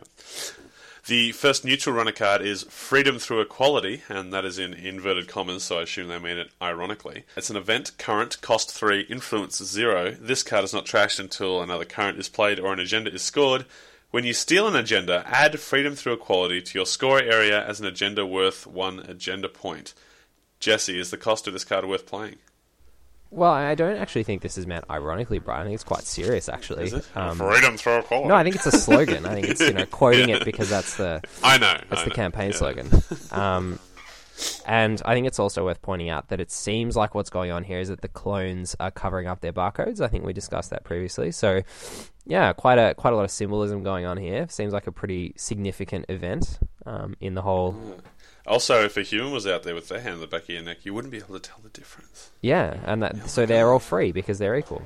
The 1.08 1.34
first 1.34 1.63
neutral 1.63 1.95
runner 1.95 2.12
card 2.12 2.41
is 2.41 2.63
Freedom 2.63 3.19
Through 3.19 3.41
Equality, 3.41 4.01
and 4.10 4.34
that 4.34 4.43
is 4.43 4.58
in 4.58 4.73
inverted 4.73 5.28
commas, 5.28 5.63
so 5.63 5.78
I 5.78 5.84
assume 5.84 6.08
they 6.08 6.17
mean 6.17 6.39
it 6.39 6.49
ironically. 6.60 7.25
It's 7.38 7.51
an 7.51 7.58
event, 7.58 7.91
current, 7.99 8.41
cost 8.41 8.71
3, 8.71 9.01
influence 9.01 9.63
0. 9.63 10.17
This 10.19 10.41
card 10.41 10.63
is 10.63 10.73
not 10.73 10.86
trashed 10.86 11.19
until 11.19 11.62
another 11.62 11.86
current 11.86 12.17
is 12.17 12.28
played 12.28 12.60
or 12.60 12.73
an 12.73 12.80
agenda 12.80 13.13
is 13.13 13.21
scored. 13.21 13.65
When 14.10 14.23
you 14.23 14.34
steal 14.34 14.67
an 14.67 14.75
agenda, 14.75 15.23
add 15.28 15.60
Freedom 15.60 15.93
Through 15.93 16.13
Equality 16.13 16.63
to 16.63 16.80
your 16.80 16.88
score 16.88 17.19
area 17.19 17.63
as 17.63 17.80
an 17.80 17.86
agenda 17.86 18.25
worth 18.25 18.65
1 18.65 19.01
agenda 19.01 19.47
point. 19.47 19.93
Jesse, 20.60 20.99
is 20.99 21.12
the 21.12 21.17
cost 21.17 21.45
of 21.45 21.54
this 21.54 21.65
card 21.65 21.86
worth 21.86 22.08
playing? 22.08 22.38
Well, 23.31 23.51
I 23.51 23.75
don't 23.75 23.97
actually 23.97 24.23
think 24.23 24.41
this 24.41 24.57
is 24.57 24.65
meant 24.65 24.85
ironically, 24.89 25.39
Brian. 25.39 25.61
I 25.61 25.63
think 25.65 25.75
it's 25.75 25.83
quite 25.83 26.03
serious, 26.03 26.47
actually. 26.47 26.85
Is 26.85 26.93
it? 26.93 27.05
Um, 27.15 27.38
Freedom 27.38 27.75
Through 27.75 27.97
Equality. 27.99 28.29
no, 28.29 28.35
I 28.35 28.43
think 28.43 28.55
it's 28.55 28.65
a 28.65 28.71
slogan. 28.71 29.25
I 29.25 29.33
think 29.33 29.47
it's 29.49 29.59
you 29.61 29.73
know 29.73 29.85
quoting 29.91 30.29
it 30.29 30.45
because 30.45 30.69
that's 30.69 30.95
the 30.95 31.21
I 31.43 31.57
know. 31.57 31.77
that's 31.89 32.01
I 32.01 32.03
the 32.05 32.09
know. 32.11 32.15
campaign 32.15 32.51
Yeah. 32.51 32.55
slogan. 32.57 32.89
Um, 33.31 33.79
and 34.65 35.01
I 35.05 35.13
think 35.13 35.27
it's 35.27 35.39
also 35.39 35.63
worth 35.63 35.81
pointing 35.81 36.09
out 36.09 36.27
that 36.29 36.39
it 36.41 36.51
seems 36.51 36.95
like 36.97 37.15
what's 37.15 37.29
going 37.29 37.51
on 37.51 37.63
here 37.63 37.79
is 37.79 37.88
that 37.88 38.01
the 38.01 38.09
clones 38.09 38.75
are 38.79 38.91
covering 38.91 39.27
up 39.27 39.39
their 39.41 39.53
barcodes. 39.53 40.01
I 40.01 40.07
think 40.07 40.25
we 40.25 40.33
discussed 40.33 40.71
that 40.71 40.83
previously. 40.83 41.31
So, 41.31 41.61
yeah, 42.25 42.51
quite 42.53 42.77
a 42.77 42.93
quite 42.95 43.13
a 43.13 43.15
lot 43.15 43.23
of 43.25 43.31
symbolism 43.31 43.81
going 43.83 44.05
on 44.05 44.17
here. 44.17 44.45
Seems 44.49 44.73
like 44.73 44.88
a 44.88 44.91
pretty 44.91 45.33
significant 45.38 46.05
event 46.09 46.59
um, 46.85 47.15
in 47.21 47.33
the 47.33 47.41
whole. 47.41 47.75
Also, 48.47 48.84
if 48.84 48.95
a 48.97 49.01
human 49.01 49.31
was 49.31 49.47
out 49.47 49.63
there 49.63 49.73
with 49.73 49.89
their 49.89 50.01
hand 50.01 50.15
on 50.15 50.19
the 50.21 50.27
back 50.27 50.43
of 50.43 50.49
your 50.49 50.62
neck, 50.62 50.86
you 50.86 50.93
wouldn't 50.93 51.12
be 51.12 51.17
able 51.17 51.34
to 51.34 51.39
tell 51.39 51.58
the 51.63 51.69
difference. 51.69 52.31
Yeah, 52.41 52.77
and 52.86 53.01
that, 53.01 53.29
so 53.29 53.45
they're 53.45 53.71
all 53.71 53.79
free 53.79 54.12
because 54.12 54.38
they're 54.38 54.55
equal. 54.55 54.84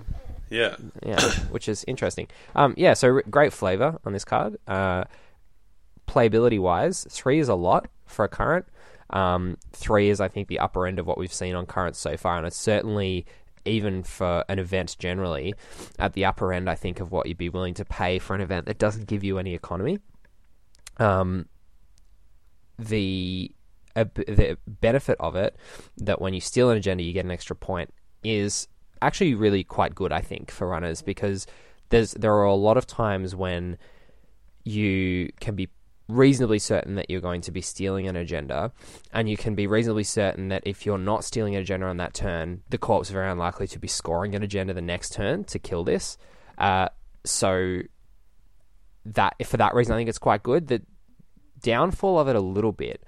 Yeah. 0.49 0.75
yeah, 1.05 1.19
which 1.51 1.67
is 1.67 1.83
interesting. 1.87 2.27
Um, 2.55 2.73
yeah, 2.77 2.93
so 2.93 3.15
r- 3.15 3.23
great 3.29 3.53
flavor 3.53 3.99
on 4.05 4.13
this 4.13 4.25
card. 4.25 4.57
Uh, 4.67 5.03
playability 6.07 6.59
wise, 6.59 7.05
three 7.09 7.39
is 7.39 7.49
a 7.49 7.55
lot 7.55 7.87
for 8.05 8.25
a 8.25 8.29
current. 8.29 8.65
Um, 9.09 9.57
three 9.73 10.09
is, 10.09 10.21
I 10.21 10.27
think, 10.27 10.47
the 10.47 10.59
upper 10.59 10.87
end 10.87 10.99
of 10.99 11.05
what 11.05 11.17
we've 11.17 11.33
seen 11.33 11.55
on 11.55 11.65
currents 11.65 11.99
so 11.99 12.15
far, 12.15 12.37
and 12.37 12.47
it's 12.47 12.57
certainly 12.57 13.25
even 13.65 14.03
for 14.03 14.45
an 14.47 14.57
event 14.57 14.95
generally 14.99 15.53
at 15.99 16.13
the 16.13 16.25
upper 16.25 16.53
end. 16.53 16.69
I 16.69 16.75
think 16.75 16.99
of 16.99 17.11
what 17.11 17.27
you'd 17.27 17.37
be 17.37 17.49
willing 17.49 17.73
to 17.75 17.85
pay 17.85 18.19
for 18.19 18.35
an 18.35 18.41
event 18.41 18.65
that 18.67 18.77
doesn't 18.77 19.07
give 19.07 19.23
you 19.23 19.37
any 19.37 19.53
economy. 19.53 19.99
Um, 20.97 21.47
the 22.79 23.51
b 23.95 24.13
the 24.15 24.57
benefit 24.67 25.17
of 25.19 25.35
it 25.35 25.55
that 25.97 26.21
when 26.21 26.33
you 26.33 26.39
steal 26.39 26.69
an 26.69 26.77
agenda 26.77 27.03
you 27.03 27.11
get 27.11 27.25
an 27.25 27.31
extra 27.31 27.55
point 27.55 27.93
is 28.23 28.67
actually 29.01 29.33
really 29.33 29.63
quite 29.63 29.95
good 29.95 30.11
I 30.11 30.21
think 30.21 30.51
for 30.51 30.67
runners 30.67 31.01
because 31.01 31.47
there's 31.89 32.11
there 32.13 32.33
are 32.33 32.45
a 32.45 32.55
lot 32.55 32.77
of 32.77 32.87
times 32.87 33.35
when 33.35 33.77
you 34.63 35.31
can 35.39 35.55
be 35.55 35.69
reasonably 36.07 36.59
certain 36.59 36.95
that 36.95 37.09
you're 37.09 37.21
going 37.21 37.41
to 37.41 37.51
be 37.51 37.61
stealing 37.61 38.07
an 38.07 38.15
agenda 38.15 38.71
and 39.13 39.29
you 39.29 39.37
can 39.37 39.53
be 39.53 39.67
reasonably 39.67 40.03
certain 40.03 40.49
that 40.49 40.63
if 40.65 40.85
you're 40.85 40.97
not 40.97 41.23
stealing 41.23 41.55
an 41.55 41.61
agenda 41.61 41.85
on 41.85 41.97
that 41.97 42.13
turn 42.13 42.61
the 42.69 42.77
corpse 42.77 43.09
is 43.09 43.13
very 43.13 43.29
unlikely 43.29 43.67
to 43.67 43.77
be 43.77 43.87
scoring 43.87 44.33
an 44.33 44.41
agenda 44.41 44.73
the 44.73 44.81
next 44.81 45.13
turn 45.13 45.43
to 45.43 45.59
kill 45.59 45.83
this. 45.83 46.17
Uh, 46.57 46.89
so 47.23 47.81
that 49.05 49.35
for 49.45 49.57
that 49.57 49.73
reason 49.75 49.93
I 49.93 49.97
think 49.97 50.09
it's 50.09 50.17
quite 50.17 50.43
good 50.43 50.67
the 50.67 50.81
downfall 51.61 52.19
of 52.19 52.27
it 52.27 52.35
a 52.35 52.41
little 52.41 52.71
bit 52.71 53.03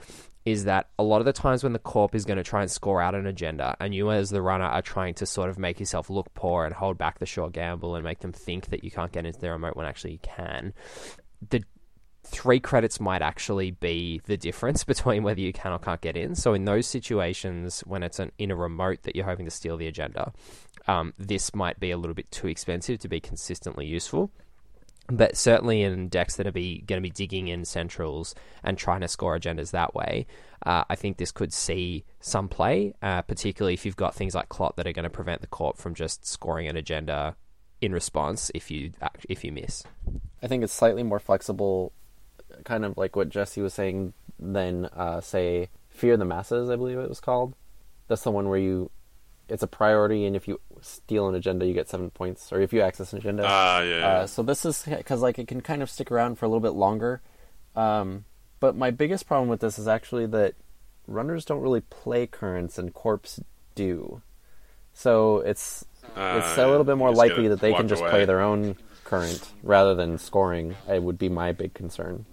is 0.45 0.63
that 0.63 0.89
a 0.97 1.03
lot 1.03 1.19
of 1.19 1.25
the 1.25 1.33
times 1.33 1.63
when 1.63 1.73
the 1.73 1.79
corp 1.79 2.15
is 2.15 2.25
going 2.25 2.37
to 2.37 2.43
try 2.43 2.61
and 2.61 2.71
score 2.71 3.01
out 3.01 3.13
an 3.13 3.27
agenda 3.27 3.75
and 3.79 3.93
you 3.93 4.09
as 4.11 4.29
the 4.31 4.41
runner 4.41 4.65
are 4.65 4.81
trying 4.81 5.13
to 5.13 5.25
sort 5.25 5.49
of 5.49 5.59
make 5.59 5.79
yourself 5.79 6.09
look 6.09 6.33
poor 6.33 6.65
and 6.65 6.73
hold 6.73 6.97
back 6.97 7.19
the 7.19 7.25
Sure 7.25 7.49
Gamble 7.49 7.95
and 7.95 8.03
make 8.03 8.19
them 8.19 8.31
think 8.31 8.67
that 8.67 8.83
you 8.83 8.89
can't 8.89 9.11
get 9.11 9.25
into 9.25 9.39
their 9.39 9.51
remote 9.51 9.75
when 9.75 9.85
actually 9.85 10.13
you 10.13 10.19
can 10.19 10.73
the 11.49 11.63
three 12.23 12.59
credits 12.59 12.99
might 12.99 13.21
actually 13.21 13.71
be 13.71 14.21
the 14.25 14.37
difference 14.37 14.83
between 14.93 15.23
whether 15.23 15.41
you 15.41 15.53
can 15.53 15.73
or 15.73 15.79
can't 15.79 16.01
get 16.01 16.17
in. 16.17 16.33
So 16.35 16.53
in 16.53 16.65
those 16.65 16.87
situations 16.87 17.81
when 17.81 18.03
it's 18.03 18.19
an, 18.19 18.31
in 18.37 18.51
a 18.51 18.55
remote 18.55 19.03
that 19.03 19.15
you're 19.15 19.25
hoping 19.25 19.45
to 19.45 19.51
steal 19.51 19.77
the 19.77 19.87
agenda 19.87 20.33
um, 20.87 21.13
this 21.19 21.53
might 21.53 21.79
be 21.79 21.91
a 21.91 21.97
little 21.97 22.15
bit 22.15 22.31
too 22.31 22.47
expensive 22.47 22.99
to 22.99 23.07
be 23.07 23.19
consistently 23.19 23.85
useful 23.85 24.31
but 25.07 25.35
certainly 25.35 25.81
in 25.81 26.07
decks 26.07 26.35
that 26.37 26.47
are 26.47 26.51
be 26.51 26.81
going 26.81 27.01
to 27.01 27.07
be 27.07 27.11
digging 27.11 27.47
in 27.47 27.65
centrals 27.65 28.33
and 28.63 28.77
trying 28.77 29.01
to 29.01 29.07
score 29.07 29.37
agendas 29.37 29.71
that 29.71 29.93
way, 29.93 30.25
uh, 30.65 30.83
I 30.89 30.95
think 30.95 31.17
this 31.17 31.31
could 31.31 31.51
see 31.51 32.05
some 32.19 32.47
play, 32.47 32.93
uh, 33.01 33.21
particularly 33.23 33.73
if 33.73 33.85
you've 33.85 33.95
got 33.95 34.15
things 34.15 34.35
like 34.35 34.49
Clot 34.49 34.75
that 34.75 34.87
are 34.87 34.93
going 34.93 35.03
to 35.03 35.09
prevent 35.09 35.41
the 35.41 35.47
corp 35.47 35.77
from 35.77 35.95
just 35.95 36.25
scoring 36.25 36.67
an 36.67 36.77
agenda 36.77 37.35
in 37.81 37.91
response 37.91 38.51
if 38.53 38.69
you 38.69 38.91
if 39.27 39.43
you 39.43 39.51
miss. 39.51 39.83
I 40.41 40.47
think 40.47 40.63
it's 40.63 40.73
slightly 40.73 41.03
more 41.03 41.19
flexible, 41.19 41.91
kind 42.63 42.85
of 42.85 42.97
like 42.97 43.15
what 43.15 43.29
Jesse 43.29 43.61
was 43.61 43.73
saying, 43.73 44.13
than 44.39 44.85
uh, 44.85 45.19
say 45.21 45.69
Fear 45.89 46.17
the 46.17 46.25
Masses. 46.25 46.69
I 46.69 46.75
believe 46.75 46.99
it 46.99 47.09
was 47.09 47.19
called. 47.19 47.55
That's 48.07 48.23
the 48.23 48.31
one 48.31 48.49
where 48.49 48.59
you, 48.59 48.91
it's 49.49 49.63
a 49.63 49.67
priority, 49.67 50.25
and 50.25 50.35
if 50.35 50.47
you 50.47 50.59
steal 50.81 51.27
an 51.29 51.35
agenda, 51.35 51.65
you 51.65 51.73
get 51.73 51.89
seven 51.89 52.09
points, 52.09 52.51
or 52.51 52.59
if 52.61 52.73
you 52.73 52.81
access 52.81 53.13
an 53.13 53.19
agenda. 53.19 53.43
Ah, 53.45 53.81
yeah. 53.81 54.07
Uh, 54.07 54.27
so 54.27 54.43
this 54.43 54.65
is 54.65 54.83
because 54.83 55.21
like 55.21 55.39
it 55.39 55.47
can 55.47 55.61
kind 55.61 55.81
of 55.81 55.89
stick 55.89 56.11
around 56.11 56.35
for 56.35 56.45
a 56.45 56.49
little 56.49 56.59
bit 56.61 56.73
longer. 56.73 57.21
Um, 57.75 58.25
but 58.59 58.75
my 58.75 58.91
biggest 58.91 59.27
problem 59.27 59.49
with 59.49 59.59
this 59.61 59.79
is 59.79 59.87
actually 59.87 60.25
that 60.27 60.55
runners 61.07 61.45
don't 61.45 61.61
really 61.61 61.81
play 61.81 62.27
currents 62.27 62.77
and 62.77 62.93
corps 62.93 63.39
do. 63.75 64.21
So 64.93 65.39
it's 65.39 65.85
Ah, 66.15 66.37
it's 66.37 66.57
yeah. 66.57 66.65
a 66.65 66.67
little 66.67 66.83
bit 66.83 66.97
more 66.97 67.13
likely 67.13 67.47
that 67.47 67.59
they 67.61 67.73
can 67.73 67.87
just 67.87 68.01
away. 68.01 68.09
play 68.11 68.25
their 68.25 68.41
own 68.41 68.75
current 69.03 69.49
rather 69.63 69.93
than 69.95 70.17
scoring. 70.17 70.75
It 70.89 71.01
would 71.01 71.17
be 71.17 71.29
my 71.29 71.51
big 71.51 71.73
concern. 71.73 72.25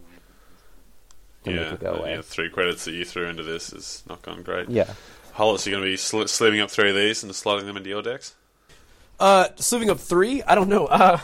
Yeah, 1.44 1.52
make 1.54 1.72
it 1.74 1.80
go 1.80 1.92
uh, 2.04 2.06
yeah, 2.06 2.20
three 2.22 2.50
credits 2.50 2.84
that 2.87 2.92
you 2.92 3.04
threw 3.04 3.26
into 3.26 3.42
this 3.42 3.72
is 3.72 4.02
not 4.08 4.22
gone 4.22 4.42
great. 4.42 4.68
Yeah. 4.68 4.92
Hollis, 5.32 5.66
you're 5.66 5.74
going 5.78 5.84
to 5.84 5.92
be 5.92 5.96
sl- 5.96 6.22
up 6.22 6.70
three 6.70 6.90
of 6.90 6.96
these 6.96 7.22
and 7.22 7.30
slotting 7.32 7.64
them 7.64 7.76
into 7.76 7.88
your 7.90 8.02
decks? 8.02 8.34
Uh, 9.18 9.48
sliving 9.57 9.90
up 9.90 9.98
three. 9.98 10.42
I 10.42 10.54
don't 10.54 10.68
know. 10.68 10.87
Uh, 10.87 11.18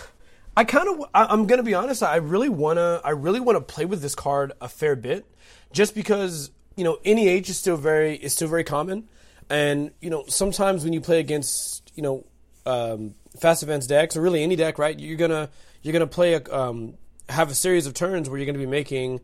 I 0.56 0.64
kind 0.64 0.88
of. 0.88 1.08
I'm 1.14 1.46
gonna 1.46 1.62
be 1.62 1.74
honest. 1.74 2.02
I 2.02 2.16
really 2.16 2.48
wanna. 2.48 3.00
I 3.04 3.10
really 3.10 3.40
wanna 3.40 3.60
play 3.60 3.84
with 3.84 4.02
this 4.02 4.14
card 4.14 4.52
a 4.60 4.68
fair 4.68 4.96
bit, 4.96 5.26
just 5.72 5.94
because 5.94 6.50
you 6.76 6.84
know 6.84 6.98
NEH 7.04 7.48
is 7.48 7.56
still 7.56 7.76
very 7.76 8.16
is 8.16 8.32
still 8.32 8.48
very 8.48 8.64
common, 8.64 9.08
and 9.50 9.90
you 10.00 10.10
know 10.10 10.24
sometimes 10.28 10.84
when 10.84 10.92
you 10.92 11.00
play 11.00 11.20
against 11.20 11.92
you 11.94 12.02
know 12.02 12.24
um, 12.66 13.14
fast 13.38 13.62
events 13.62 13.86
decks 13.86 14.16
or 14.16 14.20
really 14.20 14.42
any 14.42 14.56
deck, 14.56 14.78
right? 14.78 14.98
You're 14.98 15.16
gonna 15.16 15.50
you're 15.82 15.92
gonna 15.92 16.06
play 16.06 16.34
a 16.34 16.42
um, 16.52 16.94
have 17.28 17.50
a 17.50 17.54
series 17.54 17.86
of 17.86 17.94
turns 17.94 18.28
where 18.28 18.38
you're 18.38 18.46
gonna 18.46 18.58
be 18.58 18.66
making 18.66 19.20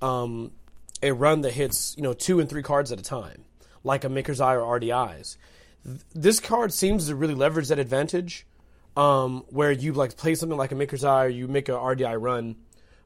um, 0.00 0.52
a 1.02 1.12
run 1.12 1.42
that 1.42 1.52
hits 1.52 1.94
you 1.96 2.02
know 2.02 2.12
two 2.12 2.40
and 2.40 2.48
three 2.48 2.62
cards 2.62 2.92
at 2.92 2.98
a 2.98 3.02
time, 3.02 3.44
like 3.84 4.04
a 4.04 4.08
Maker's 4.08 4.40
Eye 4.40 4.56
or 4.56 4.80
RDIs. 4.80 5.36
Th- 5.84 6.00
This 6.14 6.40
card 6.40 6.72
seems 6.72 7.06
to 7.08 7.14
really 7.14 7.34
leverage 7.34 7.68
that 7.68 7.78
advantage, 7.78 8.46
um, 8.96 9.44
where 9.50 9.72
you 9.72 9.92
like 9.92 10.16
play 10.16 10.34
something 10.34 10.58
like 10.58 10.72
a 10.72 10.74
Maker's 10.74 11.04
Eye 11.04 11.24
or 11.26 11.28
you 11.28 11.48
make 11.48 11.68
a 11.68 11.72
RDI 11.72 12.20
run, 12.20 12.56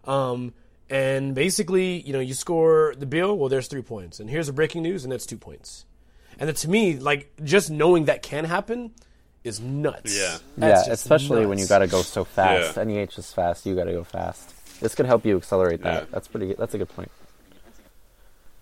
um, 0.05 0.53
And 0.91 1.35
basically, 1.35 2.03
you 2.03 2.12
know, 2.12 2.20
you 2.20 2.35
score 2.35 2.95
the 2.99 3.07
bill, 3.07 3.39
well, 3.39 3.49
there's 3.49 3.68
three 3.68 3.81
points. 3.83 4.20
And 4.20 4.29
here's 4.29 4.51
a 4.51 4.53
breaking 4.53 4.83
news, 4.83 5.03
and 5.03 5.11
that's 5.11 5.25
two 5.25 5.39
points. 5.39 5.87
And 6.39 6.47
then 6.47 6.55
to 6.57 6.68
me, 6.68 6.99
like, 6.99 7.33
just 7.43 7.70
knowing 7.70 8.05
that 8.05 8.22
can 8.22 8.45
happen 8.45 8.93
is 9.45 9.61
nuts. 9.61 10.14
Yeah. 10.14 10.37
That's 10.59 10.87
yeah, 10.87 10.93
just 10.93 11.05
especially 11.05 11.47
when 11.47 11.59
you 11.59 11.66
got 11.66 11.79
to 11.79 11.87
go 11.87 12.03
so 12.03 12.25
fast. 12.25 12.77
Yeah. 12.77 12.85
NEH 12.85 13.16
is 13.18 13.33
fast. 13.33 13.64
You 13.64 13.75
got 13.75 13.85
to 13.85 13.93
go 13.93 14.05
fast. 14.05 14.53
This 14.81 14.95
could 14.95 15.07
help 15.07 15.25
you 15.25 15.39
accelerate 15.39 15.83
that. 15.83 16.03
Yeah. 16.03 16.09
That's 16.11 16.29
pretty. 16.29 16.53
That's 16.55 16.75
a 16.75 16.79
good 16.79 16.91
point. 16.91 17.11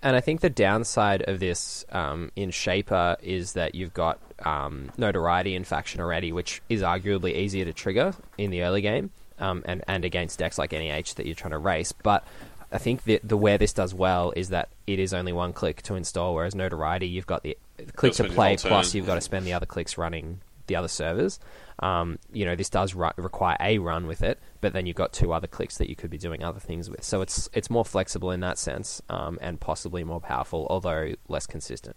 And 0.03 0.17
I 0.17 0.21
think 0.21 0.41
the 0.41 0.51
downside 0.51 1.23
of 1.29 1.39
this 1.39 1.85
um, 1.93 2.33
in 2.35 2.51
Shaper 2.51 3.17
is 3.23 3.53
that 3.53 3.75
you've 3.75 3.95
got 3.95 4.19
um, 4.45 4.91
notoriety 4.97 5.55
in 5.55 5.63
faction 5.65 6.01
already, 6.01 6.33
which 6.33 6.61
is 6.69 6.83
arguably 6.83 7.37
easier 7.37 7.65
to 7.65 7.73
trigger 7.73 8.15
in 8.37 8.51
the 8.51 8.63
early 8.63 8.81
game 8.81 9.11
um, 9.39 9.63
and, 9.65 9.85
and 9.87 10.05
against 10.05 10.41
decks 10.41 10.59
like 10.59 10.73
NEH 10.73 11.15
that 11.17 11.27
you're 11.27 11.37
trying 11.37 11.53
to 11.53 11.59
race. 11.59 11.93
But 11.93 12.27
I 12.73 12.79
think 12.79 13.05
the, 13.05 13.21
the 13.23 13.37
where 13.37 13.59
this 13.59 13.73
does 13.73 13.95
well 13.95 14.33
is 14.35 14.49
that 14.49 14.71
it 14.87 14.99
is 14.99 15.15
only 15.15 15.33
one 15.33 15.53
click 15.53 15.83
to 15.83 15.95
install, 15.95 16.35
whereas 16.35 16.55
notoriety, 16.55 17.07
you've 17.07 17.27
got 17.27 17.45
the 17.45 17.57
click 17.95 18.15
to 18.15 18.25
play 18.25 18.57
plus 18.57 18.95
you've 18.95 19.07
got 19.07 19.17
to 19.17 19.21
spend 19.21 19.47
the 19.47 19.53
other 19.53 19.67
clicks 19.67 19.97
running 19.97 20.41
the 20.67 20.77
other 20.77 20.89
servers. 20.89 21.39
Um, 21.79 22.19
you 22.33 22.45
know, 22.45 22.55
this 22.55 22.71
does 22.71 22.95
require 22.95 23.57
a 23.61 23.79
run 23.79 24.07
with 24.07 24.23
it, 24.23 24.39
but 24.61 24.73
then 24.73 24.87
you've 24.87 24.97
got 24.97 25.13
two 25.13 25.33
other 25.33 25.47
clicks 25.47 25.79
that 25.79 25.89
you 25.89 25.97
could 25.97 26.11
be 26.11 26.19
doing 26.19 26.45
other 26.45 26.61
things 26.61 26.89
with. 26.89 27.03
So 27.03 27.23
it's 27.23 27.49
it's 27.53 27.71
more 27.71 27.85
flexible 27.85 28.31
in 28.31 28.41
that 28.41 28.59
sense, 28.59 29.03
um, 29.09 29.39
and 29.41 29.59
possibly 29.59 30.05
more 30.05 30.21
powerful, 30.21 30.67
although 30.71 31.15
less 31.29 31.47
consistent. 31.47 31.97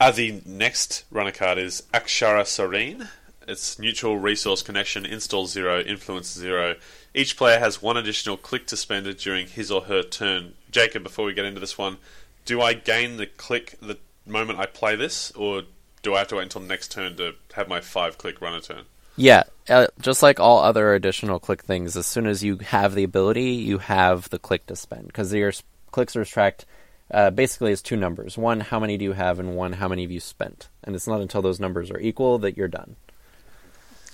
Uh, 0.00 0.10
the 0.10 0.42
next 0.44 1.04
runner 1.10 1.30
card 1.30 1.58
is 1.58 1.84
Akshara 1.94 2.42
Sareen. 2.42 3.08
It's 3.46 3.78
neutral 3.78 4.18
resource 4.18 4.62
connection, 4.62 5.04
install 5.04 5.46
zero, 5.46 5.80
influence 5.80 6.32
zero. 6.32 6.76
Each 7.14 7.36
player 7.36 7.58
has 7.58 7.82
one 7.82 7.96
additional 7.96 8.36
click 8.36 8.66
to 8.68 8.76
spend 8.76 9.06
it 9.06 9.18
during 9.18 9.46
his 9.46 9.70
or 9.70 9.82
her 9.82 10.02
turn. 10.02 10.54
Jacob, 10.70 11.02
before 11.02 11.24
we 11.24 11.34
get 11.34 11.44
into 11.44 11.60
this 11.60 11.76
one, 11.76 11.98
do 12.44 12.60
I 12.60 12.74
gain 12.74 13.16
the 13.16 13.26
click 13.26 13.76
the 13.80 13.98
moment 14.26 14.58
I 14.58 14.66
play 14.66 14.96
this, 14.96 15.30
or 15.32 15.62
do 16.02 16.14
I 16.14 16.18
have 16.18 16.28
to 16.28 16.36
wait 16.36 16.44
until 16.44 16.60
next 16.60 16.92
turn 16.92 17.16
to 17.16 17.34
have 17.54 17.68
my 17.68 17.80
five 17.80 18.18
click 18.18 18.40
runner 18.40 18.60
turn? 18.60 18.84
Yeah, 19.16 19.44
uh, 19.68 19.88
just 20.00 20.22
like 20.22 20.40
all 20.40 20.60
other 20.60 20.94
additional 20.94 21.38
click 21.38 21.62
things, 21.62 21.96
as 21.96 22.06
soon 22.06 22.26
as 22.26 22.42
you 22.42 22.56
have 22.58 22.94
the 22.94 23.04
ability, 23.04 23.50
you 23.52 23.78
have 23.78 24.28
the 24.30 24.38
click 24.38 24.66
to 24.66 24.76
spend 24.76 25.06
because 25.06 25.32
your 25.32 25.52
clicks 25.90 26.16
are 26.16 26.24
tracked 26.24 26.64
uh, 27.10 27.30
basically 27.30 27.72
as 27.72 27.82
two 27.82 27.96
numbers: 27.96 28.38
one, 28.38 28.60
how 28.60 28.80
many 28.80 28.96
do 28.96 29.04
you 29.04 29.12
have, 29.12 29.38
and 29.38 29.54
one, 29.54 29.74
how 29.74 29.88
many 29.88 30.02
have 30.02 30.10
you 30.10 30.20
spent. 30.20 30.68
And 30.82 30.96
it's 30.96 31.06
not 31.06 31.20
until 31.20 31.42
those 31.42 31.60
numbers 31.60 31.90
are 31.90 32.00
equal 32.00 32.38
that 32.38 32.56
you're 32.56 32.68
done. 32.68 32.96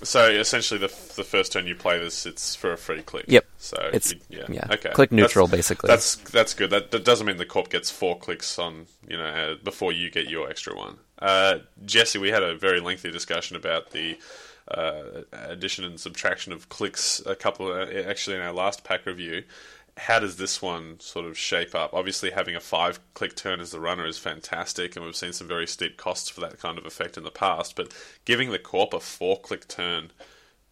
So 0.03 0.29
essentially, 0.29 0.79
the 0.79 0.87
the 1.15 1.23
first 1.23 1.51
turn 1.53 1.67
you 1.67 1.75
play 1.75 1.99
this, 1.99 2.25
it's 2.25 2.55
for 2.55 2.71
a 2.71 2.77
free 2.77 3.01
click. 3.01 3.25
Yep. 3.27 3.45
So 3.57 3.77
It's- 3.93 4.13
you- 4.13 4.19
yeah, 4.29 4.45
yeah, 4.49 4.67
okay. 4.71 4.89
click 4.91 5.11
neutral, 5.11 5.47
That's- 5.47 5.57
basically. 5.67 5.87
That's 5.87 6.15
that's 6.15 6.53
good. 6.53 6.69
That, 6.69 6.91
that 6.91 7.03
doesn't 7.03 7.27
mean 7.27 7.35
the 7.37 7.45
corp 7.45 7.69
gets 7.69 7.91
four 7.91 8.17
clicks 8.17 8.57
on 8.57 8.87
you 9.07 9.17
know 9.17 9.25
uh, 9.25 9.55
before 9.63 9.91
you 9.91 10.09
get 10.09 10.29
your 10.29 10.49
extra 10.49 10.75
one. 10.75 10.99
Uh, 11.19 11.59
Jesse, 11.85 12.19
we 12.19 12.29
had 12.29 12.43
a 12.43 12.55
very 12.55 12.79
lengthy 12.79 13.11
discussion 13.11 13.55
about 13.55 13.91
the 13.91 14.17
uh, 14.69 15.03
addition 15.33 15.83
and 15.83 15.99
subtraction 15.99 16.53
of 16.53 16.69
clicks. 16.69 17.21
A 17.25 17.35
couple 17.35 17.71
of, 17.71 17.89
actually 18.07 18.35
in 18.35 18.41
our 18.41 18.53
last 18.53 18.83
pack 18.83 19.05
review. 19.05 19.43
How 19.97 20.19
does 20.19 20.37
this 20.37 20.61
one 20.61 20.97
sort 21.01 21.25
of 21.25 21.37
shape 21.37 21.75
up? 21.75 21.93
Obviously, 21.93 22.31
having 22.31 22.55
a 22.55 22.61
five 22.61 22.99
click 23.15 23.35
turn 23.35 23.59
as 23.59 23.71
the 23.71 23.81
runner 23.81 24.05
is 24.05 24.17
fantastic, 24.17 24.95
and 24.95 25.03
we've 25.03 25.15
seen 25.15 25.33
some 25.33 25.47
very 25.47 25.67
steep 25.67 25.97
costs 25.97 26.29
for 26.29 26.39
that 26.41 26.57
kind 26.57 26.77
of 26.77 26.85
effect 26.85 27.17
in 27.17 27.25
the 27.25 27.31
past. 27.31 27.75
But 27.75 27.93
giving 28.23 28.51
the 28.51 28.59
corp 28.59 28.93
a 28.93 29.01
four 29.01 29.37
click 29.37 29.67
turn 29.67 30.11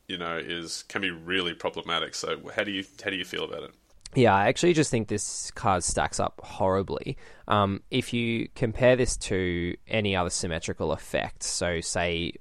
you 0.07 0.17
know, 0.17 0.37
is 0.37 0.83
can 0.83 1.01
be 1.01 1.11
really 1.11 1.53
problematic. 1.53 2.15
So 2.15 2.39
how 2.55 2.63
do 2.63 2.71
you 2.71 2.85
how 3.03 3.09
do 3.09 3.17
you 3.17 3.25
feel 3.25 3.43
about 3.43 3.63
it? 3.63 3.71
Yeah, 4.15 4.33
I 4.33 4.47
actually 4.47 4.73
just 4.73 4.89
think 4.89 5.09
this 5.09 5.51
card 5.51 5.83
stacks 5.83 6.19
up 6.19 6.41
horribly. 6.43 7.17
Um, 7.47 7.83
if 7.91 8.13
you 8.13 8.47
compare 8.55 8.95
this 8.95 9.17
to 9.17 9.75
any 9.87 10.15
other 10.15 10.29
symmetrical 10.29 10.91
effect, 10.91 11.43
so 11.43 11.81
say 11.81 12.33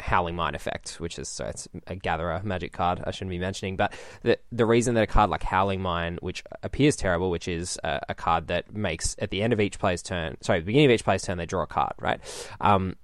Howling 0.00 0.36
Mine 0.36 0.54
effect, 0.54 1.00
which 1.00 1.18
is 1.18 1.28
so 1.28 1.46
it's 1.46 1.68
a 1.86 1.94
gatherer 1.94 2.40
magic 2.44 2.72
card 2.72 3.02
I 3.04 3.10
shouldn't 3.10 3.30
be 3.30 3.38
mentioning, 3.38 3.76
but 3.76 3.94
the 4.22 4.38
the 4.52 4.66
reason 4.66 4.94
that 4.94 5.02
a 5.02 5.06
card 5.06 5.30
like 5.30 5.42
Howling 5.42 5.80
Mine, 5.80 6.18
which 6.20 6.42
appears 6.62 6.96
terrible, 6.96 7.30
which 7.30 7.48
is 7.48 7.78
a, 7.84 8.00
a 8.10 8.14
card 8.14 8.48
that 8.48 8.74
makes 8.74 9.16
at 9.18 9.30
the 9.30 9.42
end 9.42 9.52
of 9.52 9.60
each 9.60 9.78
player's 9.78 10.02
turn, 10.02 10.36
sorry, 10.40 10.60
the 10.60 10.66
beginning 10.66 10.86
of 10.86 10.92
each 10.92 11.04
player's 11.04 11.22
turn, 11.22 11.38
they 11.38 11.46
draw 11.46 11.62
a 11.62 11.66
card, 11.66 11.94
right? 11.98 12.20
Um, 12.60 12.96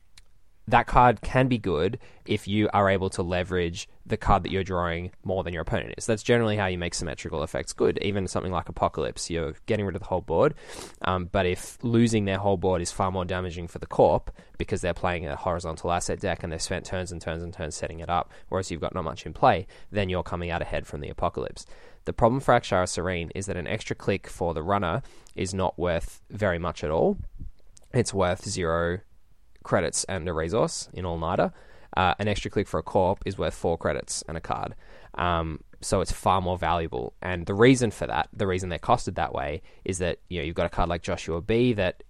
that 0.68 0.86
card 0.86 1.20
can 1.20 1.46
be 1.46 1.58
good 1.58 1.98
if 2.24 2.48
you 2.48 2.68
are 2.72 2.90
able 2.90 3.08
to 3.10 3.22
leverage 3.22 3.88
the 4.04 4.16
card 4.16 4.42
that 4.42 4.50
you're 4.50 4.64
drawing 4.64 5.12
more 5.24 5.44
than 5.44 5.52
your 5.52 5.62
opponent 5.62 5.94
is. 5.96 6.06
That's 6.06 6.22
generally 6.22 6.56
how 6.56 6.66
you 6.66 6.78
make 6.78 6.94
symmetrical 6.94 7.42
effects 7.42 7.72
good. 7.72 7.98
Even 8.02 8.26
something 8.26 8.52
like 8.52 8.68
Apocalypse, 8.68 9.30
you're 9.30 9.54
getting 9.66 9.86
rid 9.86 9.94
of 9.94 10.02
the 10.02 10.08
whole 10.08 10.20
board. 10.20 10.54
Um, 11.02 11.26
but 11.30 11.46
if 11.46 11.78
losing 11.82 12.24
their 12.24 12.38
whole 12.38 12.56
board 12.56 12.82
is 12.82 12.90
far 12.90 13.12
more 13.12 13.24
damaging 13.24 13.68
for 13.68 13.78
the 13.78 13.86
Corp 13.86 14.30
because 14.58 14.80
they're 14.80 14.94
playing 14.94 15.26
a 15.26 15.36
horizontal 15.36 15.92
asset 15.92 16.20
deck 16.20 16.42
and 16.42 16.52
they've 16.52 16.62
spent 16.62 16.84
turns 16.84 17.12
and 17.12 17.20
turns 17.20 17.42
and 17.42 17.52
turns 17.52 17.76
setting 17.76 18.00
it 18.00 18.08
up, 18.08 18.32
whereas 18.48 18.70
you've 18.70 18.80
got 18.80 18.94
not 18.94 19.04
much 19.04 19.24
in 19.24 19.32
play, 19.32 19.66
then 19.92 20.08
you're 20.08 20.22
coming 20.22 20.50
out 20.50 20.62
ahead 20.62 20.86
from 20.86 21.00
the 21.00 21.08
Apocalypse. 21.08 21.64
The 22.06 22.12
problem 22.12 22.40
for 22.40 22.54
Akshara 22.54 22.86
Sareen 22.86 23.30
is 23.34 23.46
that 23.46 23.56
an 23.56 23.66
extra 23.66 23.96
click 23.96 24.28
for 24.28 24.54
the 24.54 24.62
runner 24.62 25.02
is 25.34 25.52
not 25.52 25.78
worth 25.78 26.22
very 26.30 26.58
much 26.58 26.84
at 26.84 26.90
all. 26.90 27.18
It's 27.92 28.14
worth 28.14 28.48
zero 28.48 29.00
credits 29.66 30.04
and 30.04 30.28
a 30.28 30.32
resource 30.32 30.88
in 30.94 31.04
all 31.04 31.18
nighter. 31.18 31.52
Uh, 31.96 32.14
an 32.18 32.28
extra 32.28 32.50
click 32.50 32.68
for 32.68 32.78
a 32.78 32.82
corp 32.82 33.22
is 33.26 33.36
worth 33.38 33.54
four 33.54 33.76
credits 33.76 34.22
and 34.28 34.36
a 34.36 34.40
card. 34.40 34.74
Um, 35.14 35.60
so 35.80 36.00
it's 36.00 36.12
far 36.12 36.40
more 36.40 36.58
valuable. 36.58 37.14
And 37.22 37.46
the 37.46 37.54
reason 37.54 37.90
for 37.90 38.06
that, 38.06 38.28
the 38.32 38.46
reason 38.46 38.68
they're 38.68 38.78
costed 38.78 39.14
that 39.16 39.34
way, 39.34 39.62
is 39.84 39.98
that 39.98 40.18
you 40.28 40.38
know 40.38 40.44
you've 40.44 40.54
got 40.54 40.66
a 40.66 40.70
card 40.70 40.88
like 40.88 41.02
Joshua 41.02 41.40
B 41.40 41.72
that 41.74 42.02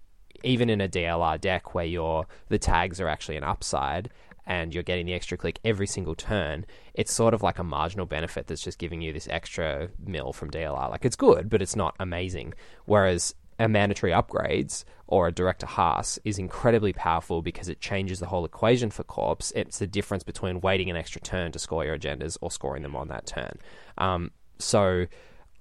even 0.44 0.68
in 0.68 0.80
a 0.80 0.88
DLR 0.88 1.40
deck 1.40 1.74
where 1.74 1.84
your 1.84 2.26
the 2.48 2.59
tags 2.59 3.00
are 3.00 3.09
actually 3.09 3.36
an 3.36 3.44
upside 3.44 4.11
and 4.46 4.72
you're 4.72 4.82
getting 4.82 5.07
the 5.07 5.14
extra 5.14 5.36
click 5.36 5.59
every 5.64 5.86
single 5.86 6.14
turn, 6.14 6.66
it's 6.94 7.12
sort 7.12 7.34
of 7.34 7.42
like 7.42 7.59
a 7.59 7.64
marginal 7.64 8.07
benefit 8.07 8.46
that's 8.46 8.62
just 8.62 8.78
giving 8.78 9.02
you 9.02 9.12
this 9.12 9.28
extra 9.28 9.88
mill 10.04 10.32
from 10.32 10.50
DLR. 10.50 10.90
Like 10.90 11.04
it's 11.04 11.16
good, 11.16 11.48
but 11.48 11.62
it's 11.62 11.74
not 11.74 11.96
amazing. 11.98 12.54
Whereas 12.84 13.34
a 13.59 13.68
mandatory 13.68 14.12
upgrades 14.12 14.84
or 15.07 15.28
a 15.28 15.32
director 15.32 15.66
Haas 15.66 16.18
is 16.24 16.38
incredibly 16.38 16.92
powerful 16.92 17.42
because 17.42 17.68
it 17.68 17.80
changes 17.80 18.18
the 18.18 18.26
whole 18.26 18.44
equation 18.44 18.90
for 18.90 19.04
corps. 19.04 19.52
It's 19.54 19.78
the 19.78 19.86
difference 19.86 20.24
between 20.24 20.61
waiting 20.61 20.90
an 20.90 20.96
extra 20.96 21.20
turn 21.20 21.52
to 21.52 21.59
score 21.59 21.84
your 21.84 21.98
agendas 21.98 22.36
or 22.40 22.50
scoring 22.50 22.82
them 22.82 22.96
on 22.96 23.09
that 23.09 23.26
turn. 23.26 23.59
Um, 23.98 24.32
so 24.59 25.07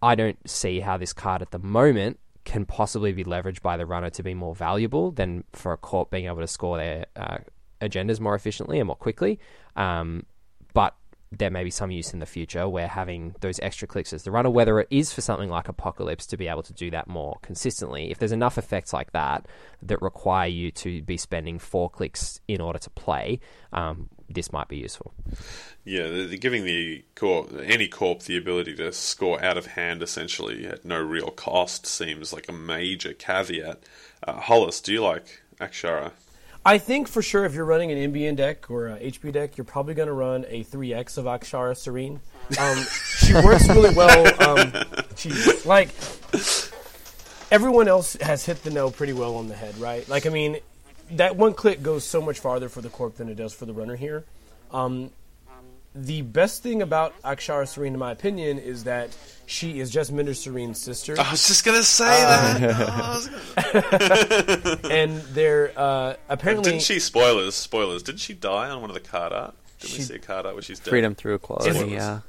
I 0.01 0.15
don't 0.15 0.37
see 0.49 0.79
how 0.79 0.97
this 0.97 1.13
card 1.13 1.41
at 1.41 1.51
the 1.51 1.59
moment 1.59 2.19
can 2.43 2.65
possibly 2.65 3.11
be 3.11 3.23
leveraged 3.23 3.61
by 3.61 3.77
the 3.77 3.85
runner 3.85 4.09
to 4.11 4.23
be 4.23 4.33
more 4.33 4.55
valuable 4.55 5.11
than 5.11 5.43
for 5.53 5.73
a 5.73 5.77
corp 5.77 6.11
being 6.11 6.25
able 6.25 6.41
to 6.41 6.47
score 6.47 6.77
their 6.77 7.05
uh, 7.15 7.37
agendas 7.81 8.19
more 8.19 8.35
efficiently 8.35 8.79
and 8.79 8.87
more 8.87 8.95
quickly. 8.95 9.39
Um, 9.75 10.25
but 10.73 10.95
there 11.37 11.49
may 11.49 11.63
be 11.63 11.69
some 11.69 11.91
use 11.91 12.13
in 12.13 12.19
the 12.19 12.25
future 12.25 12.67
where 12.67 12.87
having 12.87 13.35
those 13.41 13.59
extra 13.59 13.87
clicks 13.87 14.13
as 14.13 14.23
the 14.23 14.31
runner, 14.31 14.49
whether 14.49 14.79
it 14.79 14.87
is 14.89 15.11
for 15.11 15.21
something 15.21 15.49
like 15.49 15.67
Apocalypse 15.67 16.25
to 16.27 16.37
be 16.37 16.47
able 16.47 16.63
to 16.63 16.73
do 16.73 16.91
that 16.91 17.07
more 17.07 17.37
consistently, 17.41 18.11
if 18.11 18.19
there's 18.19 18.31
enough 18.31 18.57
effects 18.57 18.93
like 18.93 19.11
that 19.11 19.45
that 19.81 20.01
require 20.01 20.47
you 20.47 20.71
to 20.71 21.01
be 21.01 21.17
spending 21.17 21.59
four 21.59 21.89
clicks 21.89 22.39
in 22.47 22.61
order 22.61 22.79
to 22.79 22.89
play, 22.91 23.39
um, 23.73 24.09
this 24.29 24.51
might 24.51 24.67
be 24.67 24.77
useful. 24.77 25.13
Yeah, 25.83 26.25
giving 26.35 26.63
the 26.63 27.03
corp 27.15 27.51
any 27.63 27.87
corp 27.87 28.21
the 28.21 28.37
ability 28.37 28.75
to 28.75 28.91
score 28.91 29.43
out 29.43 29.57
of 29.57 29.67
hand 29.67 30.01
essentially 30.01 30.65
at 30.65 30.83
no 30.83 30.99
real 30.99 31.29
cost 31.29 31.85
seems 31.85 32.33
like 32.33 32.49
a 32.49 32.53
major 32.53 33.13
caveat. 33.13 33.83
Uh, 34.23 34.39
Hollis, 34.39 34.81
do 34.81 34.93
you 34.93 35.03
like 35.03 35.43
Akshara? 35.59 36.11
I 36.67 36.79
think 36.79 37.07
for 37.07 37.21
sure 37.21 37.45
if 37.45 37.53
you're 37.53 37.65
running 37.65 37.91
an 37.91 38.11
NBN 38.11 38.37
deck 38.37 38.71
or 38.71 38.87
a 38.87 38.97
HB 38.97 39.33
deck, 39.33 39.55
you're 39.55 39.65
probably 39.65 39.93
going 39.93 40.07
to 40.07 40.13
run 40.13 40.45
a 40.49 40.63
3X 40.63 41.19
of 41.19 41.25
Akshara 41.25 41.75
Sareen. 41.75 42.19
Um, 42.59 42.83
she 43.19 43.33
works 43.35 43.69
really 43.69 43.93
well. 43.93 44.25
Um, 44.49 44.73
like 45.65 45.89
everyone 47.51 47.87
else 47.87 48.15
has 48.19 48.45
hit 48.45 48.63
the 48.63 48.71
nail 48.71 48.89
pretty 48.89 49.13
well 49.13 49.35
on 49.35 49.47
the 49.47 49.55
head, 49.55 49.77
right? 49.77 50.07
Like 50.09 50.25
I 50.25 50.29
mean, 50.29 50.57
that 51.11 51.35
one 51.35 51.53
click 51.53 51.83
goes 51.83 52.03
so 52.03 52.19
much 52.19 52.39
farther 52.39 52.67
for 52.67 52.81
the 52.81 52.89
corp 52.89 53.15
than 53.15 53.29
it 53.29 53.35
does 53.35 53.53
for 53.53 53.65
the 53.65 53.73
runner 53.73 53.95
here. 53.95 54.25
Um, 54.71 55.11
the 55.95 56.21
best 56.23 56.61
thing 56.61 56.81
about 56.81 57.19
Akshara 57.23 57.63
Sareen, 57.63 57.87
in 57.93 57.97
my 57.99 58.11
opinion, 58.11 58.59
is 58.59 58.83
that 58.83 59.15
she 59.47 59.79
is 59.79 59.89
just 59.89 60.11
Minder 60.11 60.33
Sareen's 60.33 60.79
sister. 60.81 61.15
I 61.19 61.31
was 61.31 61.47
just 61.47 61.63
gonna 61.65 61.83
say 61.83 62.05
that. 62.05 62.61
Oh, 62.77 63.27
gonna- 63.71 64.79
and 64.93 65.21
they're 65.33 65.71
uh, 65.77 66.15
apparently 66.29 66.71
Didn't 66.71 66.83
she 66.83 66.99
spoilers? 66.99 67.55
Spoilers. 67.55 68.03
Didn't 68.03 68.19
she 68.19 68.33
die 68.33 68.69
on 68.69 68.81
one 68.81 68.89
of 68.89 68.93
the 68.93 68.99
card 68.99 69.33
art? 69.33 69.55
Did 69.79 69.91
we 69.93 69.99
see 70.01 70.15
a 70.15 70.19
card 70.19 70.45
art 70.45 70.55
where 70.55 70.61
she's 70.61 70.79
dead? 70.79 70.89
Freedom 70.89 71.15
through 71.15 71.35
equality, 71.35 71.69
Is 71.69 71.81
it- 71.81 71.89
yeah. 71.89 72.19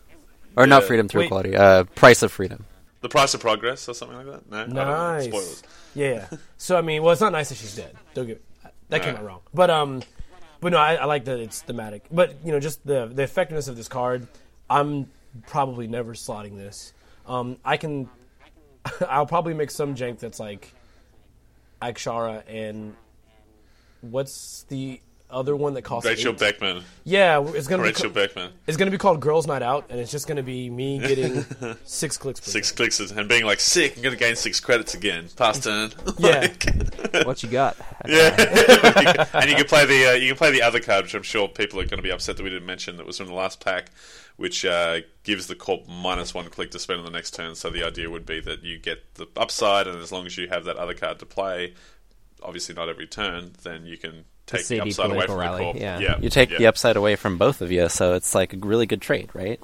Or 0.57 0.67
not 0.67 0.85
freedom 0.85 1.07
through 1.07 1.21
Wait. 1.21 1.27
equality. 1.27 1.55
Uh, 1.55 1.85
price 1.85 2.23
of 2.23 2.33
freedom. 2.33 2.65
The 3.03 3.11
price 3.11 3.35
of 3.35 3.41
progress 3.41 3.89
or 3.91 3.95
something 3.95 4.17
like 4.17 4.27
that. 4.27 4.51
No, 4.51 4.57
I 4.57 4.65
don't 4.65 4.75
know. 4.75 4.85
Nice. 4.85 5.25
Spoilers. 5.27 5.63
Yeah. 5.95 6.29
So 6.57 6.79
I 6.79 6.81
mean, 6.81 7.03
well, 7.03 7.13
it's 7.13 7.21
not 7.21 7.33
nice 7.33 7.51
that 7.51 7.57
she's 7.57 7.77
dead. 7.77 7.95
Don't 8.15 8.27
get 8.27 8.43
that 8.89 9.03
came 9.03 9.15
Right. 9.15 9.21
out 9.21 9.27
wrong. 9.27 9.41
But 9.53 9.69
um, 9.71 10.03
but 10.61 10.73
no, 10.73 10.79
I, 10.79 10.95
I 10.95 11.05
like 11.05 11.25
that 11.27 11.39
it's 11.41 11.63
thematic. 11.63 12.05
But 12.11 12.37
you 12.45 12.53
know, 12.53 12.61
just 12.61 12.87
the 12.87 13.07
the 13.07 13.23
effectiveness 13.23 13.69
of 13.69 13.77
this 13.77 13.89
card. 13.89 14.27
I'm 14.69 15.11
probably 15.47 15.87
never 15.87 16.15
slotting 16.15 16.57
this. 16.57 16.93
Um, 17.27 17.59
I 17.65 17.77
can. 17.77 18.09
I'll 19.09 19.27
probably 19.27 19.55
make 19.55 19.71
some 19.71 19.95
jank 19.95 20.19
that's 20.19 20.41
like 20.41 20.73
Akshara 21.83 22.43
and 22.49 22.95
what's 24.01 24.65
the 24.69 25.01
other 25.31 25.57
one 25.57 25.75
that 25.75 25.83
costs 25.83 26.09
Rachel 26.09 26.33
eight? 26.33 26.39
Beckman. 26.39 26.83
Yeah, 27.05 27.43
it's 27.55 27.67
gonna 27.67 27.83
Rachel 27.83 28.09
be 28.11 28.15
Beckman. 28.15 28.53
it's 28.67 28.77
gonna 28.77 28.91
be 28.91 28.99
called 28.99 29.21
Girls 29.21 29.47
Night 29.47 29.63
Out, 29.63 29.87
and 29.91 29.99
it's 30.01 30.11
just 30.11 30.27
gonna 30.29 30.43
be 30.43 30.71
me 30.71 30.99
getting 30.99 31.45
six 31.85 32.17
clicks 32.17 32.41
per 32.41 32.51
Six 32.51 32.71
game. 32.71 32.77
clicks 32.77 33.01
and 33.01 33.29
being 33.29 33.45
like, 33.45 33.61
sick, 33.61 33.97
I'm 33.97 34.03
going 34.03 34.15
to 34.15 34.19
gain 34.19 34.37
six 34.37 34.61
credits 34.61 34.95
again. 34.95 35.29
Past 35.37 35.65
turn. 35.65 35.91
Yeah. 36.19 36.41
Like- 36.41 37.27
what 37.27 37.43
you 37.43 37.49
got? 37.49 37.77
yeah. 38.07 39.27
and 39.35 39.51
you 39.51 39.57
can 39.57 39.67
play 39.67 39.85
the 39.87 40.11
uh, 40.11 40.13
you 40.15 40.29
can 40.29 40.37
play 40.37 40.51
the 40.51 40.63
other 40.63 40.81
card, 40.81 41.05
which 41.05 41.15
I'm 41.15 41.23
sure 41.23 41.49
people 41.49 41.79
are 41.81 41.85
going 41.85 41.99
to 41.99 42.03
be 42.03 42.11
upset 42.13 42.37
that 42.37 42.43
we 42.43 42.51
didn't 42.51 42.67
mention. 42.67 42.97
That 42.97 43.07
was 43.07 43.19
from 43.19 43.27
the 43.27 43.35
last 43.35 43.65
pack, 43.65 43.91
which 44.37 44.65
uh, 44.65 45.01
gives 45.25 45.47
the 45.47 45.55
corp 45.55 45.89
minus 45.89 46.35
one 46.35 46.49
click 46.51 46.71
to 46.73 46.79
spend 46.79 47.01
on 47.01 47.05
the 47.05 47.11
next 47.11 47.35
turn. 47.35 47.55
So 47.55 47.71
the 47.71 47.85
idea 47.85 48.09
would 48.11 48.27
be 48.27 48.41
that 48.41 48.63
you 48.63 48.79
get 48.79 49.15
the 49.15 49.27
upside, 49.37 49.87
and 49.87 49.99
as 50.01 50.13
long 50.13 50.27
as 50.27 50.37
you 50.39 50.49
have 50.49 50.65
that 50.65 50.77
other 50.77 50.95
card 50.95 51.19
to 51.21 51.27
play, 51.27 51.75
obviously 52.43 52.75
not 52.75 52.89
every 52.89 53.07
turn, 53.07 53.53
then 53.63 53.87
you 53.87 53.97
can 53.99 54.25
take 54.47 54.67
the, 54.67 54.81
upside 54.81 55.07
away 55.11 55.27
political 55.27 55.35
from 55.35 55.41
rally, 55.41 55.59
the 55.59 55.65
corp. 55.65 55.77
yeah. 56.01 56.19
You 56.21 56.31
take 56.31 56.51
yeah. 56.51 56.59
the 56.59 56.67
upside 56.67 56.97
away 56.97 57.17
from 57.17 57.37
both 57.39 57.61
of 57.61 57.71
you, 57.73 57.89
so 57.89 58.15
it's 58.15 58.35
like 58.35 58.53
a 58.55 58.57
really 58.59 58.87
good 58.87 59.01
trade, 59.03 59.31
right? 59.35 59.61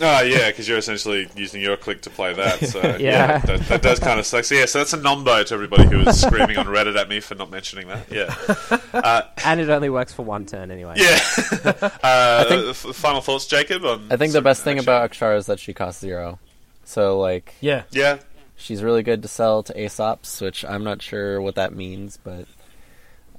Oh 0.00 0.20
yeah, 0.22 0.48
because 0.48 0.68
you're 0.68 0.78
essentially 0.78 1.28
using 1.34 1.60
your 1.60 1.76
click 1.76 2.02
to 2.02 2.10
play 2.10 2.32
that. 2.32 2.64
So 2.68 2.80
yeah, 2.82 2.96
Yeah. 2.98 3.38
that, 3.38 3.60
that 3.68 3.82
does 3.82 3.98
kind 3.98 4.20
of 4.20 4.26
suck. 4.26 4.44
So 4.44 4.54
yeah, 4.54 4.66
so 4.66 4.78
that's 4.78 4.92
a 4.92 4.98
numbo 4.98 5.44
to 5.44 5.54
everybody 5.54 5.86
who 5.86 6.04
was 6.04 6.20
screaming 6.20 6.56
on 6.56 6.66
Reddit 6.66 6.96
at 6.96 7.08
me 7.08 7.18
for 7.18 7.34
not 7.34 7.50
mentioning 7.50 7.88
that. 7.88 8.06
Yeah, 8.12 9.20
And 9.44 9.60
it 9.60 9.68
only 9.70 9.90
works 9.90 10.12
for 10.12 10.22
one 10.24 10.46
turn 10.46 10.70
anyway. 10.70 10.94
yeah. 10.98 11.18
uh, 12.02 12.44
think- 12.44 12.66
f- 12.68 12.94
final 12.94 13.20
thoughts, 13.20 13.46
Jacob? 13.46 13.84
On 13.84 14.06
I 14.12 14.16
think 14.16 14.32
the 14.32 14.40
best 14.42 14.62
thing 14.62 14.78
about 14.78 15.10
Akshara 15.10 15.36
is 15.36 15.46
that 15.46 15.58
she 15.58 15.74
costs 15.74 16.00
zero. 16.00 16.38
So 16.84 17.18
like 17.18 17.54
Yeah, 17.60 17.82
yeah, 17.90 18.18
she's 18.56 18.84
really 18.84 19.02
good 19.02 19.22
to 19.22 19.28
sell 19.28 19.64
to 19.64 19.74
Aesops, 19.74 20.40
which 20.40 20.64
I'm 20.64 20.84
not 20.84 21.02
sure 21.02 21.40
what 21.42 21.56
that 21.56 21.74
means, 21.74 22.20
but 22.22 22.46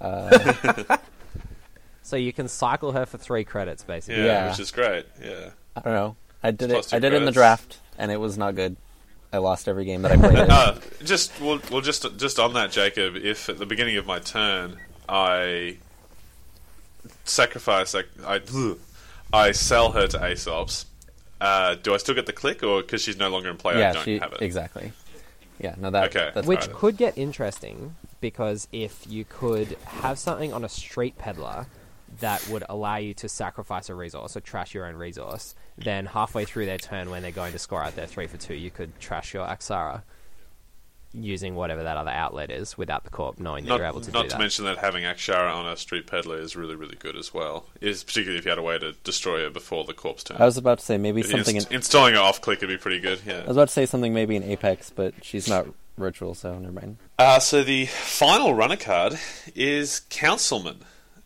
uh, 0.01 0.97
So 2.01 2.15
you 2.15 2.33
can 2.33 2.47
cycle 2.47 2.93
her 2.93 3.05
for 3.05 3.17
three 3.19 3.43
credits, 3.43 3.83
basically. 3.83 4.23
yeah, 4.23 4.45
Yeah. 4.45 4.49
which 4.49 4.59
is 4.59 4.71
great. 4.71 5.05
Yeah. 5.21 5.51
I 5.75 5.81
don't 5.81 5.93
know. 5.93 6.15
I 6.41 6.49
did 6.51 6.69
Plus 6.71 6.87
it. 6.91 6.95
I 6.95 6.99
did 6.99 7.13
it 7.13 7.17
in 7.17 7.25
the 7.25 7.31
draft, 7.31 7.77
and 7.99 8.11
it 8.11 8.17
was 8.17 8.37
not 8.37 8.55
good. 8.55 8.77
I 9.31 9.37
lost 9.37 9.67
every 9.67 9.85
game 9.85 10.01
that 10.01 10.11
I 10.13 10.17
played. 10.17 10.37
Uh, 10.49 10.79
just 11.03 11.39
well, 11.39 11.59
well, 11.71 11.81
just 11.81 12.05
just 12.17 12.39
on 12.39 12.53
that, 12.53 12.71
Jacob. 12.71 13.15
If 13.15 13.47
at 13.47 13.59
the 13.59 13.65
beginning 13.67 13.97
of 13.97 14.07
my 14.07 14.17
turn 14.17 14.77
I 15.07 15.77
sacrifice, 17.25 17.93
like 17.93 18.07
I, 18.25 18.41
I 19.31 19.51
sell 19.51 19.91
her 19.91 20.07
to 20.07 20.17
Aesops, 20.17 20.85
uh, 21.41 21.75
do 21.75 21.93
I 21.93 21.97
still 21.97 22.15
get 22.15 22.25
the 22.25 22.33
click, 22.33 22.63
or 22.63 22.81
because 22.81 23.01
she's 23.03 23.17
no 23.17 23.29
longer 23.29 23.49
in 23.49 23.57
play, 23.57 23.83
I 23.83 23.93
don't 23.93 24.03
she 24.03 24.17
have 24.19 24.33
it? 24.33 24.41
exactly. 24.41 24.91
Yeah, 25.59 25.75
no, 25.77 25.91
that 25.91 26.05
Okay. 26.15 26.31
that's 26.33 26.47
Which 26.47 26.61
Alright. 26.61 26.75
could 26.75 26.97
get 26.97 27.17
interesting 27.17 27.95
because 28.21 28.67
if 28.71 29.05
you 29.07 29.25
could 29.25 29.77
have 29.85 30.19
something 30.19 30.53
on 30.53 30.63
a 30.63 30.69
street 30.69 31.17
peddler 31.17 31.67
that 32.19 32.47
would 32.49 32.63
allow 32.69 32.95
you 32.97 33.13
to 33.13 33.29
sacrifice 33.29 33.89
a 33.89 33.95
resource 33.95 34.35
or 34.35 34.41
trash 34.41 34.73
your 34.73 34.85
own 34.87 34.95
resource, 34.95 35.55
then 35.77 36.05
halfway 36.07 36.43
through 36.45 36.65
their 36.65 36.77
turn 36.77 37.09
when 37.09 37.21
they're 37.21 37.31
going 37.31 37.51
to 37.53 37.59
score 37.59 37.83
out 37.83 37.95
their 37.95 38.07
three 38.07 38.27
for 38.27 38.37
two, 38.37 38.55
you 38.55 38.71
could 38.71 38.99
trash 38.99 39.33
your 39.33 39.45
Akshara 39.45 40.01
using 41.11 41.55
whatever 41.55 41.81
that 41.83 41.97
other 41.97 42.11
outlet 42.11 42.51
is 42.51 42.77
without 42.77 43.03
the 43.03 43.09
corp 43.09 43.39
knowing 43.39 43.63
that 43.63 43.69
Not, 43.69 43.77
you're 43.79 43.87
able 43.87 44.01
to 44.01 44.11
do 44.11 44.11
it. 44.11 44.13
not 44.13 44.21
do 44.23 44.29
to 44.29 44.33
that. 44.35 44.39
mention 44.39 44.65
that 44.65 44.77
having 44.77 45.03
Akshara 45.05 45.51
on 45.51 45.65
a 45.65 45.75
street 45.75 46.05
peddler 46.05 46.39
is 46.39 46.55
really, 46.55 46.75
really 46.75 46.95
good 46.97 47.15
as 47.15 47.33
well. 47.33 47.65
Is 47.81 48.03
particularly 48.03 48.37
if 48.37 48.45
you 48.45 48.49
had 48.49 48.59
a 48.59 48.63
way 48.63 48.77
to 48.77 48.91
destroy 49.03 49.41
her 49.43 49.49
before 49.49 49.85
the 49.85 49.93
corpse 49.93 50.23
turn. 50.23 50.37
I 50.39 50.45
was 50.45 50.57
about 50.57 50.77
to 50.79 50.85
say 50.85 50.97
maybe 50.99 51.23
something. 51.23 51.55
Inst- 51.55 51.71
In, 51.71 51.77
installing 51.77 52.13
her 52.13 52.19
off 52.19 52.41
click 52.41 52.61
would 52.61 52.67
be 52.67 52.77
pretty 52.77 52.99
good. 52.99 53.21
Yeah 53.25 53.39
I 53.41 53.47
was 53.47 53.57
about 53.57 53.69
to 53.69 53.73
say 53.73 53.87
something 53.87 54.13
maybe 54.13 54.35
in 54.35 54.43
Apex, 54.43 54.91
but 54.91 55.15
she's 55.23 55.47
not 55.49 55.65
virtual, 55.99 56.33
so 56.33 56.57
never 56.57 56.73
mind. 56.73 56.97
Uh, 57.17 57.39
so 57.39 57.63
the 57.63 57.85
final 57.85 58.53
runner 58.53 58.77
card 58.77 59.19
is 59.55 60.01
Councilman. 60.09 60.79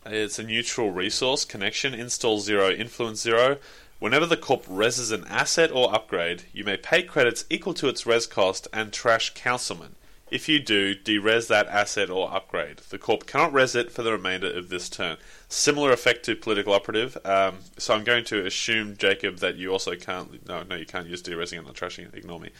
It's 0.04 0.38
a 0.38 0.42
neutral 0.42 0.90
resource 0.90 1.44
connection. 1.44 1.94
Install 1.94 2.40
zero, 2.40 2.70
influence 2.70 3.22
zero. 3.22 3.56
Whenever 4.00 4.26
the 4.26 4.36
corp 4.36 4.66
reses 4.66 5.12
an 5.12 5.24
asset 5.28 5.70
or 5.72 5.94
upgrade, 5.94 6.42
you 6.52 6.64
may 6.64 6.76
pay 6.76 7.02
credits 7.02 7.46
equal 7.48 7.72
to 7.74 7.88
its 7.88 8.04
res 8.04 8.26
cost 8.26 8.68
and 8.72 8.92
trash 8.92 9.32
Councilman. 9.34 9.94
If 10.30 10.48
you 10.48 10.58
do, 10.58 10.94
derez 10.94 11.48
that 11.48 11.68
asset 11.68 12.10
or 12.10 12.34
upgrade. 12.34 12.78
The 12.78 12.98
corp 12.98 13.26
cannot 13.26 13.52
res 13.52 13.74
it 13.74 13.92
for 13.92 14.02
the 14.02 14.12
remainder 14.12 14.52
of 14.52 14.68
this 14.68 14.88
turn. 14.88 15.16
Similar 15.48 15.92
effect 15.92 16.24
to 16.24 16.34
political 16.34 16.72
operative. 16.72 17.16
Um, 17.24 17.58
so 17.78 17.94
I'm 17.94 18.04
going 18.04 18.24
to 18.24 18.44
assume, 18.44 18.96
Jacob, 18.96 19.36
that 19.38 19.56
you 19.56 19.70
also 19.70 19.94
can't. 19.94 20.46
No, 20.48 20.64
no, 20.64 20.74
you 20.74 20.86
can't 20.86 21.06
use 21.06 21.22
derezzing 21.22 21.58
and 21.58 21.66
not 21.66 21.76
trashing 21.76 22.08
it. 22.08 22.14
Ignore 22.14 22.40
me. 22.40 22.50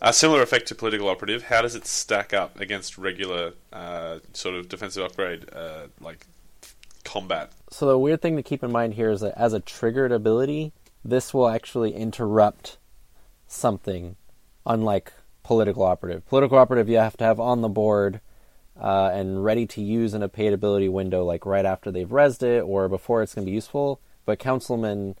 A 0.00 0.12
similar 0.12 0.42
effect 0.42 0.68
to 0.68 0.74
political 0.74 1.08
operative. 1.08 1.44
How 1.44 1.62
does 1.62 1.74
it 1.74 1.86
stack 1.86 2.34
up 2.34 2.60
against 2.60 2.98
regular 2.98 3.54
uh, 3.72 4.18
sort 4.34 4.54
of 4.54 4.68
defensive 4.68 5.04
upgrade, 5.04 5.46
uh, 5.52 5.86
like 6.00 6.26
combat? 7.04 7.52
So 7.70 7.86
the 7.86 7.98
weird 7.98 8.20
thing 8.20 8.36
to 8.36 8.42
keep 8.42 8.62
in 8.62 8.70
mind 8.70 8.94
here 8.94 9.10
is 9.10 9.20
that 9.20 9.38
as 9.38 9.52
a 9.52 9.60
triggered 9.60 10.12
ability, 10.12 10.72
this 11.04 11.32
will 11.32 11.48
actually 11.48 11.94
interrupt 11.94 12.78
something, 13.48 14.16
unlike 14.66 15.12
political 15.42 15.82
operative. 15.82 16.26
Political 16.26 16.58
operative 16.58 16.88
you 16.88 16.98
have 16.98 17.16
to 17.16 17.24
have 17.24 17.40
on 17.40 17.62
the 17.62 17.68
board 17.68 18.20
uh, 18.78 19.10
and 19.12 19.44
ready 19.44 19.66
to 19.66 19.80
use 19.80 20.12
in 20.12 20.22
a 20.22 20.28
paid 20.28 20.52
ability 20.52 20.88
window, 20.88 21.24
like 21.24 21.46
right 21.46 21.64
after 21.64 21.90
they've 21.90 22.08
resed 22.08 22.42
it 22.42 22.60
or 22.60 22.88
before 22.88 23.22
it's 23.22 23.34
going 23.34 23.46
to 23.46 23.50
be 23.50 23.54
useful. 23.54 24.00
But 24.26 24.38
councilman, 24.38 25.16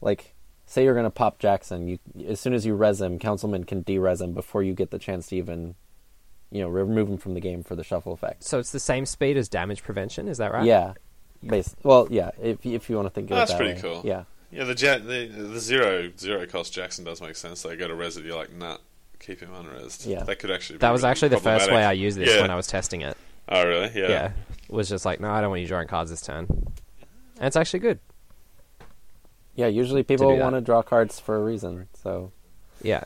like 0.00 0.34
say 0.70 0.84
you're 0.84 0.94
going 0.94 1.02
to 1.02 1.10
pop 1.10 1.40
Jackson, 1.40 1.88
you 1.88 1.98
as 2.28 2.38
soon 2.38 2.54
as 2.54 2.64
you 2.64 2.74
res 2.76 3.00
him, 3.00 3.18
councilman 3.18 3.64
can 3.64 3.80
de-res 3.82 4.20
him 4.20 4.34
before 4.34 4.62
you 4.62 4.72
get 4.72 4.92
the 4.92 5.00
chance 5.00 5.26
to 5.26 5.36
even, 5.36 5.74
you 6.52 6.60
know, 6.62 6.68
remove 6.68 7.08
him 7.08 7.18
from 7.18 7.34
the 7.34 7.40
game 7.40 7.64
for 7.64 7.74
the 7.74 7.82
shuffle 7.82 8.12
effect. 8.12 8.44
So 8.44 8.60
it's 8.60 8.70
the 8.70 8.78
same 8.78 9.04
speed 9.04 9.36
as 9.36 9.48
damage 9.48 9.82
prevention, 9.82 10.28
is 10.28 10.38
that 10.38 10.52
right? 10.52 10.64
Yeah, 10.64 10.92
base. 11.44 11.74
Well, 11.82 12.06
yeah. 12.08 12.30
If 12.40 12.64
if 12.64 12.88
you 12.88 12.94
want 12.94 13.06
to 13.06 13.10
think 13.10 13.30
of 13.30 13.32
oh, 13.32 13.40
That's 13.40 13.50
it 13.50 13.54
that 13.54 13.58
pretty 13.58 13.74
way. 13.74 13.94
cool. 13.94 14.02
Yeah, 14.04 14.24
Yeah, 14.52 14.64
the, 14.64 14.74
ja- 14.74 14.98
the 14.98 15.26
the 15.26 15.58
zero 15.58 16.12
zero 16.16 16.46
cost 16.46 16.72
Jackson 16.72 17.04
does 17.04 17.20
make 17.20 17.34
sense. 17.34 17.62
They 17.62 17.74
go 17.74 17.88
to 17.88 17.94
res 17.96 18.16
it, 18.16 18.24
you're 18.24 18.36
like, 18.36 18.52
nah, 18.52 18.76
keep 19.18 19.40
him 19.40 19.52
unresed. 19.52 20.06
Yeah. 20.06 20.22
that 20.22 20.38
could 20.38 20.52
actually. 20.52 20.76
Be 20.76 20.82
That 20.82 20.92
was 20.92 21.02
really 21.02 21.10
actually 21.10 21.28
the 21.30 21.36
first 21.38 21.66
problematic. 21.66 21.74
way 21.74 21.84
I 21.84 21.92
used 21.92 22.16
this 22.16 22.32
Yeah. 22.34 22.42
when 22.42 22.50
I 22.52 22.56
was 22.56 22.68
testing 22.68 23.00
it. 23.00 23.16
Oh 23.48 23.66
really? 23.66 23.90
Yeah. 23.94 24.08
Yeah. 24.08 24.32
Was 24.68 24.88
just 24.88 25.04
like, 25.04 25.18
no, 25.18 25.28
I 25.32 25.40
don't 25.40 25.50
want 25.50 25.62
you 25.62 25.66
drawing 25.66 25.88
cards 25.88 26.10
this 26.12 26.22
turn. 26.22 26.46
And 26.48 27.46
it's 27.48 27.56
actually 27.56 27.80
good. 27.80 27.98
Yeah. 29.54 29.66
Usually 29.66 30.02
people 30.02 30.36
want 30.38 30.54
to 30.54 30.60
draw 30.60 30.82
cards 30.82 31.18
for 31.20 31.36
a 31.36 31.40
reason. 31.42 31.88
So 32.02 32.32
Yeah. 32.82 33.04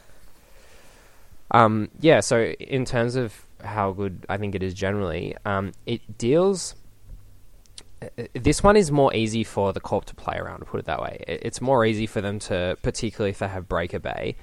Um, 1.50 1.88
yeah, 2.00 2.20
so 2.20 2.42
in 2.42 2.84
terms 2.84 3.16
of 3.16 3.44
how 3.62 3.92
good 3.92 4.26
I 4.28 4.38
think 4.38 4.54
it 4.54 4.62
is 4.62 4.74
generally, 4.74 5.36
um, 5.44 5.72
it 5.86 6.18
deals. 6.18 6.74
uh, 8.02 8.24
This 8.32 8.62
one 8.62 8.76
is 8.76 8.90
more 8.90 9.14
easy 9.14 9.44
for 9.44 9.72
the 9.72 9.80
corp 9.80 10.04
to 10.06 10.14
play 10.14 10.36
around, 10.36 10.60
to 10.60 10.64
put 10.64 10.80
it 10.80 10.86
that 10.86 11.00
way. 11.00 11.22
It's 11.28 11.60
more 11.60 11.84
easy 11.84 12.06
for 12.06 12.20
them 12.20 12.38
to, 12.40 12.76
particularly 12.82 13.30
if 13.30 13.38
they 13.38 13.48
have 13.48 13.68
Breaker 13.68 14.00
Bay, 14.00 14.36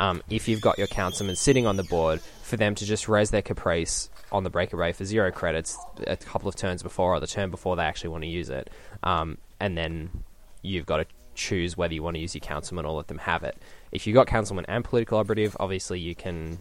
um, 0.00 0.22
if 0.28 0.48
you've 0.48 0.60
got 0.60 0.76
your 0.78 0.88
councilman 0.88 1.36
sitting 1.36 1.66
on 1.66 1.76
the 1.76 1.84
board, 1.84 2.20
for 2.42 2.56
them 2.56 2.74
to 2.74 2.84
just 2.84 3.08
raise 3.08 3.30
their 3.30 3.42
Caprice 3.42 4.10
on 4.32 4.44
the 4.44 4.50
Breaker 4.50 4.76
Bay 4.76 4.92
for 4.92 5.04
zero 5.04 5.30
credits 5.30 5.78
a 6.06 6.16
couple 6.16 6.48
of 6.48 6.56
turns 6.56 6.82
before 6.82 7.14
or 7.14 7.20
the 7.20 7.26
turn 7.26 7.50
before 7.50 7.76
they 7.76 7.82
actually 7.84 8.10
want 8.10 8.24
to 8.24 8.28
use 8.28 8.50
it. 8.50 8.70
Um, 9.02 9.38
and 9.60 9.76
then 9.76 10.10
you've 10.62 10.86
got 10.86 10.98
to 10.98 11.06
choose 11.36 11.76
whether 11.76 11.94
you 11.94 12.02
want 12.02 12.14
to 12.16 12.20
use 12.20 12.34
your 12.34 12.40
councilman 12.40 12.84
or 12.84 12.92
let 12.94 13.08
them 13.08 13.18
have 13.18 13.42
it. 13.44 13.56
If 13.92 14.06
you've 14.06 14.14
got 14.14 14.26
councilman 14.26 14.64
and 14.68 14.84
political 14.84 15.18
operative, 15.18 15.56
obviously 15.60 16.00
you 16.00 16.14
can 16.14 16.58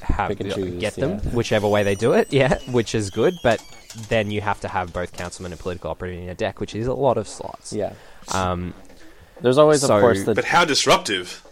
have 0.00 0.36
Pick 0.36 0.52
choose, 0.54 0.80
get 0.80 0.94
them 0.94 1.20
yeah. 1.22 1.30
whichever 1.30 1.68
way 1.68 1.82
they 1.82 1.94
do 1.94 2.12
it, 2.12 2.32
yeah, 2.32 2.58
which 2.70 2.94
is 2.94 3.10
good. 3.10 3.34
But 3.42 3.62
then 4.08 4.30
you 4.30 4.40
have 4.40 4.60
to 4.60 4.68
have 4.68 4.92
both 4.92 5.12
councilman 5.12 5.52
and 5.52 5.60
political 5.60 5.90
operative 5.90 6.18
in 6.20 6.24
your 6.26 6.34
deck, 6.34 6.60
which 6.60 6.74
is 6.74 6.86
a 6.86 6.94
lot 6.94 7.18
of 7.18 7.26
slots. 7.28 7.72
yeah, 7.72 7.92
Um, 8.32 8.74
there's 9.40 9.58
always 9.58 9.80
So- 9.80 9.94
of 9.96 10.00
course 10.00 10.24
the 10.24 10.34
But 10.34 10.44
how 10.44 10.64
disruptive? 10.64 11.42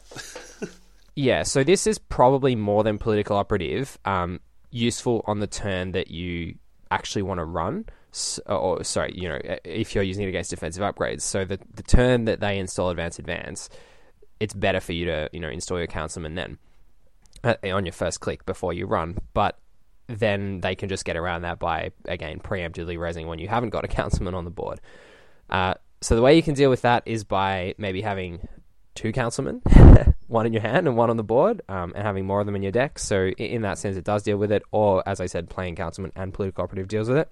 yeah, 1.15 1.43
so 1.43 1.65
this 1.65 1.87
is 1.87 1.99
probably 1.99 2.55
more 2.57 2.83
than 2.85 2.99
political 2.99 3.37
operative. 3.37 3.99
Um, 4.05 4.41
useful 4.71 5.25
on 5.27 5.41
the 5.41 5.47
turn 5.47 5.93
that 5.93 6.11
you 6.11 6.55
actually 6.91 7.23
want 7.23 7.39
to 7.39 7.45
run. 7.45 7.87
S- 8.13 8.41
Or 8.47 8.83
sorry, 8.85 9.13
you 9.15 9.29
know, 9.29 9.39
if 9.65 9.95
you're 9.95 10.05
using 10.05 10.25
it 10.25 10.29
against 10.29 10.51
defensive 10.51 10.83
upgrades. 10.83 11.23
So 11.23 11.45
the 11.45 11.59
the 11.75 11.83
turn 11.83 12.25
that 12.25 12.41
they 12.41 12.59
install 12.59 12.91
advance 12.91 13.19
advance, 13.19 13.69
it's 14.41 14.55
better 14.55 14.81
for 14.81 14.93
you 14.93 15.05
to 15.07 15.29
you 15.33 15.41
know 15.41 15.49
install 15.49 15.79
your 15.79 15.87
councilman 15.87 16.35
then 16.35 16.59
uh, 17.45 17.55
on 17.65 17.85
your 17.87 17.93
first 17.93 18.21
click 18.21 18.45
before 18.47 18.73
you 18.73 18.87
run. 18.87 19.19
But 19.35 19.59
then 20.09 20.61
they 20.61 20.75
can 20.75 20.89
just 20.89 21.05
get 21.05 21.17
around 21.17 21.43
that 21.43 21.59
by 21.61 21.93
again 22.07 22.41
preemptively 22.41 22.97
resing 22.99 23.27
when 23.27 23.39
you 23.39 23.47
haven't 23.49 23.71
got 23.71 23.85
a 23.85 23.89
councilman 23.89 24.35
on 24.35 24.45
the 24.45 24.51
board. 24.51 24.81
Uh, 25.49 25.75
so 26.01 26.17
the 26.17 26.23
way 26.23 26.35
you 26.35 26.43
can 26.43 26.55
deal 26.55 26.71
with 26.71 26.83
that 26.83 27.03
is 27.07 27.25
by 27.25 27.75
maybe 27.79 28.01
having 28.01 28.49
two 28.95 29.13
councilmen, 29.13 29.63
one 30.29 30.47
in 30.47 30.53
your 30.53 30.63
hand 30.63 30.87
and 30.87 30.97
one 30.97 31.11
on 31.11 31.17
the 31.17 31.25
board, 31.25 31.63
um, 31.69 31.93
and 31.95 32.05
having 32.05 32.27
more 32.27 32.41
of 32.41 32.47
them 32.47 32.57
in 32.57 32.63
your 32.63 32.73
deck. 32.73 32.99
So 32.99 33.29
in 33.29 33.63
that 33.63 33.79
sense, 33.79 33.97
it 33.97 34.05
does 34.05 34.23
deal 34.23 34.37
with 34.37 34.53
it. 34.53 34.63
Or 34.73 35.03
as 35.07 35.21
I 35.21 35.27
said, 35.27 35.49
playing 35.49 35.77
councilman 35.77 36.13
and 36.17 36.35
political 36.35 36.65
operative 36.65 36.89
deals 36.89 37.09
with 37.09 37.19
it. 37.19 37.31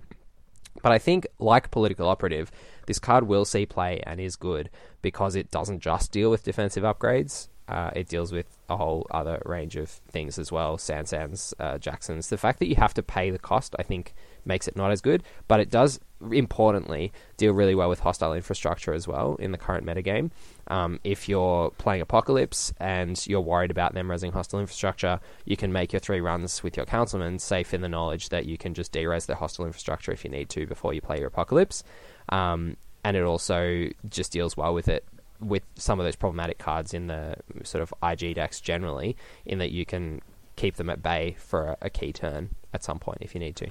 But 0.83 0.93
I 0.93 0.99
think, 0.99 1.27
like 1.39 1.71
political 1.71 2.09
operative, 2.09 2.51
this 2.87 2.99
card 2.99 3.27
will 3.27 3.45
see 3.45 3.67
play 3.67 4.01
and 4.05 4.21
is 4.21 4.37
good 4.37 4.71
because 5.03 5.35
it 5.35 5.51
doesn't 5.51 5.81
just 5.81 6.13
deal 6.13 6.31
with 6.31 6.45
defensive 6.45 6.85
upgrades. 6.85 7.49
Uh, 7.67 7.91
it 7.95 8.09
deals 8.09 8.33
with 8.33 8.47
a 8.71 8.77
whole 8.77 9.07
other 9.11 9.43
range 9.45 9.77
of 9.77 9.91
things 9.91 10.39
as 10.39 10.51
well. 10.51 10.79
Sansans, 10.79 11.53
uh, 11.61 11.77
Jacksons. 11.79 12.29
The 12.29 12.39
fact 12.39 12.61
that 12.61 12.69
you 12.69 12.77
have 12.77 12.95
to 12.95 13.03
pay 13.03 13.31
the 13.31 13.39
cost, 13.39 13.75
I 13.79 13.83
think, 13.83 14.15
makes 14.45 14.67
it 14.69 14.77
not 14.77 14.91
as 14.91 15.03
good. 15.03 15.23
But 15.49 15.61
it 15.61 15.69
does, 15.69 16.01
importantly, 16.33 17.13
deal 17.37 17.53
really 17.53 17.75
well 17.75 17.89
with 17.89 18.01
hostile 18.01 18.33
infrastructure 18.33 18.93
as 18.93 19.07
well 19.07 19.37
in 19.37 19.53
the 19.53 19.59
current 19.59 19.87
metagame. 19.87 20.31
Um, 20.67 21.01
if 21.05 21.29
you're 21.29 21.71
playing 21.73 22.03
Apocalypse 22.03 22.73
and 22.79 23.25
you're 23.27 23.41
worried 23.41 23.71
about 23.71 23.95
them 23.95 24.09
resing 24.09 24.33
hostile 24.33 24.61
infrastructure, 24.61 25.21
you 25.45 25.57
can 25.57 25.73
make 25.73 25.93
your 25.93 26.01
three 26.01 26.21
runs 26.21 26.63
with 26.63 26.77
your 26.77 26.87
councilmen 26.87 27.39
safe 27.39 27.73
in 27.73 27.81
the 27.81 27.89
knowledge 27.89 28.29
that 28.31 28.47
you 28.47 28.59
can 28.59 28.75
just 28.75 28.93
de-res 28.93 29.27
their 29.27 29.37
hostile 29.37 29.65
infrastructure 29.65 30.13
if 30.13 30.25
you 30.25 30.31
need 30.31 30.49
to 30.51 30.67
before 30.67 30.93
you 30.93 31.01
play 31.01 31.19
your 31.19 31.29
Apocalypse. 31.29 31.85
Um, 32.29 32.77
and 33.05 33.17
it 33.17 33.23
also 33.23 33.89
just 34.09 34.33
deals 34.33 34.57
well 34.57 34.75
with 34.75 34.89
it 34.89 35.05
with 35.41 35.63
some 35.77 36.01
of 36.01 36.05
those 36.05 36.17
problematic 36.17 36.59
cards 36.59 36.93
in 36.93 37.07
the 37.07 37.37
sort 37.63 37.81
of 37.81 37.95
IG 38.03 38.35
decks 38.35 38.61
generally, 38.61 39.17
in 39.47 39.59
that 39.59 39.71
you 39.71 39.87
can 39.87 40.21
keep 40.57 40.75
them 40.75 40.91
at 40.91 41.01
bay 41.01 41.37
for 41.39 41.69
a, 41.69 41.77
a 41.83 41.91
key 41.91 42.13
turn 42.13 42.51
at 42.73 42.85
some 42.85 42.99
point 42.99 43.19
if 43.21 43.35
you 43.35 43.41
need 43.41 43.57
to. 43.57 43.69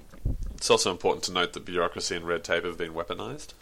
It's 0.55 0.69
also 0.69 0.91
important 0.91 1.23
to 1.25 1.31
note 1.31 1.53
that 1.53 1.65
bureaucracy 1.65 2.15
and 2.15 2.25
red 2.25 2.43
tape 2.43 2.63
have 2.65 2.77
been 2.77 2.93
weaponized. 2.93 3.53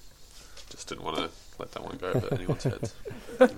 Just 0.70 0.90
didn't 0.90 1.04
want 1.04 1.18
to 1.18 1.30
let 1.60 1.72
that 1.72 1.84
one 1.84 1.98
go 1.98 2.12
over 2.12 2.34
anyone's 2.34 2.64
heads. 2.64 2.96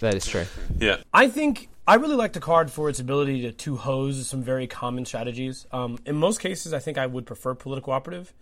That 0.00 0.16
is 0.16 0.26
true. 0.26 0.44
Yeah. 0.78 0.98
I 1.14 1.28
think 1.28 1.68
I 1.86 1.94
really 1.94 2.16
like 2.16 2.32
the 2.34 2.40
card 2.40 2.70
for 2.70 2.90
its 2.90 3.00
ability 3.00 3.42
to, 3.42 3.52
to 3.52 3.76
hose 3.76 4.26
some 4.28 4.42
very 4.42 4.66
common 4.66 5.06
strategies. 5.06 5.66
Um, 5.72 5.98
in 6.04 6.16
most 6.16 6.40
cases, 6.40 6.74
I 6.74 6.78
think 6.78 6.98
I 6.98 7.06
would 7.06 7.24
prefer 7.24 7.54
political 7.54 7.92
operative. 7.92 8.34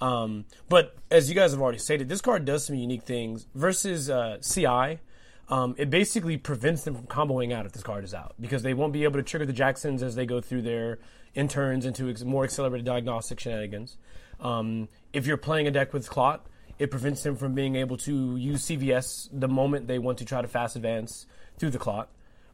Um, 0.00 0.44
but 0.68 0.96
as 1.10 1.28
you 1.28 1.34
guys 1.34 1.52
have 1.52 1.60
already 1.60 1.78
stated, 1.78 2.08
this 2.08 2.20
card 2.20 2.44
does 2.44 2.66
some 2.66 2.76
unique 2.76 3.02
things 3.02 3.46
versus 3.54 4.08
uh, 4.08 4.38
CI. 4.42 5.00
Um, 5.50 5.74
it 5.78 5.88
basically 5.88 6.36
prevents 6.36 6.84
them 6.84 6.94
from 6.94 7.06
comboing 7.06 7.52
out 7.52 7.64
if 7.64 7.72
this 7.72 7.82
card 7.82 8.04
is 8.04 8.12
out 8.12 8.34
because 8.38 8.62
they 8.62 8.74
won't 8.74 8.92
be 8.92 9.04
able 9.04 9.18
to 9.18 9.22
trigger 9.22 9.46
the 9.46 9.52
Jacksons 9.52 10.02
as 10.02 10.14
they 10.14 10.26
go 10.26 10.40
through 10.40 10.62
their 10.62 10.98
interns 11.34 11.86
into 11.86 12.10
ex- 12.10 12.22
more 12.22 12.44
accelerated 12.44 12.84
diagnostic 12.84 13.40
shenanigans. 13.40 13.96
Um, 14.40 14.88
if 15.12 15.26
you're 15.26 15.38
playing 15.38 15.66
a 15.66 15.70
deck 15.70 15.94
with 15.94 16.08
Clot, 16.10 16.46
it 16.78 16.90
prevents 16.90 17.22
them 17.22 17.34
from 17.34 17.54
being 17.54 17.76
able 17.76 17.96
to 17.98 18.36
use 18.36 18.66
CVS 18.66 19.28
the 19.32 19.48
moment 19.48 19.88
they 19.88 19.98
want 19.98 20.18
to 20.18 20.24
try 20.24 20.42
to 20.42 20.48
fast 20.48 20.76
advance 20.76 21.26
through 21.58 21.70
the 21.70 21.78
Clot. 21.78 22.08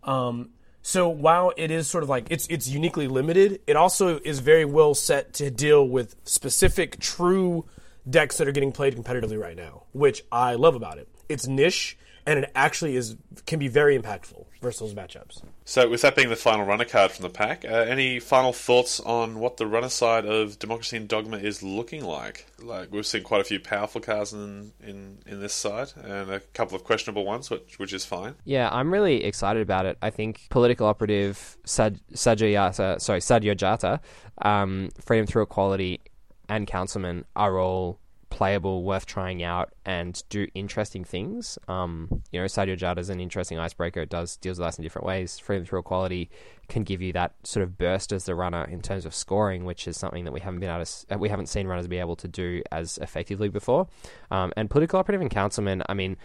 Um, 0.05 0.51
so 0.81 1.09
while 1.09 1.53
it 1.57 1.71
is 1.71 1.89
sort 1.89 2.05
of 2.05 2.11
like 2.11 2.27
it's 2.31 2.47
it's 2.49 2.69
uniquely 2.69 3.09
limited, 3.09 3.61
it 3.67 3.75
also 3.75 4.21
is 4.23 4.41
very 4.41 4.65
well 4.65 4.95
set 4.95 5.33
to 5.35 5.51
deal 5.51 5.87
with 5.87 6.15
specific 6.25 7.01
true 7.01 7.65
decks 8.09 8.37
that 8.37 8.47
are 8.47 8.53
getting 8.53 8.71
played 8.71 8.95
competitively 8.95 9.41
right 9.41 9.57
now, 9.57 9.85
which 9.93 10.23
I 10.31 10.55
love 10.55 10.75
about 10.75 10.99
it. 10.99 11.09
It's 11.29 11.47
niche 11.47 11.97
and 12.27 12.41
it 12.41 12.51
actually 12.55 12.97
is 12.97 13.17
can 13.47 13.59
be 13.59 13.69
very 13.69 13.99
impactful 13.99 14.47
versus 14.63 14.81
those 14.81 14.95
matchups. 14.95 15.43
So, 15.65 15.89
with 15.89 16.03
that 16.03 16.17
being 16.17 16.31
the 16.31 16.37
final 16.37 16.65
runner 16.65 16.85
card 16.85 17.11
from 17.11 17.23
the 17.23 17.31
pack, 17.31 17.65
uh, 17.65 17.69
any 17.69 18.21
final 18.21 18.53
thoughts 18.53 19.01
on 19.01 19.39
what 19.39 19.57
the 19.57 19.67
runner 19.67 19.89
side 19.89 20.25
of 20.25 20.59
Democracy 20.59 20.97
and 20.97 21.09
Dogma 21.09 21.37
is 21.39 21.63
looking 21.63 22.05
like? 22.05 22.47
Like 22.61 22.91
we've 22.91 23.07
seen 23.07 23.23
quite 23.23 23.41
a 23.41 23.45
few 23.45 23.61
powerful 23.61 24.01
cards 24.01 24.33
in 24.33 24.73
in, 24.83 25.19
in 25.27 25.41
this 25.41 25.55
side, 25.55 25.93
and 25.97 26.31
a 26.31 26.41
couple 26.41 26.77
of 26.77 26.85
questionable 26.85 27.25
ones, 27.25 27.51
which 27.51 27.79
which 27.79 27.93
is 27.93 28.05
fine. 28.05 28.35
Yeah, 28.45 28.69
I'm 28.73 28.93
really 28.93 29.25
excited 29.25 29.63
about 29.63 29.87
it. 29.87 29.99
I 30.01 30.11
think 30.11 30.47
political 30.51 30.87
operative 30.87 31.57
Sad- 31.65 32.01
Sajayata, 32.13 33.01
sorry, 33.01 33.21
Sadyojata, 33.21 34.01
um, 34.43 34.91
freedom 35.01 35.27
through 35.27 35.43
equality, 35.43 36.01
and 36.49 36.67
councilman 36.67 37.25
are 37.37 37.59
all 37.59 37.99
playable, 38.35 38.83
worth 38.83 39.07
trying 39.07 39.45
out, 39.45 39.73
and 39.87 40.25
do 40.29 40.49
interesting 40.57 41.05
things. 41.05 41.57
Um, 41.69 42.09
you 42.33 42.41
know, 42.41 42.47
Sadyojata 42.47 42.99
is 42.99 43.09
an 43.09 43.21
interesting 43.21 43.61
icebreaker. 43.61 44.01
It 44.01 44.09
does 44.09 44.37
deals 44.39 44.59
with 44.59 44.67
us 44.67 44.77
in 44.77 44.83
different 44.83 45.07
ways. 45.07 45.39
Freedom 45.39 45.65
through 45.65 45.83
quality 45.83 46.31
can 46.67 46.83
give 46.83 47.01
you 47.01 47.13
that 47.13 47.35
sort 47.45 47.63
of 47.63 47.79
burst 47.79 48.13
as 48.13 48.25
the 48.25 48.35
runner 48.35 48.65
in 48.65 48.83
terms 48.83 49.07
of 49.07 49.15
scoring, 49.15 49.65
which 49.65 49.87
is 49.87 49.97
something 49.97 50.25
that 50.25 50.33
we 50.33 50.41
haven't 50.41 50.59
been 50.59 50.69
able 50.69 50.85
to, 50.85 51.17
we 51.17 51.29
haven't 51.29 51.47
seen 51.47 51.69
runners 51.69 51.87
be 51.87 51.99
able 51.99 52.17
to 52.17 52.27
do 52.27 52.61
as 52.73 52.99
effectively 52.99 53.49
before. 53.49 53.87
Um, 54.33 54.53
and 54.57 54.69
political 54.69 54.99
operative 54.99 55.21
and 55.21 55.31
councilman, 55.31 55.85
I 55.89 55.95
mean 55.95 56.17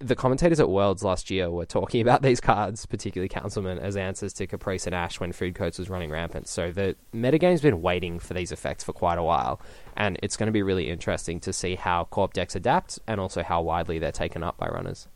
the 0.00 0.14
commentators 0.14 0.60
at 0.60 0.68
Worlds 0.68 1.02
last 1.02 1.30
year 1.30 1.50
were 1.50 1.66
talking 1.66 2.00
about 2.02 2.22
these 2.22 2.40
cards, 2.40 2.86
particularly 2.86 3.28
Councilman, 3.28 3.78
as 3.78 3.96
answers 3.96 4.32
to 4.34 4.46
Caprice 4.46 4.86
and 4.86 4.94
Ash 4.94 5.20
when 5.20 5.32
Food 5.32 5.54
Coats 5.54 5.78
was 5.78 5.88
running 5.88 6.10
rampant. 6.10 6.48
So 6.48 6.70
the 6.70 6.96
metagame's 7.14 7.60
been 7.60 7.82
waiting 7.82 8.18
for 8.18 8.34
these 8.34 8.52
effects 8.52 8.84
for 8.84 8.92
quite 8.92 9.18
a 9.18 9.22
while, 9.22 9.60
and 9.96 10.18
it's 10.22 10.36
going 10.36 10.48
to 10.48 10.52
be 10.52 10.62
really 10.62 10.88
interesting 10.88 11.40
to 11.40 11.52
see 11.52 11.74
how 11.74 12.04
Corp 12.04 12.32
decks 12.32 12.54
adapt 12.54 12.98
and 13.06 13.20
also 13.20 13.42
how 13.42 13.62
widely 13.62 13.98
they're 13.98 14.12
taken 14.12 14.42
up 14.42 14.56
by 14.56 14.68
runners. 14.68 15.08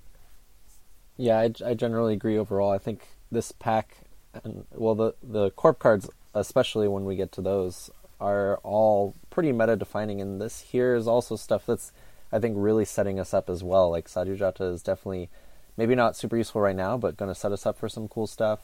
Yeah, 1.16 1.38
I, 1.38 1.52
I 1.64 1.74
generally 1.74 2.14
agree 2.14 2.38
overall. 2.38 2.70
I 2.70 2.78
think 2.78 3.06
this 3.30 3.52
pack, 3.52 3.96
and 4.42 4.64
well, 4.72 4.94
the 4.94 5.14
the 5.22 5.50
Corp 5.50 5.78
cards, 5.78 6.08
especially 6.34 6.88
when 6.88 7.04
we 7.04 7.16
get 7.16 7.30
to 7.32 7.42
those, 7.42 7.90
are 8.20 8.58
all 8.62 9.14
pretty 9.28 9.52
meta 9.52 9.76
defining, 9.76 10.20
and 10.20 10.40
this 10.40 10.60
here 10.60 10.94
is 10.94 11.06
also 11.06 11.36
stuff 11.36 11.66
that's 11.66 11.92
I 12.32 12.38
think 12.38 12.54
really 12.58 12.84
setting 12.84 13.18
us 13.18 13.34
up 13.34 13.50
as 13.50 13.62
well. 13.62 13.90
Like 13.90 14.08
Sadyojata 14.08 14.72
is 14.72 14.82
definitely 14.82 15.30
maybe 15.76 15.94
not 15.94 16.16
super 16.16 16.36
useful 16.36 16.60
right 16.60 16.76
now, 16.76 16.96
but 16.96 17.16
going 17.16 17.30
to 17.30 17.34
set 17.34 17.52
us 17.52 17.66
up 17.66 17.78
for 17.78 17.88
some 17.88 18.08
cool 18.08 18.26
stuff. 18.26 18.60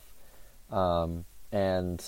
Um, 0.71 1.25
and 1.51 2.05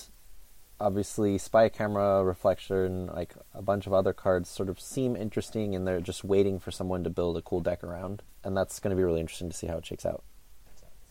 obviously, 0.79 1.37
spy 1.37 1.69
camera, 1.69 2.23
reflection, 2.23 3.07
like 3.07 3.33
a 3.53 3.61
bunch 3.61 3.87
of 3.87 3.93
other 3.93 4.13
cards 4.13 4.49
sort 4.49 4.69
of 4.69 4.79
seem 4.79 5.15
interesting, 5.15 5.75
and 5.75 5.87
they're 5.87 6.01
just 6.01 6.23
waiting 6.23 6.59
for 6.59 6.71
someone 6.71 7.03
to 7.03 7.09
build 7.09 7.37
a 7.37 7.41
cool 7.41 7.59
deck 7.59 7.83
around. 7.83 8.21
And 8.43 8.55
that's 8.55 8.79
going 8.79 8.91
to 8.91 8.99
be 8.99 9.03
really 9.03 9.19
interesting 9.19 9.49
to 9.49 9.55
see 9.55 9.67
how 9.67 9.77
it 9.77 9.85
shakes 9.85 10.05
out. 10.05 10.23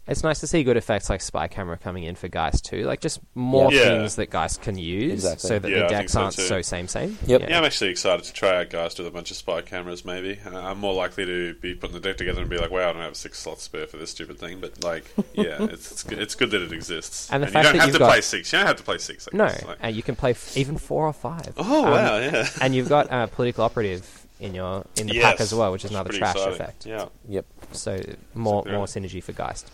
It's 0.09 0.23
nice 0.25 0.41
to 0.41 0.47
see 0.47 0.65
good 0.65 0.77
effects 0.79 1.11
like 1.11 1.21
spy 1.21 1.49
camera 1.49 1.77
coming 1.77 2.05
in 2.05 2.15
for 2.15 2.29
Geist 2.29 2.65
too, 2.65 2.85
like 2.85 3.01
just 3.01 3.21
more 3.35 3.73
Yeah. 3.73 3.83
things 3.85 4.17
that 4.17 4.31
Geist 4.31 4.63
can 4.63 4.79
use, 4.79 5.13
Exactly. 5.25 5.49
so 5.49 5.59
that 5.59 5.71
Yeah, 5.71 5.83
the 5.83 5.89
decks 5.89 6.13
so 6.13 6.23
aren't 6.23 6.35
too. 6.35 6.43
so 6.43 6.63
same 6.63 6.89
same. 6.89 7.19
Yep. 7.27 7.43
Yeah, 7.49 7.59
I'm 7.59 7.65
actually 7.65 7.91
excited 7.91 8.25
to 8.25 8.33
try 8.33 8.57
out 8.57 8.71
Geist 8.71 8.99
with 8.99 9.07
a 9.07 9.11
bunch 9.11 9.31
of 9.31 9.37
spy 9.37 9.61
cameras. 9.61 10.05
Maybe 10.05 10.39
uh, 10.47 10.57
I'm 10.59 10.79
more 10.79 10.95
likely 10.95 11.27
to 11.27 11.55
be 11.55 11.75
putting 11.75 11.95
the 11.95 12.01
deck 12.01 12.17
together 12.17 12.41
and 12.41 12.49
be 12.49 12.57
like, 12.59 12.71
"Wow, 12.71 12.89
I 12.89 12.93
don't 12.95 13.03
have 13.03 13.17
six 13.17 13.39
slots 13.39 13.63
spare 13.65 13.87
for 13.87 13.99
this 13.99 14.11
stupid 14.11 14.39
thing." 14.39 14.61
But 14.61 14.83
like, 14.83 15.05
yeah, 15.35 15.63
it's 15.65 15.93
it's 15.93 16.03
good, 16.03 16.19
it's 16.19 16.35
good 16.35 16.51
that 16.53 16.63
it 16.63 16.73
exists. 16.73 17.29
And 17.31 17.43
the 17.43 17.47
you 17.49 17.53
fact 17.53 17.65
don't 17.65 17.73
that 17.75 17.79
have 17.81 17.89
you've 17.89 17.97
to 17.97 17.99
got- 18.01 18.11
play 18.13 18.21
six. 18.23 18.53
You 18.53 18.59
don't 18.61 18.67
have 18.67 18.77
to 18.77 18.83
play 18.83 18.99
six. 18.99 19.29
I 19.33 19.37
No, 19.37 19.47
guess. 19.47 19.65
Like- 19.65 19.79
and 19.81 19.95
you 19.95 20.03
can 20.03 20.17
play 20.17 20.31
f- 20.31 20.57
even 20.57 20.79
four 20.79 21.07
or 21.07 21.13
five. 21.13 21.53
oh 21.59 21.85
Um, 21.85 21.91
wow, 21.93 22.17
yeah. 22.19 22.49
and 22.63 22.75
you've 22.75 22.89
got 22.89 23.13
uh, 23.13 23.27
political 23.27 23.63
operative 23.65 24.27
in 24.41 24.55
your 24.55 24.85
in 24.97 25.07
the 25.09 25.15
Yes, 25.15 25.25
pack 25.25 25.41
as 25.41 25.55
well, 25.55 25.73
which 25.73 25.85
is 25.85 25.91
another 25.91 26.11
trash 26.13 26.35
exciting. 26.37 26.55
effect. 26.55 26.87
Yeah. 26.87 27.07
Yep. 27.29 27.47
So 27.73 28.01
more 28.35 28.61
Exactly 28.61 28.73
more 28.73 28.87
synergy 28.87 29.23
for 29.23 29.33
Geist. 29.33 29.71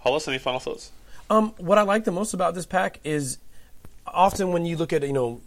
Hollis, 0.00 0.26
any 0.28 0.38
final 0.38 0.60
thoughts? 0.60 0.90
Um, 1.30 1.50
what 1.58 1.78
I 1.78 1.82
like 1.82 2.04
the 2.04 2.12
most 2.12 2.34
about 2.34 2.54
this 2.54 2.66
pack 2.66 3.00
is 3.04 3.38
often 4.06 4.52
when 4.52 4.66
you 4.66 4.76
look 4.76 4.92
at 4.92 5.02
you 5.02 5.12
know 5.12 5.40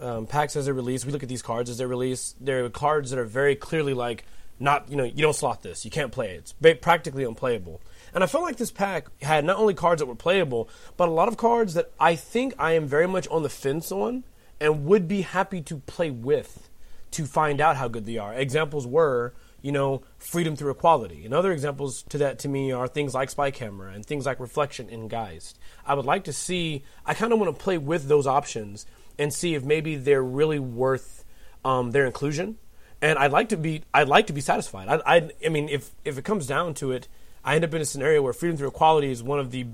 um, 0.00 0.26
packs 0.26 0.56
as 0.56 0.64
they're 0.66 0.74
released, 0.74 1.04
we 1.06 1.12
look 1.12 1.22
at 1.22 1.28
these 1.28 1.42
cards 1.42 1.70
as 1.70 1.78
they're 1.78 1.88
released. 1.88 2.36
They're 2.44 2.68
cards 2.70 3.10
that 3.10 3.18
are 3.18 3.24
very 3.24 3.54
clearly 3.56 3.94
like 3.94 4.24
not 4.60 4.90
you 4.90 4.96
know 4.96 5.04
you 5.04 5.22
don't 5.22 5.34
slot 5.36 5.62
this, 5.62 5.84
you 5.84 5.90
can't 5.90 6.12
play 6.12 6.30
it. 6.30 6.38
It's 6.38 6.52
ba- 6.60 6.74
practically 6.76 7.24
unplayable. 7.24 7.80
And 8.14 8.24
I 8.24 8.26
felt 8.26 8.42
like 8.42 8.56
this 8.56 8.70
pack 8.70 9.06
had 9.20 9.44
not 9.44 9.56
only 9.58 9.74
cards 9.74 10.00
that 10.00 10.06
were 10.06 10.14
playable, 10.14 10.68
but 10.96 11.08
a 11.08 11.12
lot 11.12 11.28
of 11.28 11.36
cards 11.36 11.74
that 11.74 11.90
I 12.00 12.16
think 12.16 12.54
I 12.58 12.72
am 12.72 12.86
very 12.86 13.06
much 13.06 13.28
on 13.28 13.42
the 13.42 13.50
fence 13.50 13.92
on 13.92 14.24
and 14.58 14.86
would 14.86 15.06
be 15.06 15.20
happy 15.20 15.60
to 15.62 15.76
play 15.80 16.10
with 16.10 16.68
to 17.12 17.26
find 17.26 17.60
out 17.60 17.76
how 17.76 17.88
good 17.88 18.06
they 18.06 18.18
are. 18.18 18.34
Examples 18.34 18.86
were, 18.86 19.34
you 19.62 19.72
know, 19.72 20.02
freedom 20.18 20.56
through 20.56 20.70
equality. 20.70 21.24
And 21.24 21.34
other 21.34 21.52
examples 21.52 22.02
to 22.10 22.18
that 22.18 22.38
to 22.40 22.48
me 22.48 22.72
are 22.72 22.88
things 22.88 23.14
like 23.14 23.30
spy 23.30 23.50
camera 23.50 23.92
and 23.92 24.04
things 24.04 24.26
like 24.26 24.40
reflection 24.40 24.88
in 24.88 25.08
Geist. 25.08 25.58
I 25.86 25.94
would 25.94 26.04
like 26.04 26.24
to 26.24 26.32
see. 26.32 26.84
I 27.04 27.14
kind 27.14 27.32
of 27.32 27.38
want 27.38 27.56
to 27.56 27.62
play 27.62 27.78
with 27.78 28.08
those 28.08 28.26
options 28.26 28.86
and 29.18 29.32
see 29.32 29.54
if 29.54 29.64
maybe 29.64 29.96
they're 29.96 30.22
really 30.22 30.58
worth 30.58 31.24
um, 31.64 31.90
their 31.90 32.06
inclusion. 32.06 32.58
And 33.00 33.18
I'd 33.18 33.32
like 33.32 33.50
to 33.50 33.56
be. 33.56 33.82
I'd 33.94 34.08
like 34.08 34.26
to 34.26 34.32
be 34.32 34.40
satisfied. 34.40 34.88
I, 34.88 35.16
I. 35.16 35.30
I 35.44 35.48
mean, 35.48 35.68
if 35.68 35.90
if 36.04 36.18
it 36.18 36.24
comes 36.24 36.46
down 36.46 36.74
to 36.74 36.92
it, 36.92 37.08
I 37.44 37.54
end 37.54 37.64
up 37.64 37.72
in 37.74 37.80
a 37.80 37.84
scenario 37.84 38.22
where 38.22 38.32
freedom 38.32 38.56
through 38.56 38.68
equality 38.68 39.10
is 39.10 39.22
one 39.22 39.38
of 39.38 39.50
the 39.50 39.66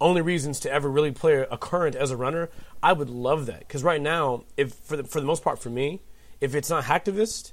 only 0.00 0.22
reasons 0.22 0.60
to 0.60 0.70
ever 0.70 0.88
really 0.88 1.10
play 1.10 1.44
a 1.50 1.58
current 1.58 1.96
as 1.96 2.10
a 2.10 2.16
runner. 2.16 2.50
I 2.82 2.92
would 2.92 3.10
love 3.10 3.46
that 3.46 3.60
because 3.60 3.82
right 3.82 4.00
now, 4.00 4.44
if 4.56 4.72
for 4.74 4.96
the 4.96 5.04
for 5.04 5.20
the 5.20 5.26
most 5.26 5.42
part 5.42 5.58
for 5.58 5.70
me, 5.70 6.00
if 6.40 6.54
it's 6.54 6.70
not 6.70 6.84
hacktivist 6.84 7.52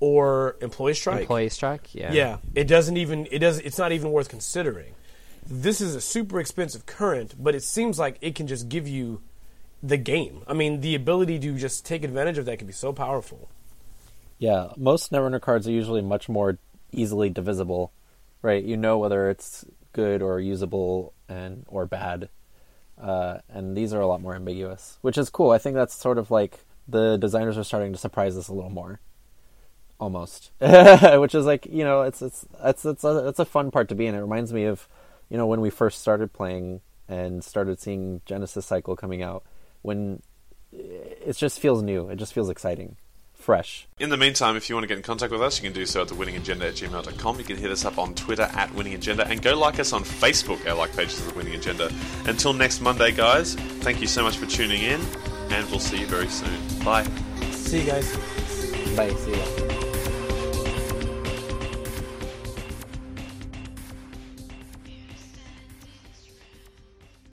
or 0.00 0.56
employee 0.60 0.94
strike, 0.94 1.20
Employee 1.22 1.48
strike, 1.48 1.94
yeah. 1.94 2.12
yeah, 2.12 2.38
it 2.54 2.64
doesn't 2.64 2.96
even 2.96 3.26
it 3.30 3.38
does 3.38 3.58
it's 3.60 3.78
not 3.78 3.92
even 3.92 4.10
worth 4.10 4.28
considering. 4.28 4.94
This 5.46 5.80
is 5.80 5.94
a 5.94 6.00
super 6.00 6.40
expensive 6.40 6.86
current, 6.86 7.34
but 7.38 7.54
it 7.54 7.62
seems 7.62 7.98
like 7.98 8.16
it 8.20 8.34
can 8.34 8.46
just 8.46 8.68
give 8.68 8.86
you 8.86 9.20
the 9.82 9.96
game. 9.96 10.42
I 10.46 10.54
mean, 10.54 10.80
the 10.80 10.94
ability 10.94 11.38
to 11.40 11.56
just 11.56 11.84
take 11.84 12.04
advantage 12.04 12.38
of 12.38 12.46
that 12.46 12.58
can 12.58 12.66
be 12.66 12.72
so 12.72 12.92
powerful. 12.92 13.48
Yeah, 14.38 14.72
most 14.76 15.12
Netrunner 15.12 15.40
cards 15.40 15.68
are 15.68 15.72
usually 15.72 16.02
much 16.02 16.28
more 16.28 16.58
easily 16.90 17.30
divisible, 17.30 17.92
right? 18.42 18.62
You 18.62 18.76
know 18.76 18.98
whether 18.98 19.30
it's 19.30 19.64
good 19.92 20.22
or 20.22 20.40
usable 20.40 21.12
and 21.28 21.64
or 21.68 21.86
bad, 21.86 22.28
uh, 23.00 23.38
and 23.48 23.76
these 23.76 23.94
are 23.94 24.00
a 24.00 24.06
lot 24.06 24.20
more 24.20 24.34
ambiguous, 24.34 24.98
which 25.00 25.16
is 25.16 25.30
cool. 25.30 25.50
I 25.50 25.58
think 25.58 25.76
that's 25.76 25.94
sort 25.94 26.18
of 26.18 26.30
like 26.30 26.58
the 26.88 27.16
designers 27.16 27.56
are 27.58 27.64
starting 27.64 27.92
to 27.92 27.98
surprise 27.98 28.36
us 28.36 28.48
a 28.48 28.54
little 28.54 28.70
more, 28.70 29.00
almost, 29.98 30.50
which 30.60 31.34
is 31.34 31.46
like 31.46 31.66
you 31.66 31.84
know 31.84 32.02
it's 32.02 32.22
it's 32.22 32.46
it's 32.62 32.84
it's 32.84 33.04
a, 33.04 33.28
it's 33.28 33.38
a 33.38 33.44
fun 33.44 33.70
part 33.70 33.88
to 33.88 33.94
be 33.94 34.06
in. 34.06 34.14
It 34.14 34.20
reminds 34.20 34.52
me 34.52 34.64
of 34.64 34.88
you 35.32 35.38
know, 35.38 35.46
when 35.46 35.62
we 35.62 35.70
first 35.70 36.02
started 36.02 36.34
playing 36.34 36.82
and 37.08 37.42
started 37.42 37.80
seeing 37.80 38.20
Genesis 38.26 38.66
Cycle 38.66 38.96
coming 38.96 39.22
out, 39.22 39.44
when 39.80 40.20
it 40.70 41.34
just 41.38 41.58
feels 41.58 41.82
new, 41.82 42.10
it 42.10 42.16
just 42.16 42.34
feels 42.34 42.50
exciting, 42.50 42.96
fresh. 43.32 43.88
In 43.98 44.10
the 44.10 44.18
meantime, 44.18 44.58
if 44.58 44.68
you 44.68 44.74
want 44.74 44.84
to 44.84 44.88
get 44.88 44.98
in 44.98 45.02
contact 45.02 45.32
with 45.32 45.40
us, 45.40 45.58
you 45.58 45.66
can 45.66 45.72
do 45.72 45.86
so 45.86 46.02
at 46.02 46.08
thewinningagenda 46.08 46.68
at 46.68 46.74
gmail.com. 46.74 47.38
You 47.38 47.44
can 47.44 47.56
hit 47.56 47.70
us 47.70 47.86
up 47.86 47.96
on 47.96 48.14
Twitter 48.14 48.42
at 48.42 48.74
Winning 48.74 48.92
Agenda 48.92 49.26
and 49.26 49.40
go 49.40 49.58
like 49.58 49.80
us 49.80 49.94
on 49.94 50.04
Facebook. 50.04 50.68
Our 50.68 50.74
like 50.74 50.94
pages 50.94 51.18
is 51.18 51.26
The 51.28 51.34
Winning 51.34 51.54
Agenda. 51.54 51.90
Until 52.26 52.52
next 52.52 52.82
Monday, 52.82 53.10
guys, 53.10 53.54
thank 53.80 54.02
you 54.02 54.08
so 54.08 54.22
much 54.22 54.36
for 54.36 54.44
tuning 54.44 54.82
in, 54.82 55.00
and 55.52 55.68
we'll 55.70 55.78
see 55.78 56.00
you 56.00 56.06
very 56.06 56.28
soon. 56.28 56.58
Bye. 56.84 57.06
See 57.50 57.80
you 57.80 57.86
guys. 57.86 58.16
Bye. 58.96 59.10
See 59.14 59.32
ya. 59.32 59.71